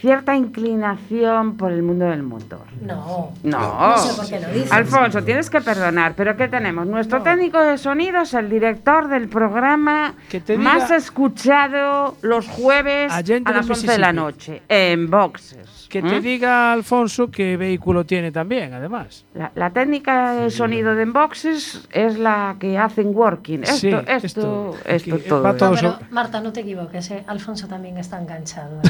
cierta 0.00 0.36
inclinación 0.36 1.56
por 1.56 1.72
el 1.72 1.82
mundo 1.82 2.06
del 2.06 2.22
motor. 2.22 2.66
No. 2.80 3.32
No. 3.42 3.90
No 3.90 3.98
sé 3.98 4.14
por 4.14 4.28
qué 4.28 4.40
lo 4.40 4.48
dices. 4.52 4.72
Alfonso, 4.72 5.22
tienes 5.22 5.50
que 5.50 5.60
perdonar, 5.60 6.14
pero 6.16 6.36
¿qué 6.36 6.48
tenemos? 6.48 6.86
Nuestro 6.86 7.22
técnico 7.22 7.60
de 7.60 7.78
sonido 7.78 8.22
es 8.22 8.34
el 8.34 8.50
director 8.50 9.08
del 9.08 9.28
programa 9.28 10.14
Que 10.28 10.40
te 10.40 10.58
más 10.58 10.90
escuchado 10.90 12.16
los 12.22 12.46
jueves 12.48 13.12
Allende 13.12 13.50
a 13.50 13.54
las 13.54 13.66
del 13.66 13.76
11 13.76 13.92
de 13.92 13.98
la 13.98 14.12
noche, 14.12 14.62
en 14.68 15.10
boxes. 15.10 15.85
Que 15.88 16.02
te 16.02 16.18
¿Mm? 16.18 16.22
diga 16.22 16.72
Alfonso 16.72 17.30
qué 17.30 17.56
vehículo 17.56 18.04
tiene 18.04 18.32
también, 18.32 18.74
además. 18.74 19.24
La, 19.34 19.52
la 19.54 19.70
técnica 19.70 20.32
de 20.32 20.50
sonido 20.50 20.94
de 20.94 21.02
Enboxes 21.04 21.86
es 21.92 22.18
la 22.18 22.56
que 22.58 22.76
hacen 22.76 23.14
working. 23.14 23.62
Esto, 23.62 23.76
Sí, 23.76 23.88
esto, 23.88 24.10
esto, 24.10 24.74
esto, 24.86 25.14
aquí 25.14 25.28
todo. 25.28 25.42
va 25.42 25.50
es. 25.52 25.56
todo 25.58 25.70
No, 25.70 25.76
pero, 25.76 25.98
Marta, 26.10 26.40
no 26.40 26.52
te 26.52 26.60
equivoques, 26.60 27.10
¿eh? 27.12 27.24
Alfonso 27.26 27.68
también 27.68 27.96
está 27.98 28.20
enganchado. 28.20 28.80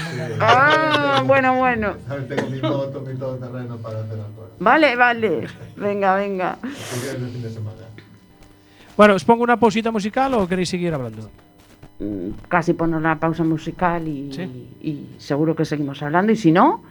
Ah, 0.41 1.23
bueno, 1.27 1.57
bueno. 1.57 1.95
Vale, 4.59 4.97
vale. 4.97 5.47
Venga, 5.77 6.15
venga. 6.17 6.59
Bueno, 8.97 9.15
¿os 9.15 9.25
pongo 9.25 9.45
una 9.45 9.59
pausita 9.59 9.91
musical 9.91 10.33
o 10.35 10.49
queréis 10.49 10.71
seguir 10.71 10.95
hablando? 10.95 11.31
Mm, 11.99 12.31
Casi 12.49 12.75
poner 12.75 12.97
una 12.97 13.19
pausa 13.19 13.43
musical 13.45 14.07
y, 14.07 14.33
Sí. 14.33 14.43
y 14.83 15.07
seguro 15.19 15.55
que 15.57 15.65
seguimos 15.65 16.03
hablando. 16.03 16.31
Y 16.33 16.37
si 16.37 16.53
no, 16.53 16.83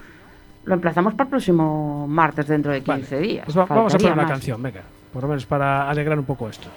lo 0.65 0.73
emplazamos 0.73 1.13
para 1.13 1.25
el 1.25 1.29
próximo 1.29 2.07
martes 2.07 2.47
dentro 2.47 2.71
de 2.71 2.81
15 2.81 3.15
Vale, 3.15 3.27
días. 3.27 3.45
pues 3.45 3.57
va- 3.57 3.65
vamos 3.65 3.93
a 3.93 3.97
poner 3.97 4.13
una 4.13 4.23
más. 4.23 4.31
canción, 4.31 4.61
venga. 4.63 4.81
Por 5.13 5.21
lo 5.23 5.29
menos 5.29 5.45
para 5.45 5.89
alegrar 5.89 6.17
un 6.17 6.25
poco 6.25 6.49
esto. 6.49 6.67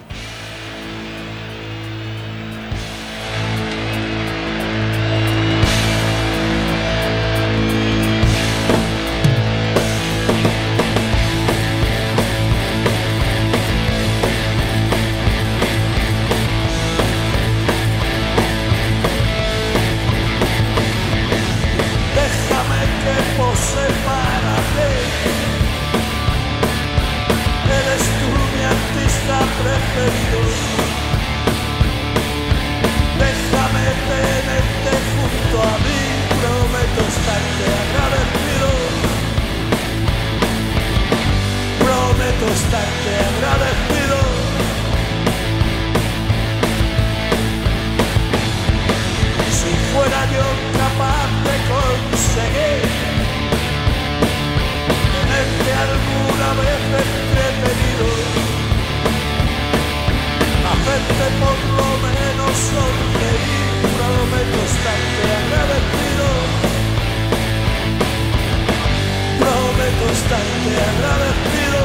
Estarte 70.29 70.75
agradecido. 70.91 71.81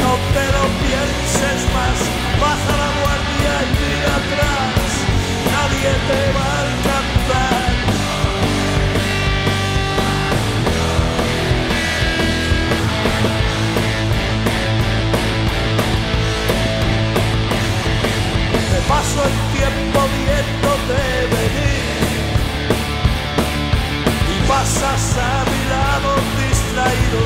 No 0.00 0.12
te 0.32 0.44
lo 0.56 0.64
pienses 0.80 1.60
más, 1.76 1.98
baja 2.40 2.74
la 2.82 2.90
guardia 3.00 3.52
y 3.60 3.70
mira 3.76 4.12
atrás, 4.16 4.88
nadie 5.52 5.92
te 6.08 6.20
va 6.32 6.46
a 6.46 6.60
alcanzar. 6.64 7.64
Te 18.70 18.78
paso 18.88 19.18
el 19.28 19.34
tiempo 19.52 19.98
viéndote 20.16 20.98
venir 21.36 21.65
pasas 24.48 25.16
a 25.16 25.44
mi 25.50 25.62
lado 25.68 26.10
distraído. 26.40 27.22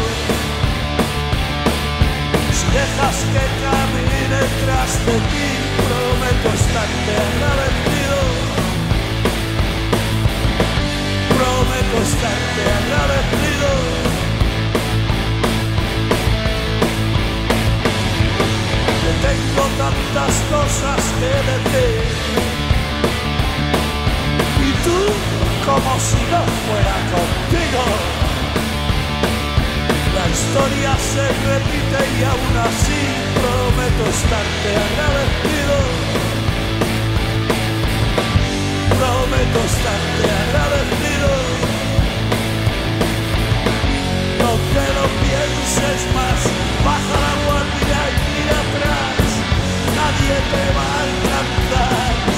Si 2.56 2.66
dejas 2.78 3.16
que 3.32 3.44
camine 3.64 4.42
tras 4.62 4.92
de 5.06 5.16
ti, 5.30 5.48
prometo 5.88 6.48
estarte 6.60 7.12
agradecido. 7.28 8.18
Prometo 11.36 11.96
estarte 12.08 12.62
agradecido. 12.80 13.70
Que 19.02 19.12
tengo 19.26 19.64
tantas 19.82 20.34
cosas 20.54 21.00
que 21.18 21.32
decir. 21.50 22.20
Y 24.62 24.72
tú, 24.84 25.29
como 25.64 26.00
si 26.00 26.20
no 26.32 26.40
fuera 26.64 26.96
contigo. 27.14 27.82
La 30.16 30.26
historia 30.28 30.92
se 31.12 31.26
repite 31.48 32.00
y 32.18 32.24
aún 32.24 32.56
así 32.68 33.02
prometo 33.40 34.02
estarte 34.16 34.70
agradecido. 34.88 35.76
Prometo 38.98 39.58
estarte 39.70 40.24
agradecido. 40.44 41.30
No 44.40 44.50
te 44.74 44.86
lo 44.96 45.04
pienses 45.24 46.00
más, 46.16 46.40
baja 46.84 47.16
la 47.24 47.34
guardia 47.46 48.00
y 48.10 48.20
mira 48.32 48.58
atrás. 48.66 49.26
Nadie 49.98 50.36
te 50.52 50.64
va 50.76 50.84
a 50.84 51.00
alcanzar. 51.06 52.29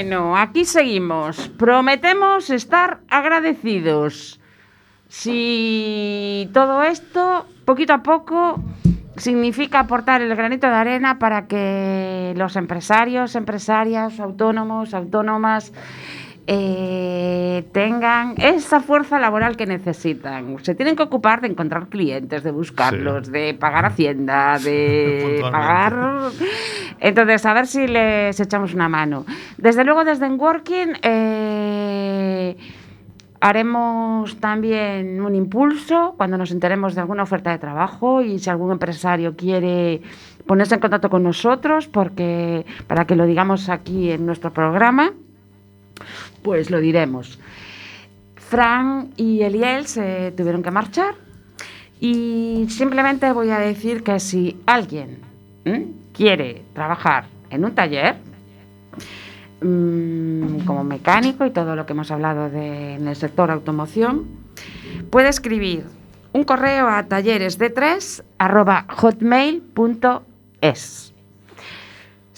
Bueno, 0.00 0.36
aquí 0.36 0.64
seguimos. 0.64 1.48
Prometemos 1.58 2.50
estar 2.50 3.00
agradecidos. 3.10 4.38
Si 5.08 6.48
todo 6.54 6.84
esto, 6.84 7.46
poquito 7.64 7.94
a 7.94 8.04
poco, 8.04 8.62
significa 9.16 9.80
aportar 9.80 10.22
el 10.22 10.36
granito 10.36 10.68
de 10.68 10.74
arena 10.74 11.18
para 11.18 11.48
que 11.48 12.32
los 12.36 12.54
empresarios, 12.54 13.34
empresarias, 13.34 14.20
autónomos, 14.20 14.94
autónomas, 14.94 15.72
eh, 16.50 17.68
tengan 17.72 18.32
esa 18.38 18.80
fuerza 18.80 19.18
laboral 19.18 19.58
que 19.58 19.66
necesitan. 19.66 20.56
Se 20.64 20.74
tienen 20.74 20.96
que 20.96 21.02
ocupar 21.02 21.42
de 21.42 21.48
encontrar 21.48 21.88
clientes, 21.88 22.42
de 22.42 22.50
buscarlos, 22.50 23.30
de 23.30 23.52
pagar 23.52 23.84
Hacienda, 23.84 24.58
de 24.58 25.40
pagar... 25.42 26.30
Entonces, 27.00 27.44
a 27.44 27.52
ver 27.52 27.66
si 27.66 27.86
les 27.86 28.40
echamos 28.40 28.72
una 28.72 28.88
mano. 28.88 29.26
Desde 29.58 29.84
luego, 29.84 30.04
desde 30.04 30.24
Enworking 30.24 30.94
eh, 31.02 32.56
haremos 33.40 34.40
también 34.40 35.20
un 35.20 35.34
impulso 35.34 36.14
cuando 36.16 36.38
nos 36.38 36.50
enteremos 36.50 36.94
de 36.94 37.02
alguna 37.02 37.24
oferta 37.24 37.50
de 37.50 37.58
trabajo 37.58 38.22
y 38.22 38.38
si 38.38 38.48
algún 38.48 38.72
empresario 38.72 39.36
quiere 39.36 40.00
ponerse 40.46 40.76
en 40.76 40.80
contacto 40.80 41.10
con 41.10 41.22
nosotros 41.22 41.88
porque 41.88 42.64
para 42.86 43.06
que 43.06 43.16
lo 43.16 43.26
digamos 43.26 43.68
aquí 43.68 44.10
en 44.10 44.24
nuestro 44.24 44.50
programa 44.50 45.12
pues 46.42 46.70
lo 46.70 46.80
diremos. 46.80 47.38
Fran 48.36 49.10
y 49.16 49.42
Eliel 49.42 49.86
se 49.86 50.32
tuvieron 50.36 50.62
que 50.62 50.70
marchar 50.70 51.14
y 52.00 52.66
simplemente 52.70 53.30
voy 53.32 53.50
a 53.50 53.58
decir 53.58 54.02
que 54.02 54.20
si 54.20 54.56
alguien 54.66 55.18
quiere 56.14 56.62
trabajar 56.72 57.26
en 57.50 57.64
un 57.64 57.74
taller, 57.74 58.16
mm, 59.60 60.60
como 60.64 60.84
mecánico 60.84 61.44
y 61.44 61.50
todo 61.50 61.76
lo 61.76 61.84
que 61.84 61.92
hemos 61.92 62.10
hablado 62.10 62.48
de, 62.48 62.94
en 62.94 63.08
el 63.08 63.16
sector 63.16 63.50
automoción, 63.50 64.26
puede 65.10 65.28
escribir 65.28 65.84
un 66.32 66.44
correo 66.44 66.88
a 66.88 67.06
talleresd3 67.06 68.22
arroba 68.38 68.86
hotmail.es. 68.88 71.07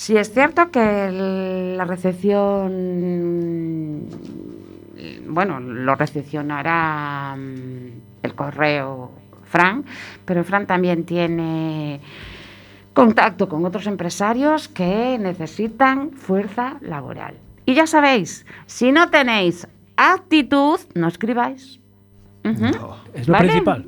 Si 0.01 0.17
es 0.17 0.33
cierto 0.33 0.71
que 0.71 0.81
el- 1.09 1.77
la 1.77 1.85
recepción, 1.85 2.73
bueno, 5.29 5.61
lo 5.61 5.95
recepcionará 5.95 7.37
mm, 7.37 8.23
el 8.23 8.35
correo 8.35 9.11
Fran, 9.45 9.85
pero 10.25 10.43
Fran 10.43 10.67
también 10.67 11.05
tiene 11.05 12.01
contacto 12.95 13.47
con 13.47 13.67
otros 13.67 13.87
empresarios 13.87 14.69
que 14.69 15.19
necesitan 15.21 16.13
fuerza 16.13 16.79
laboral. 16.81 17.35
Y 17.67 17.75
ya 17.75 17.87
sabéis, 17.87 18.47
si 18.65 18.93
no 18.93 19.11
tenéis 19.11 19.69
actitud, 19.99 20.81
no 20.95 21.09
escribáis. 21.09 21.79
Es 22.43 23.29
lo 23.29 23.33
¿Vale? 23.35 23.49
principal. 23.49 23.85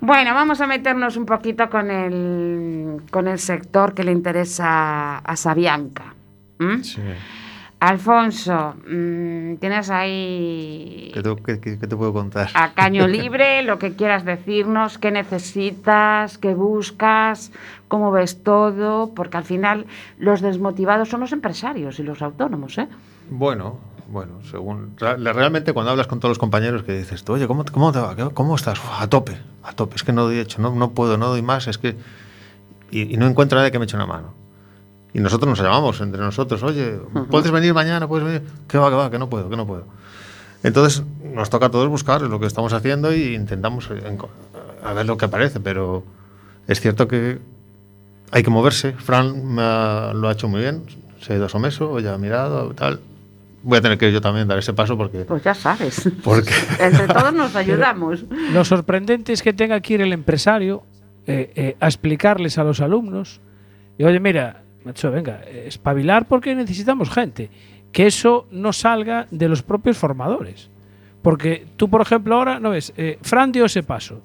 Bueno, 0.00 0.32
vamos 0.34 0.60
a 0.60 0.66
meternos 0.66 1.16
un 1.16 1.26
poquito 1.26 1.68
con 1.68 1.90
el, 1.90 3.02
con 3.10 3.28
el 3.28 3.38
sector 3.38 3.94
que 3.94 4.02
le 4.04 4.12
interesa 4.12 5.18
a 5.18 5.36
Sabianca. 5.36 6.14
¿m? 6.58 6.82
Sí. 6.82 7.00
Alfonso, 7.80 8.74
mm, 8.86 9.54
tienes 9.56 9.88
ahí 9.88 11.10
¿Qué 11.14 11.22
te, 11.22 11.34
qué- 11.36 11.60
qué- 11.60 11.78
qué 11.78 11.86
te 11.86 11.96
puedo 11.96 12.12
contar? 12.12 12.48
a 12.52 12.72
caño 12.74 13.06
libre 13.08 13.62
lo 13.62 13.78
que 13.78 13.94
quieras 13.94 14.24
decirnos, 14.26 14.98
qué 14.98 15.10
necesitas, 15.10 16.36
qué 16.36 16.52
buscas, 16.54 17.52
cómo 17.88 18.10
ves 18.12 18.42
todo, 18.42 19.14
porque 19.14 19.38
al 19.38 19.44
final 19.44 19.86
los 20.18 20.42
desmotivados 20.42 21.08
son 21.08 21.20
los 21.20 21.32
empresarios 21.32 21.98
y 21.98 22.02
los 22.02 22.20
autónomos, 22.20 22.76
¿eh? 22.76 22.88
Bueno, 23.30 23.78
bueno, 24.10 24.40
según 24.50 24.96
realmente 24.98 25.72
cuando 25.72 25.90
hablas 25.92 26.06
con 26.06 26.18
todos 26.20 26.30
los 26.30 26.38
compañeros 26.38 26.82
que 26.82 26.92
dices, 26.98 27.22
tú, 27.24 27.34
oye, 27.34 27.46
¿cómo, 27.46 27.64
cómo 27.70 27.92
te 27.92 28.00
va? 28.00 28.16
¿Qué- 28.16 28.30
¿Cómo 28.34 28.56
estás? 28.56 28.78
Uf, 28.78 29.00
a 29.00 29.08
tope, 29.08 29.36
a 29.62 29.72
tope. 29.72 29.96
Es 29.96 30.02
que 30.04 30.12
no 30.12 30.24
doy 30.24 30.38
hecho, 30.38 30.60
no, 30.60 30.74
no 30.74 30.90
puedo, 30.90 31.16
no 31.16 31.28
doy 31.28 31.42
más, 31.42 31.66
es 31.68 31.78
que 31.78 31.96
y, 32.90 33.14
y 33.14 33.16
no 33.16 33.26
encuentro 33.26 33.56
a 33.58 33.60
nadie 33.62 33.70
que 33.72 33.78
me 33.78 33.84
eche 33.84 33.96
una 33.96 34.06
mano. 34.06 34.34
Y 35.12 35.20
nosotros 35.20 35.48
nos 35.48 35.58
llamamos 35.60 36.00
entre 36.00 36.20
nosotros, 36.20 36.62
oye, 36.62 36.98
¿puedes 37.30 37.50
venir 37.50 37.72
mañana? 37.74 38.06
¿Puedes 38.08 38.24
venir? 38.26 38.42
Que 38.68 38.78
va, 38.78 38.90
que 38.90 38.96
va, 38.96 39.10
que 39.10 39.18
no 39.18 39.28
puedo, 39.28 39.48
que 39.48 39.56
no 39.56 39.66
puedo. 39.66 39.84
Entonces 40.62 41.02
nos 41.22 41.48
toca 41.50 41.66
a 41.66 41.70
todos 41.70 41.88
buscar 41.88 42.20
lo 42.22 42.38
que 42.38 42.46
estamos 42.46 42.72
haciendo 42.72 43.14
y 43.14 43.34
intentamos 43.34 43.88
eh, 43.90 44.18
a 44.84 44.92
ver 44.92 45.06
lo 45.06 45.16
que 45.16 45.24
aparece, 45.24 45.58
pero 45.60 46.04
es 46.68 46.80
cierto 46.80 47.08
que 47.08 47.38
hay 48.30 48.42
que 48.42 48.50
moverse. 48.50 48.92
Fran 48.92 49.56
lo 50.20 50.28
ha 50.28 50.32
hecho 50.32 50.48
muy 50.48 50.60
bien, 50.60 50.82
se 51.20 51.32
ha 51.32 51.36
ido 51.36 51.46
a 51.46 51.48
Someso, 51.48 51.98
ya 52.00 52.14
ha 52.14 52.18
mirado, 52.18 52.72
tal. 52.74 53.00
Voy 53.62 53.78
a 53.78 53.80
tener 53.80 53.98
que 53.98 54.10
yo 54.10 54.20
también 54.20 54.48
dar 54.48 54.58
ese 54.58 54.72
paso 54.72 54.96
porque... 54.96 55.18
Pues 55.20 55.42
ya 55.42 55.54
sabes. 55.54 56.10
porque 56.24 56.52
Entre 56.80 57.06
todos 57.06 57.32
nos 57.32 57.54
ayudamos. 57.56 58.24
Lo 58.52 58.64
sorprendente 58.64 59.32
es 59.32 59.42
que 59.42 59.52
tenga 59.52 59.80
que 59.80 59.94
ir 59.94 60.00
el 60.00 60.12
empresario 60.12 60.82
eh, 61.26 61.52
eh, 61.54 61.76
a 61.78 61.86
explicarles 61.86 62.56
a 62.58 62.64
los 62.64 62.80
alumnos. 62.80 63.40
Y 63.98 64.04
oye, 64.04 64.18
mira, 64.18 64.62
macho, 64.84 65.10
venga, 65.10 65.42
espabilar 65.42 66.26
porque 66.26 66.54
necesitamos 66.54 67.10
gente. 67.10 67.50
Que 67.92 68.06
eso 68.06 68.46
no 68.50 68.72
salga 68.72 69.26
de 69.30 69.48
los 69.48 69.62
propios 69.62 69.98
formadores. 69.98 70.70
Porque 71.20 71.66
tú, 71.76 71.90
por 71.90 72.00
ejemplo, 72.00 72.36
ahora, 72.36 72.60
no 72.60 72.70
ves, 72.70 72.94
eh, 72.96 73.18
Fran 73.20 73.52
dio 73.52 73.66
ese 73.66 73.82
paso. 73.82 74.22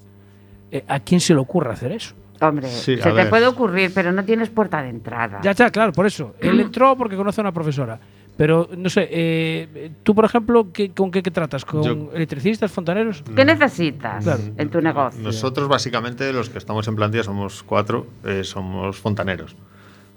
Eh, 0.72 0.86
¿A 0.88 1.00
quién 1.02 1.20
se 1.20 1.34
le 1.34 1.40
ocurre 1.42 1.72
hacer 1.74 1.92
eso? 1.92 2.16
Hombre, 2.40 2.68
Sí, 2.70 2.96
se 2.98 3.04
te 3.04 3.12
ver. 3.12 3.30
puede 3.30 3.48
ocurrir, 3.48 3.92
pero 3.94 4.12
no 4.12 4.24
tienes 4.24 4.50
puerta 4.50 4.82
de 4.82 4.90
entrada. 4.90 5.40
Ya 5.44 5.52
está, 5.52 5.70
claro, 5.72 5.92
por 5.92 6.06
eso. 6.06 6.36
Él 6.40 6.60
entró 6.60 6.96
porque 6.98 7.16
conoce 7.16 7.42
a 7.42 7.44
una 7.44 7.52
profesora. 7.52 8.00
Pero, 8.38 8.68
no 8.78 8.90
sé, 8.90 9.08
eh, 9.12 9.92
tú, 10.04 10.14
por 10.14 10.26
ejemplo, 10.26 10.72
¿qué- 10.74 10.92
¿con 10.92 11.10
qué, 11.10 11.24
qué 11.24 11.32
tratas? 11.32 11.64
¿Con 11.64 11.84
Yo- 11.84 12.12
electricistas, 12.14 12.70
fontaneros? 12.72 13.24
¿Qué 13.36 13.46
necesitas 13.46 14.24
Claro. 14.26 14.42
en 14.58 14.70
tu 14.70 14.82
negocio? 14.82 15.22
Nosotros 15.22 15.70
básicamente 15.70 16.34
los 16.34 16.50
que 16.50 16.58
estamos 16.58 16.86
en 16.90 16.96
plantilla 16.98 17.24
somos 17.24 17.64
cuatro, 17.64 18.08
eh, 18.26 18.44
somos 18.44 18.98
fontaneros. 18.98 19.56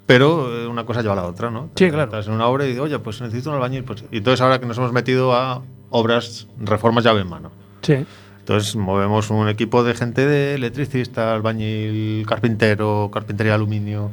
Pero 0.06 0.52
eh, 0.62 0.66
una 0.66 0.84
cosa 0.84 1.00
lleva 1.02 1.12
a 1.12 1.16
la 1.16 1.26
otra, 1.26 1.50
¿no? 1.50 1.64
Sí, 1.76 1.84
Te 1.84 1.90
claro. 1.90 2.04
Estás 2.04 2.26
en 2.26 2.32
una 2.32 2.46
obra 2.46 2.64
y 2.64 2.68
dices, 2.68 2.82
oye, 2.82 2.98
pues 2.98 3.20
necesito 3.20 3.50
un 3.50 3.56
albañil. 3.56 3.84
Pues, 3.84 4.04
y 4.10 4.16
entonces 4.18 4.40
ahora 4.40 4.58
que 4.58 4.66
nos 4.66 4.78
hemos 4.78 4.92
metido 4.92 5.32
a 5.34 5.62
obras, 5.90 6.48
reformas 6.58 7.04
llave 7.04 7.20
en 7.20 7.28
mano. 7.28 7.52
Sí. 7.82 8.04
Entonces 8.40 8.74
movemos 8.74 9.30
un 9.30 9.48
equipo 9.48 9.84
de 9.84 9.94
gente 9.94 10.26
de 10.26 10.54
electricista, 10.54 11.34
albañil, 11.34 12.26
carpintero, 12.26 13.10
carpintería 13.12 13.52
de 13.52 13.56
aluminio. 13.56 14.10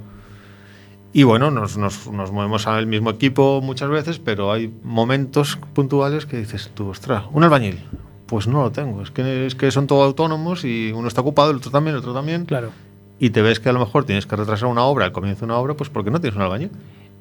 Y 1.16 1.24
bueno, 1.24 1.50
nos, 1.50 1.78
nos, 1.78 2.12
nos 2.12 2.34
movemos 2.34 2.68
al 2.68 2.88
mismo 2.88 3.10
equipo 3.10 3.62
muchas 3.62 3.88
veces, 3.88 4.20
pero 4.20 4.52
hay 4.52 4.70
momentos 4.84 5.58
puntuales 5.72 6.26
que 6.26 6.36
dices 6.36 6.72
tú, 6.74 6.90
ostras, 6.90 7.24
un 7.32 7.42
albañil. 7.46 7.80
Pues 8.26 8.48
no 8.50 8.64
lo 8.64 8.72
tengo, 8.74 9.02
es 9.02 9.12
que, 9.12 9.46
es 9.46 9.56
que 9.56 9.72
son 9.72 9.88
todos 9.88 10.06
autónomos 10.06 10.66
y 10.66 10.92
uno 10.92 11.08
está 11.08 11.22
ocupado, 11.22 11.52
el 11.52 11.56
otro 11.56 11.72
también, 11.72 11.96
el 11.96 12.02
otro 12.02 12.14
también. 12.14 12.44
Claro. 12.44 12.72
Y 13.18 13.30
te 13.30 13.42
ves 13.42 13.62
que 13.62 13.70
a 13.70 13.72
lo 13.72 13.80
mejor 13.80 14.04
tienes 14.04 14.26
que 14.26 14.36
retrasar 14.36 14.68
una 14.68 14.84
obra, 14.84 15.06
al 15.06 15.14
comienzo 15.14 15.46
de 15.46 15.46
una 15.46 15.58
obra, 15.58 15.76
pues 15.76 15.90
porque 15.90 16.12
no 16.12 16.20
tienes 16.20 16.36
un 16.36 16.42
albañil. 16.42 16.72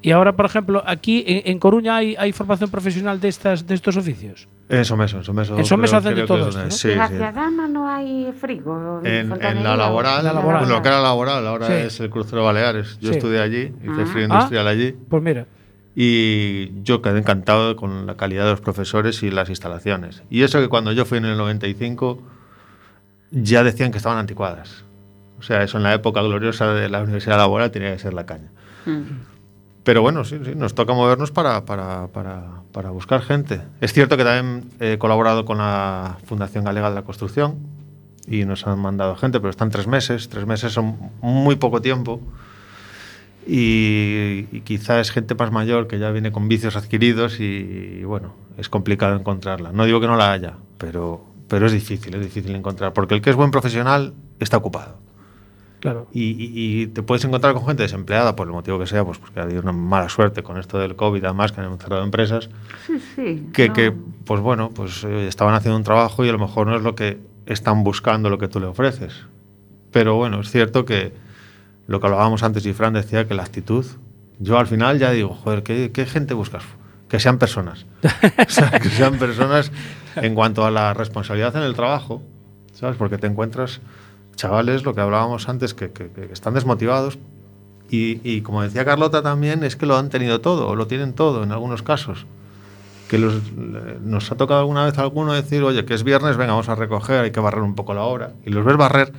Y 0.06 0.10
ahora, 0.10 0.36
por 0.36 0.44
ejemplo, 0.44 0.82
aquí 0.86 1.24
en, 1.26 1.50
en 1.50 1.58
Coruña 1.58 1.96
hay, 1.96 2.14
hay 2.18 2.32
formación 2.32 2.68
profesional 2.70 3.18
de 3.20 3.28
estas 3.28 3.66
de 3.66 3.74
estos 3.74 3.96
oficios. 3.96 4.46
En 4.68 4.84
Someso, 4.84 5.16
en 5.16 5.24
Someso. 5.24 5.56
En 5.58 5.64
Someso 5.64 5.96
hacen 5.96 6.10
de 6.14 6.24
creo 6.24 6.26
que 6.26 6.28
todo 6.42 6.48
es 6.50 6.54
una- 6.54 6.66
esto, 6.66 6.68
¿no? 6.68 6.70
Sí, 6.70 6.90
¿En 6.92 6.98
la 6.98 7.08
sí. 7.08 7.72
No 7.72 7.88
hay 7.88 8.32
frigo? 8.38 9.00
En, 9.02 9.30
la 9.30 9.76
laboral, 9.76 10.22
La 10.22 10.32
laboral. 10.34 10.68
lo 10.68 10.82
que 10.82 10.88
era 10.88 11.00
laboral, 11.00 11.46
ahora 11.46 11.66
Sí. 11.68 11.72
es 11.72 12.00
el 12.00 12.10
crucero 12.10 12.44
Baleares. 12.44 12.98
Yo 13.00 13.10
Sí. 13.12 13.16
estudié 13.16 13.40
allí, 13.40 13.72
hice 13.82 14.02
Ah. 14.02 14.06
frío 14.06 14.26
Ah. 14.30 14.34
industrial 14.34 14.68
allí 14.68 14.94
Pues 15.08 15.22
mira, 15.22 15.46
y 15.96 16.82
yo 16.82 17.00
quedé 17.00 17.18
encantado 17.18 17.74
con 17.76 18.06
la 18.06 18.16
calidad 18.18 18.44
de 18.44 18.50
los 18.50 18.60
profesores 18.60 19.22
y 19.22 19.30
las 19.30 19.48
instalaciones. 19.48 20.22
Y 20.28 20.42
eso 20.42 20.60
que 20.60 20.68
cuando 20.68 20.92
yo 20.92 21.06
fui 21.06 21.16
en 21.18 21.24
el 21.24 21.38
95 21.38 22.20
ya 23.30 23.64
decían 23.64 23.90
que 23.90 23.96
estaban 23.98 24.18
anticuadas. 24.18 24.84
O 25.38 25.42
sea, 25.42 25.62
eso 25.62 25.78
en 25.78 25.82
la 25.84 25.94
época 25.94 26.20
gloriosa 26.22 26.72
de 26.74 26.88
la 26.90 27.02
universidad 27.02 27.38
laboral 27.38 27.70
tenía 27.70 27.90
que 27.92 27.98
ser 27.98 28.12
la 28.12 28.26
caña. 28.26 28.50
Mm. 28.86 29.32
Pero 29.84 30.00
bueno, 30.00 30.24
sí, 30.24 30.38
sí, 30.42 30.54
nos 30.56 30.74
toca 30.74 30.94
movernos 30.94 31.30
para, 31.30 31.66
para, 31.66 32.08
para, 32.08 32.62
para 32.72 32.90
buscar 32.90 33.20
gente. 33.20 33.60
Es 33.82 33.92
cierto 33.92 34.16
que 34.16 34.24
también 34.24 34.70
he 34.80 34.96
colaborado 34.96 35.44
con 35.44 35.58
la 35.58 36.16
Fundación 36.24 36.64
Galega 36.64 36.88
de 36.88 36.94
la 36.94 37.02
Construcción 37.02 37.58
y 38.26 38.46
nos 38.46 38.66
han 38.66 38.78
mandado 38.78 39.14
gente, 39.16 39.40
pero 39.40 39.50
están 39.50 39.70
tres 39.70 39.86
meses. 39.86 40.30
Tres 40.30 40.46
meses 40.46 40.72
son 40.72 40.96
muy 41.20 41.56
poco 41.56 41.82
tiempo. 41.82 42.20
Y, 43.46 44.46
y 44.52 44.62
quizá 44.64 45.00
es 45.00 45.10
gente 45.10 45.34
más 45.34 45.52
mayor 45.52 45.86
que 45.86 45.98
ya 45.98 46.10
viene 46.10 46.32
con 46.32 46.48
vicios 46.48 46.76
adquiridos 46.76 47.38
y, 47.38 48.02
bueno, 48.04 48.32
es 48.56 48.70
complicado 48.70 49.16
encontrarla. 49.16 49.70
No 49.72 49.84
digo 49.84 50.00
que 50.00 50.06
no 50.06 50.16
la 50.16 50.32
haya, 50.32 50.54
pero, 50.78 51.26
pero 51.46 51.66
es 51.66 51.72
difícil, 51.72 52.14
es 52.14 52.22
difícil 52.22 52.54
encontrar. 52.54 52.94
Porque 52.94 53.14
el 53.14 53.20
que 53.20 53.28
es 53.28 53.36
buen 53.36 53.50
profesional 53.50 54.14
está 54.40 54.56
ocupado. 54.56 55.03
Claro. 55.84 56.06
Y, 56.14 56.30
y- 56.30 56.80
y 56.82 56.86
te 56.86 57.02
puedes 57.02 57.22
encontrar 57.26 57.52
con 57.52 57.66
gente 57.66 57.82
desempleada 57.82 58.34
por 58.34 58.46
el 58.46 58.54
motivo 58.54 58.78
que 58.78 58.86
sea, 58.86 59.04
pues 59.04 59.18
porque 59.18 59.38
ha 59.38 59.42
habido 59.42 59.60
una 59.60 59.72
mala 59.72 60.08
suerte 60.08 60.42
con 60.42 60.56
esto 60.56 60.78
del 60.78 60.96
COVID, 60.96 61.22
además 61.22 61.52
que 61.52 61.60
han 61.60 61.76
cerrado 61.78 62.02
empresas, 62.02 62.48
Sí, 62.86 62.94
sí. 63.14 63.48
que, 63.52 63.68
no. 63.68 63.74
que, 63.74 63.92
pues 64.24 64.40
bueno, 64.40 64.70
pues 64.74 65.04
eh, 65.04 65.28
estaban 65.28 65.52
haciendo 65.54 65.76
un 65.76 65.84
trabajo 65.84 66.24
y 66.24 66.30
a 66.30 66.32
lo 66.32 66.38
mejor 66.38 66.68
no 66.68 66.74
es 66.74 66.80
lo 66.82 66.94
que 66.94 67.18
están 67.44 67.84
buscando 67.84 68.30
lo 68.30 68.38
que 68.38 68.48
tú 68.48 68.60
le 68.60 68.66
ofreces. 68.66 69.26
Pero 69.90 70.14
bueno, 70.14 70.40
es 70.40 70.50
cierto 70.50 70.86
que 70.86 71.12
lo 71.86 72.00
que 72.00 72.06
hablábamos 72.06 72.42
antes 72.44 72.64
y 72.64 72.72
Fran 72.72 72.94
decía 72.94 73.28
que 73.28 73.34
la 73.34 73.42
actitud, 73.42 73.84
yo 74.38 74.58
al 74.58 74.66
final 74.66 74.98
ya 74.98 75.10
digo, 75.10 75.34
joder, 75.34 75.62
¿qué, 75.64 75.92
qué 75.92 76.06
gente 76.06 76.32
buscas? 76.32 76.64
Que 77.10 77.20
sean 77.20 77.36
personas. 77.38 77.84
o 78.02 78.48
sea, 78.50 78.70
que 78.80 78.88
sean 78.88 79.18
personas 79.18 79.70
en 80.16 80.34
cuanto 80.34 80.64
a 80.64 80.70
la 80.70 80.94
responsabilidad 80.94 81.54
en 81.56 81.62
el 81.64 81.74
trabajo, 81.74 82.22
¿sabes? 82.72 82.96
Porque 82.96 83.18
te 83.18 83.26
encuentras 83.26 83.82
chavales, 84.36 84.84
lo 84.84 84.94
que 84.94 85.00
hablábamos 85.00 85.48
antes, 85.48 85.74
que, 85.74 85.90
que- 85.92 86.10
que 86.10 86.28
están 86.32 86.54
desmotivados. 86.54 87.18
Y, 87.90 88.20
y 88.28 88.40
como 88.40 88.62
decía 88.62 88.84
Carlota 88.84 89.22
también, 89.22 89.62
es 89.62 89.76
que 89.76 89.86
lo 89.86 89.96
han 89.96 90.08
tenido 90.08 90.40
todo, 90.40 90.68
o 90.68 90.74
lo 90.76 90.86
tienen 90.86 91.12
todo 91.12 91.42
en 91.42 91.52
algunos 91.52 91.82
casos 91.82 92.26
que 93.08 93.18
los- 93.18 93.52
le- 93.52 93.98
nos 94.02 94.32
ha 94.32 94.36
tocado 94.36 94.60
alguna 94.60 94.84
vez 94.86 94.98
a 94.98 95.02
alguno 95.02 95.32
decir, 95.34 95.62
oye, 95.62 95.84
que 95.84 95.94
es 95.94 96.02
viernes, 96.04 96.36
venga, 96.36 96.52
vamos 96.52 96.68
a 96.70 96.74
recoger, 96.74 97.20
hay 97.24 97.30
que 97.30 97.40
barrer 97.40 97.62
un 97.62 97.74
poco 97.74 97.92
la 97.94 98.02
obra. 98.02 98.32
Y 98.46 98.50
los 98.50 98.64
ves 98.64 98.76
barrer 98.76 99.12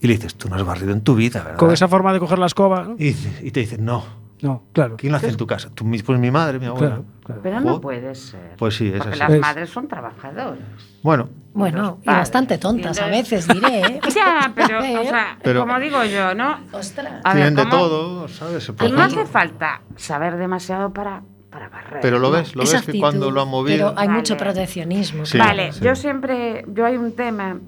y 0.00 0.06
le 0.08 0.14
dices, 0.14 0.34
tú 0.34 0.48
no 0.48 0.56
has 0.56 0.64
barrido 0.64 0.92
en 0.92 1.00
tu 1.02 1.14
vida, 1.14 1.42
¿verdad? 1.42 1.58
Con 1.58 1.72
esa 1.72 1.88
forma 1.88 2.12
de 2.12 2.18
coger 2.20 2.38
la 2.38 2.46
escoba, 2.46 2.82
¿no? 2.84 2.96
y 3.42 3.50
te 3.52 3.60
dicen, 3.60 3.84
no. 3.84 4.04
No, 4.40 4.62
claro. 4.72 4.96
¿Quién 4.96 5.10
lo 5.12 5.16
hace 5.18 5.28
en 5.30 5.36
tu 5.36 5.46
casa? 5.46 5.68
Tú, 5.74 5.84
pues 6.04 6.18
mi 6.18 6.30
madre, 6.30 6.58
mi 6.60 6.66
abuela. 6.66 6.86
Claro, 6.88 7.04
claro. 7.24 7.40
Pero 7.42 7.60
no 7.60 7.80
puede 7.80 8.14
ser. 8.14 8.54
Pues 8.56 8.76
sí, 8.76 8.86
es 8.88 8.92
Porque 8.98 9.10
así. 9.10 9.18
las 9.18 9.30
Es- 9.32 9.40
madres 9.40 9.70
son 9.70 9.88
trabajadoras. 9.88 10.58
Bueno, 11.02 11.28
Bueno, 11.54 11.98
y 12.02 12.06
bastante 12.06 12.56
tontas 12.58 13.00
a 13.00 13.06
veces, 13.06 13.48
diré. 13.48 13.80
¿eh? 13.80 14.00
Ya, 14.14 14.52
pero, 14.54 14.78
o 14.78 14.82
sea, 15.04 15.38
Pero- 15.42 15.60
como 15.66 15.78
digo 15.80 16.04
yo, 16.04 16.34
¿no? 16.34 16.58
Ostras. 16.72 17.20
A 17.24 17.34
ver, 17.34 17.48
tienen 17.48 17.54
de 17.56 17.66
todo, 17.66 18.28
¿sabes? 18.28 18.70
Pues 18.76 18.92
no 18.92 19.02
hace 19.02 19.26
falta 19.26 19.80
saber 19.96 20.36
demasiado 20.36 20.92
para, 20.92 21.22
para 21.50 21.68
barrer. 21.68 21.98
pero 22.00 22.20
lo 22.20 22.30
ves, 22.30 22.54
lo 22.54 22.62
Esa 22.62 22.76
ves 22.78 22.86
que 22.86 23.00
cuando 23.00 23.32
lo 23.32 23.42
han 23.42 23.48
movido. 23.48 23.88
Pero 23.88 23.98
hay 24.00 24.06
Vale. 24.06 24.18
mucho 24.20 24.36
proteccionismo. 24.36 25.26
Sí. 25.26 25.36
Vale, 25.38 25.72
sí. 25.72 25.80
yo 25.82 25.96
siempre, 25.96 26.64
yo 26.72 26.86
hay 26.86 26.96
un 26.96 27.10
tema, 27.12 27.58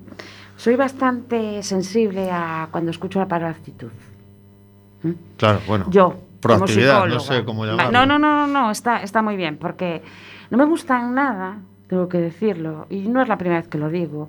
soy 0.56 0.76
bastante 0.76 1.62
sensible 1.64 2.30
a 2.30 2.68
cuando 2.70 2.92
escucho 2.92 3.18
la 3.18 3.26
palabra 3.26 3.50
actitud. 3.56 3.90
¿Mm? 5.02 5.10
Claro, 5.36 5.60
bueno. 5.66 5.86
Yo, 5.90 6.14
Proactividad, 6.40 7.06
no 7.06 7.20
sé 7.20 7.44
cómo 7.44 7.62
Va- 7.62 7.68
llamarlo. 7.68 7.92
No, 7.92 8.06
no, 8.06 8.18
no, 8.18 8.46
no, 8.46 8.62
no, 8.62 8.70
está, 8.70 9.02
está 9.02 9.22
muy 9.22 9.36
bien, 9.36 9.56
porque 9.58 10.02
no 10.50 10.58
me 10.58 10.64
gusta 10.64 11.00
en 11.00 11.14
nada, 11.14 11.58
tengo 11.88 12.08
que 12.08 12.18
decirlo, 12.18 12.86
y 12.90 13.08
no 13.08 13.20
es 13.22 13.28
la 13.28 13.36
primera 13.38 13.60
vez 13.60 13.68
que 13.68 13.78
lo 13.78 13.88
digo, 13.90 14.28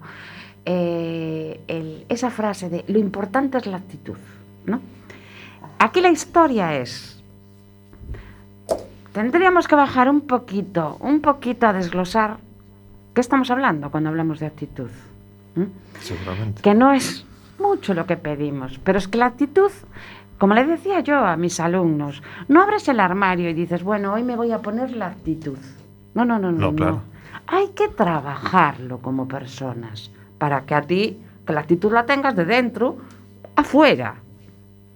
eh, 0.65 1.59
el- 1.67 2.05
esa 2.09 2.29
frase 2.29 2.69
de 2.69 2.83
lo 2.87 2.99
importante 2.99 3.57
es 3.57 3.65
la 3.67 3.77
actitud, 3.77 4.17
¿no? 4.65 4.79
Aquí 5.79 6.01
la 6.01 6.09
historia 6.09 6.75
es, 6.77 7.23
tendríamos 9.13 9.67
que 9.67 9.75
bajar 9.75 10.09
un 10.09 10.21
poquito, 10.21 10.97
un 10.99 11.21
poquito 11.21 11.67
a 11.67 11.73
desglosar 11.73 12.37
qué 13.13 13.21
estamos 13.21 13.49
hablando 13.51 13.89
cuando 13.91 14.09
hablamos 14.09 14.39
de 14.39 14.45
actitud. 14.47 14.89
¿Mm? 15.55 15.63
Seguramente. 15.99 16.61
que 16.61 16.73
no 16.73 16.93
es 16.93 17.25
mucho 17.59 17.93
lo 17.93 18.05
que 18.05 18.15
pedimos, 18.15 18.79
pero 18.83 18.97
es 18.97 19.07
que 19.09 19.17
la 19.17 19.25
actitud, 19.27 19.69
como 20.41 20.55
le 20.55 20.65
decía 20.65 21.01
yo 21.01 21.23
a 21.23 21.37
mis 21.37 21.59
alumnos, 21.59 22.23
no 22.47 22.63
abres 22.63 22.87
el 22.87 22.99
armario 22.99 23.47
y 23.47 23.53
dices, 23.53 23.83
bueno, 23.83 24.11
hoy 24.13 24.23
me 24.23 24.35
voy 24.35 24.51
a 24.51 24.57
poner 24.57 24.89
la 24.95 25.05
actitud. 25.05 25.59
No, 26.15 26.25
no, 26.25 26.39
no, 26.39 26.51
no. 26.51 26.71
No, 26.71 26.75
claro. 26.75 27.03
Hay 27.45 27.67
que 27.75 27.89
trabajarlo 27.89 28.97
como 28.97 29.27
personas 29.27 30.09
para 30.39 30.65
que 30.65 30.73
a 30.73 30.81
ti, 30.81 31.19
que 31.45 31.53
la 31.53 31.59
actitud 31.59 31.93
la 31.93 32.07
tengas 32.07 32.35
de 32.35 32.45
dentro, 32.45 32.97
afuera. 33.55 34.15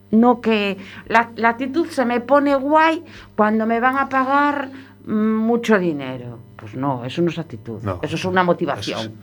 No 0.10 0.42
que 0.42 0.80
la, 1.10 1.30
la 1.36 1.50
actitud 1.50 1.90
se 1.90 2.06
me 2.06 2.22
pone 2.22 2.56
guay 2.56 3.06
cuando 3.36 3.68
me 3.68 3.80
van 3.80 4.00
a 4.00 4.10
pagar 4.10 4.72
mm, 5.06 5.14
mucho 5.14 5.78
dinero. 5.78 6.40
Pues 6.56 6.74
no, 6.74 7.06
eso 7.06 7.22
no 7.22 7.30
es 7.30 7.38
actitud. 7.38 7.84
No. 7.84 8.00
Eso 8.02 8.16
es 8.16 8.26
una 8.26 8.44
motivación 8.44 9.14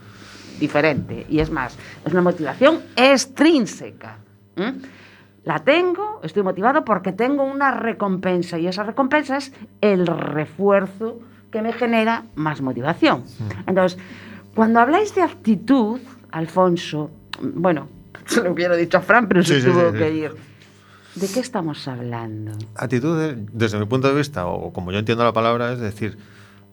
diferente. 0.57 1.25
Y 1.27 1.39
es 1.39 1.49
más, 1.49 1.77
es 2.05 2.13
una 2.13 2.21
motivación 2.21 2.79
extrínseca. 2.95 4.19
¿m? 4.55 5.02
La 5.43 5.59
tengo, 5.59 6.21
estoy 6.23 6.41
motivado 6.43 6.85
porque 6.85 7.11
tengo 7.11 7.43
una 7.43 7.71
recompensa 7.71 8.57
y 8.59 8.67
esa 8.67 8.83
recompensa 8.83 9.37
es 9.37 9.51
el 9.81 10.07
refuerzo 10.07 11.19
que 11.51 11.61
me 11.61 11.73
genera 11.73 12.23
más 12.35 12.61
motivación. 12.61 13.23
Entonces, 13.67 13.99
cuando 14.55 14.79
habláis 14.79 15.13
de 15.15 15.21
actitud, 15.21 15.99
Alfonso, 16.31 17.11
bueno, 17.41 17.89
se 18.25 18.41
lo 18.41 18.51
hubiera 18.53 18.75
dicho 18.75 18.97
a 18.97 19.01
Fran, 19.01 19.27
pero 19.27 19.43
se 19.43 19.59
Sí, 19.61 19.67
tuvo 19.67 19.91
sí, 19.91 19.97
que 19.97 20.11
ir. 20.15 20.31
¿De 21.15 21.27
qué 21.27 21.41
estamos 21.41 21.87
hablando? 21.87 22.53
Actitud, 22.75 23.19
de- 23.19 23.45
desde 23.51 23.77
mi 23.77 23.85
punto 23.85 24.07
de 24.07 24.15
vista, 24.15 24.47
o 24.47 24.71
como 24.73 24.91
yo 24.91 24.97
entiendo 24.99 25.23
la 25.23 25.33
palabra, 25.33 25.73
es 25.73 25.79
decir, 25.79 26.17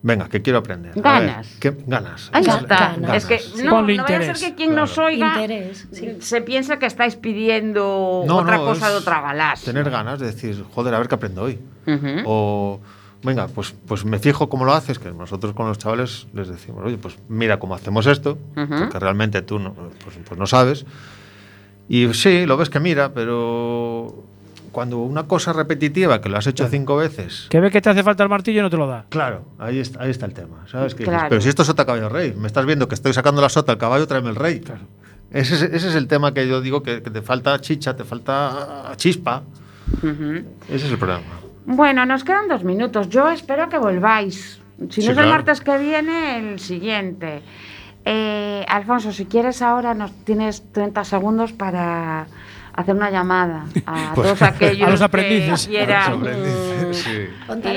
venga, 0.03 0.29
que 0.29 0.41
quiero 0.43 0.59
aprender. 0.61 0.93
A 0.93 0.95
ver, 0.95 1.03
Ganas. 1.29 1.57
¿qué- 1.61 1.77
ganas. 1.87 2.31
Ahí 2.33 2.43
está. 2.45 2.95
ganas. 2.97 3.17
Es 3.17 3.27
que 3.27 3.39
Sí. 3.39 3.63
no, 3.65 3.83
no 3.83 4.03
vaya 4.03 4.19
a 4.19 4.35
ser 4.35 4.37
que 4.51 4.55
quien 4.55 4.75
nos 4.75 4.97
oiga 4.99 5.33
Interés, 5.43 5.87
sí. 5.93 6.17
se 6.21 6.41
piense 6.43 6.79
que 6.79 6.87
estáis 6.87 7.17
pidiendo 7.17 8.25
No, 8.27 8.37
otra 8.39 8.57
no, 8.57 8.65
cosa 8.65 8.89
de 8.91 8.97
otra 8.97 9.21
galaxia. 9.21 9.73
Tener 9.73 9.91
ganas 9.91 10.19
de 10.21 10.27
decir, 10.27 10.65
joder, 10.75 10.95
a 10.95 10.99
ver 10.99 11.09
qué 11.09 11.15
aprendo 11.17 11.43
hoy. 11.43 11.59
O, 12.25 12.81
venga, 13.23 13.49
pues, 13.49 13.75
pues 13.87 14.05
me 14.05 14.19
fijo 14.19 14.49
cómo 14.49 14.65
lo 14.65 14.73
haces, 14.73 14.99
que 14.99 15.11
nosotros 15.11 15.53
con 15.55 15.67
los 15.69 15.77
chavales 15.79 16.27
les 16.33 16.49
decimos, 16.49 16.83
oye, 16.85 16.97
pues 16.97 17.19
mira 17.29 17.59
cómo 17.59 17.75
hacemos 17.75 18.07
esto, 18.07 18.39
Ujú. 18.57 18.79
porque 18.79 18.99
realmente 18.99 19.43
tú 19.43 19.59
no, 19.59 19.75
pues, 19.75 20.17
pues 20.27 20.39
no 20.39 20.47
sabes. 20.47 20.87
Y 21.89 22.15
sí, 22.15 22.47
lo 22.47 22.57
ves 22.57 22.71
que 22.71 22.79
mira, 22.81 23.13
pero 23.13 24.25
cuando 24.73 24.99
una 24.99 25.25
cosa 25.25 25.53
repetitiva 25.53 26.21
que 26.21 26.29
lo 26.29 26.37
has 26.39 26.47
hecho 26.47 26.67
cinco 26.69 26.97
veces. 26.97 27.47
Que 27.51 27.61
ve 27.61 27.71
que 27.71 27.81
te 27.81 27.91
hace 27.91 28.03
falta 28.03 28.23
el 28.23 28.29
martillo 28.29 28.61
y 28.61 28.63
no 28.63 28.71
te 28.71 28.77
lo 28.77 28.87
da. 28.87 29.05
Claro, 29.09 29.45
ahí 29.59 29.79
está, 29.79 30.03
ahí 30.03 30.11
está 30.11 30.27
el 30.27 30.33
tema. 30.35 30.67
¿sabes? 30.67 30.95
Que 30.95 31.01
dices, 31.05 31.13
Claro. 31.15 31.29
pero 31.29 31.41
si 31.41 31.49
esto 31.49 31.63
es 31.63 31.67
sota 31.67 31.85
caballo 31.87 32.09
rey, 32.09 32.35
me 32.37 32.47
estás 32.47 32.65
viendo 32.67 32.89
que 32.89 32.95
estoy 32.95 33.13
sacando 33.13 33.41
la 33.43 33.49
sota 33.49 33.73
al 33.73 33.79
caballo, 33.79 34.07
tráeme 34.07 34.31
el 34.31 34.37
rey. 34.37 34.63
Ese, 35.33 35.55
es, 35.55 35.63
ese 35.63 35.89
es 35.89 35.95
el 35.95 36.07
tema 36.09 36.35
que 36.35 36.49
yo 36.49 36.61
digo 36.61 36.83
que, 36.83 37.03
que 37.03 37.11
te 37.11 37.23
falta 37.23 37.59
chicha, 37.61 37.95
te 37.97 38.05
falta 38.05 38.93
chispa. 38.97 39.43
Ujú. 40.03 40.45
Ese 40.69 40.87
es 40.87 40.91
el 40.93 40.99
problema. 40.99 41.23
Bueno, 41.67 42.05
nos 42.07 42.25
quedan 42.25 42.49
dos 42.49 42.65
minutos. 42.65 43.09
Yo 43.09 43.29
espero 43.29 43.69
que 43.69 43.79
volváis. 43.79 44.61
Si 44.89 45.03
Sí, 45.03 45.07
no 45.07 45.13
es 45.13 45.13
claro. 45.15 45.29
el 45.29 45.35
martes 45.35 45.61
que 45.61 45.77
viene, 45.79 46.39
el 46.53 46.59
siguiente. 46.59 47.43
Eh, 48.05 48.65
Alfonso, 48.67 49.13
si 49.13 49.27
quieres 49.27 49.61
ahora, 49.63 49.93
nos 49.95 50.11
tienes 50.25 50.65
30 50.73 51.05
segundos 51.05 51.53
para 51.53 52.27
hacer 52.75 52.95
una 52.95 53.11
llamada 53.11 53.65
a 53.87 54.13
Pues- 54.15 54.27
todos 54.29 54.43
aquellos 54.43 54.89
a 54.89 54.91
los 54.91 55.01
aprendices. 55.03 55.67
que 55.67 55.71
quieran 55.73 56.13
aprendices, 56.15 56.89
mm, 56.89 56.93
sí. 56.95 57.11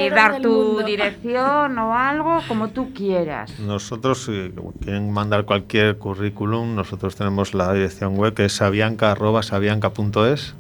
y 0.04 0.10
dar 0.10 0.42
tu 0.42 0.82
dirección 0.84 1.78
o 1.80 1.94
algo, 1.98 2.40
como 2.48 2.70
tú 2.70 2.94
quieras. 2.94 3.60
Nosotros, 3.60 4.24
si 4.26 4.52
quieren 4.82 5.12
mandar 5.12 5.46
cualquier 5.46 5.98
currículum, 5.98 6.76
nosotros 6.76 7.16
tenemos 7.16 7.54
la 7.54 7.72
dirección 7.74 8.16
web 8.18 8.34
que 8.34 8.46
es 8.46 8.54
sabianca.sabianca.es 8.54 10.56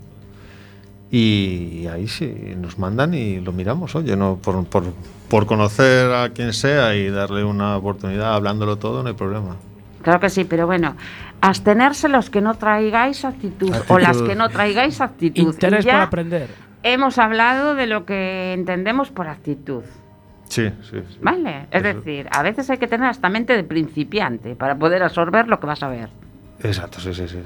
y 1.11 1.85
ahí 1.87 2.07
sí 2.07 2.25
nos 2.57 2.79
mandan 2.79 3.13
y 3.13 3.39
lo 3.39 3.51
miramos, 3.51 3.93
oye, 3.95 4.15
no 4.15 4.39
por, 4.41 4.65
por, 4.65 4.83
por 5.29 5.45
conocer 5.45 6.11
a 6.11 6.29
quien 6.29 6.53
sea 6.53 6.95
y 6.95 7.09
darle 7.11 7.43
una 7.43 7.77
oportunidad 7.77 8.33
hablándolo 8.33 8.77
todo, 8.77 9.03
no 9.03 9.09
hay 9.09 9.15
problema. 9.15 9.57
Claro 10.03 10.19
que 10.19 10.29
sí, 10.29 10.43
pero 10.43 10.67
bueno, 10.67 10.95
abstenerse 11.41 12.07
los 12.09 12.29
que 12.29 12.41
no 12.41 12.53
traigáis 12.55 13.25
actitud, 13.25 13.73
o 13.87 13.97
las 13.97 14.09
Actitud. 14.09 14.27
que 14.27 14.35
no 14.35 14.49
traigáis 14.49 15.01
actitud. 15.01 15.41
Interés 15.53 15.83
Y 15.85 15.87
ya 15.87 15.93
por 15.93 16.01
aprender. 16.03 16.49
hemos 16.83 17.17
hablado 17.17 17.73
de 17.73 17.87
lo 17.87 18.05
que 18.05 18.53
entendemos 18.53 19.09
por 19.09 19.27
actitud. 19.27 19.83
Sí, 20.49 20.69
sí. 20.83 20.97
sí. 21.09 21.17
¿Vale? 21.21 21.67
Es 21.71 21.83
Eso- 21.83 21.97
decir, 21.97 22.27
a 22.31 22.43
veces 22.43 22.69
hay 22.69 22.77
que 22.77 22.87
tener 22.87 23.09
hasta 23.09 23.29
mente 23.29 23.55
de 23.55 23.63
principiante 23.63 24.55
para 24.55 24.75
poder 24.75 25.01
absorber 25.01 25.47
lo 25.47 25.59
que 25.59 25.65
vas 25.65 25.81
a 25.81 25.87
ver. 25.87 26.09
Exacto, 26.61 26.99
sí, 26.99 27.13
sí, 27.13 27.27
sí. 27.27 27.37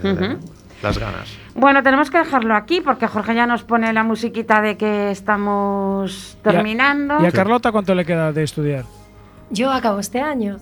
Las 0.83 0.97
ganas. 0.99 1.35
Bueno, 1.55 1.81
tenemos 1.81 2.11
que 2.11 2.17
dejarlo 2.19 2.55
aquí 2.55 2.81
porque 2.81 3.07
Jorge 3.07 3.33
ya 3.33 3.47
nos 3.47 3.63
pone 3.63 3.91
la 3.93 4.03
musiquita 4.03 4.61
de 4.61 4.77
que 4.77 5.09
estamos 5.11 6.37
Y 6.43 6.49
a- 6.49 6.51
terminando. 6.51 7.23
¿Y 7.23 7.25
a 7.25 7.31
Carlota 7.31 7.71
cuánto 7.71 7.95
le 7.95 8.05
queda 8.05 8.31
de 8.31 8.43
estudiar? 8.43 8.83
Yo 9.49 9.71
acabo 9.71 9.99
este 9.99 10.19
año 10.21 10.57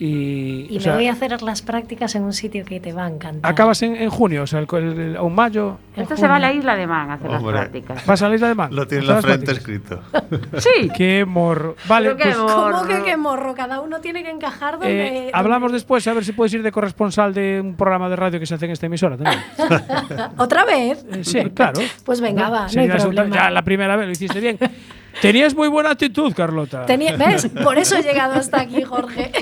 Y, 0.00 0.68
y 0.70 0.76
o 0.76 0.80
sea, 0.80 0.92
me 0.92 0.98
voy 0.98 1.08
a 1.08 1.12
hacer 1.12 1.42
las 1.42 1.60
prácticas 1.62 2.14
en 2.14 2.22
un 2.22 2.32
sitio 2.32 2.64
que 2.64 2.78
te 2.78 2.92
va 2.92 3.06
a 3.06 3.08
encantar. 3.08 3.50
acabas 3.50 3.82
en, 3.82 3.96
en 3.96 4.10
junio, 4.10 4.44
o 4.44 4.46
sea, 4.46 4.60
el, 4.60 4.66
el- 4.72 5.00
el- 5.00 5.16
a 5.16 5.22
un 5.22 5.34
mayo. 5.34 5.78
Esto 5.96 6.16
se 6.16 6.28
va 6.28 6.36
a 6.36 6.38
la 6.38 6.52
isla 6.52 6.76
de 6.76 6.86
Man 6.86 7.10
a 7.10 7.14
hacer 7.14 7.28
Hombre. 7.28 7.52
las 7.52 7.60
prácticas. 7.62 8.06
¿Vas 8.06 8.22
a 8.22 8.28
la 8.28 8.34
isla 8.36 8.46
de 8.48 8.54
Man? 8.54 8.74
Lo 8.76 8.86
tiene 8.86 9.04
en 9.04 9.10
¿Hacer 9.10 9.30
la 9.30 9.36
frente 9.38 9.60
prácticas? 9.60 10.00
escrito. 10.28 10.58
Sí. 10.60 10.88
Qué 10.96 11.24
morro. 11.26 11.74
Vale, 11.88 12.10
qué 12.16 12.22
pues, 12.26 12.38
morro. 12.38 12.76
¿Cómo 12.78 12.86
que 12.88 13.02
qué 13.02 13.16
morro? 13.16 13.54
Cada 13.54 13.80
uno 13.80 14.00
tiene 14.00 14.22
que 14.22 14.30
encajar 14.30 14.74
donde. 14.78 15.26
eh, 15.28 15.30
hablamos 15.34 15.72
después 15.72 16.06
a 16.06 16.12
ver 16.14 16.24
si 16.24 16.30
puedes 16.32 16.54
ir 16.54 16.62
de 16.62 16.70
corresponsal 16.70 17.34
de 17.34 17.60
un 17.60 17.74
programa 17.74 18.08
de 18.08 18.14
radio 18.14 18.38
que 18.38 18.46
se 18.46 18.54
hace 18.54 18.66
en 18.66 18.70
esta 18.72 18.86
emisora 18.86 19.16
también. 19.16 19.42
¿Otra 20.36 20.64
vez? 20.64 21.04
Eh, 21.12 21.24
sí, 21.24 21.40
claro. 21.50 21.80
Pues 22.04 22.20
venga, 22.20 22.48
va, 22.50 22.66
no 22.72 22.80
hay 22.80 22.86
la 22.88 22.98
segunda- 23.00 23.22
problema. 23.22 23.44
ya 23.44 23.50
la 23.50 23.62
primera 23.62 23.96
vez 23.96 24.06
lo 24.06 24.12
hiciste 24.12 24.38
bien. 24.40 24.58
Tenías 25.20 25.54
muy 25.54 25.68
buena 25.68 25.90
actitud, 25.90 26.32
Carlota. 26.34 26.86
Tenía- 26.86 27.16
¿Ves? 27.16 27.48
Por 27.64 27.78
eso 27.78 27.96
he 27.96 28.02
llegado 28.02 28.34
hasta 28.34 28.60
aquí, 28.60 28.82
Jorge. 28.82 29.32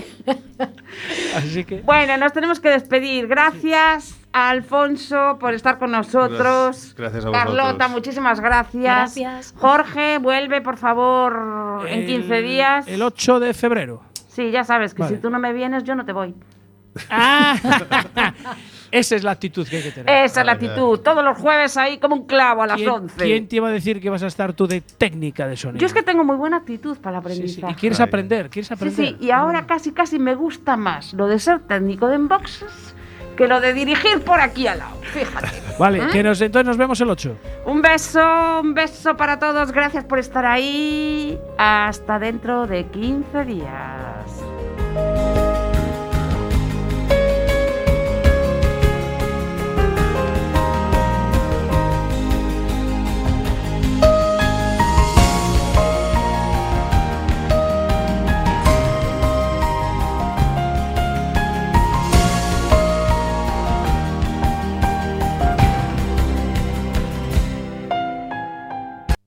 Así 1.36 1.64
que. 1.64 1.80
Bueno, 1.82 2.16
nos 2.16 2.32
tenemos 2.32 2.60
que 2.60 2.70
despedir. 2.70 3.26
Gracias 3.26 4.16
a 4.32 4.50
Alfonso 4.50 5.36
por 5.38 5.54
estar 5.54 5.78
con 5.78 5.90
nosotros. 5.92 6.38
Gracias- 6.38 6.94
gracias 6.94 7.24
a 7.24 7.28
vosotros. 7.30 7.56
Carlota, 7.56 7.88
muchísimas 7.88 8.40
gracias. 8.40 9.14
Gracias. 9.16 9.54
Jorge, 9.56 10.18
vuelve 10.18 10.60
por 10.60 10.76
favor 10.76 11.84
en 11.88 12.00
el- 12.00 12.06
15 12.06 12.42
días. 12.42 12.88
El 12.88 13.02
8 13.02 13.40
de 13.40 13.54
febrero. 13.54 14.02
Sí, 14.28 14.50
ya 14.50 14.64
sabes 14.64 14.92
que 14.94 15.02
Vale. 15.02 15.16
si 15.16 15.22
tú 15.22 15.30
no 15.30 15.38
me 15.38 15.52
vienes, 15.52 15.84
yo 15.84 15.94
no 15.94 16.04
te 16.04 16.12
voy. 16.12 16.34
Ah, 17.10 17.56
esa 18.98 19.16
es 19.16 19.24
la 19.24 19.32
actitud 19.32 19.66
que 19.66 19.76
hay 19.76 19.82
que 19.82 19.90
tener. 19.92 20.24
Esa 20.24 20.40
es 20.40 20.46
la 20.46 20.52
actitud. 20.52 20.98
Todos 21.00 21.24
los 21.24 21.38
jueves 21.38 21.76
ahí 21.76 21.98
como 21.98 22.16
un 22.16 22.26
clavo 22.26 22.62
a 22.62 22.66
las 22.66 22.76
¿Quién, 22.76 22.90
11. 22.90 23.24
quién 23.24 23.48
te 23.48 23.56
iba 23.56 23.68
a 23.68 23.72
decir 23.72 24.00
que 24.00 24.10
vas 24.10 24.22
a 24.22 24.26
estar 24.26 24.52
tú 24.52 24.66
de 24.66 24.80
técnica 24.80 25.46
de 25.46 25.56
sonido? 25.56 25.80
Yo 25.80 25.86
es 25.86 25.92
que 25.94 26.02
tengo 26.02 26.24
muy 26.24 26.36
buena 26.36 26.58
actitud 26.58 26.96
para 26.98 27.18
el 27.18 27.24
Sí, 27.34 27.48
sí. 27.48 27.62
Y 27.68 27.74
quieres 27.74 28.00
Ay. 28.00 28.04
aprender, 28.06 28.48
quieres 28.50 28.68
Sí, 28.68 28.74
aprender. 28.74 29.08
sí, 29.08 29.16
y 29.20 29.30
ahora 29.30 29.66
casi 29.66 29.92
casi 29.92 30.18
me 30.18 30.34
gusta 30.34 30.76
más 30.76 31.12
lo 31.12 31.26
de 31.26 31.38
ser 31.38 31.60
técnico 31.60 32.08
de 32.08 32.16
inboxes 32.16 32.94
que 33.36 33.46
lo 33.48 33.60
de 33.60 33.74
dirigir 33.74 34.20
por 34.22 34.40
aquí 34.40 34.66
al 34.66 34.78
lado. 34.78 34.96
Fíjate. 35.02 35.48
Vale, 35.78 35.98
¿Eh? 35.98 36.06
que 36.10 36.22
nos, 36.22 36.40
entonces 36.40 36.66
nos 36.66 36.78
vemos 36.78 36.98
el 37.02 37.10
8. 37.10 37.36
Un 37.66 37.82
beso, 37.82 38.60
un 38.62 38.72
beso 38.72 39.14
para 39.16 39.38
todos. 39.38 39.72
Gracias 39.72 40.04
por 40.04 40.18
estar 40.18 40.46
ahí. 40.46 41.38
Hasta 41.58 42.18
dentro 42.18 42.66
de 42.66 42.86
15 42.86 43.44
días. 43.44 44.55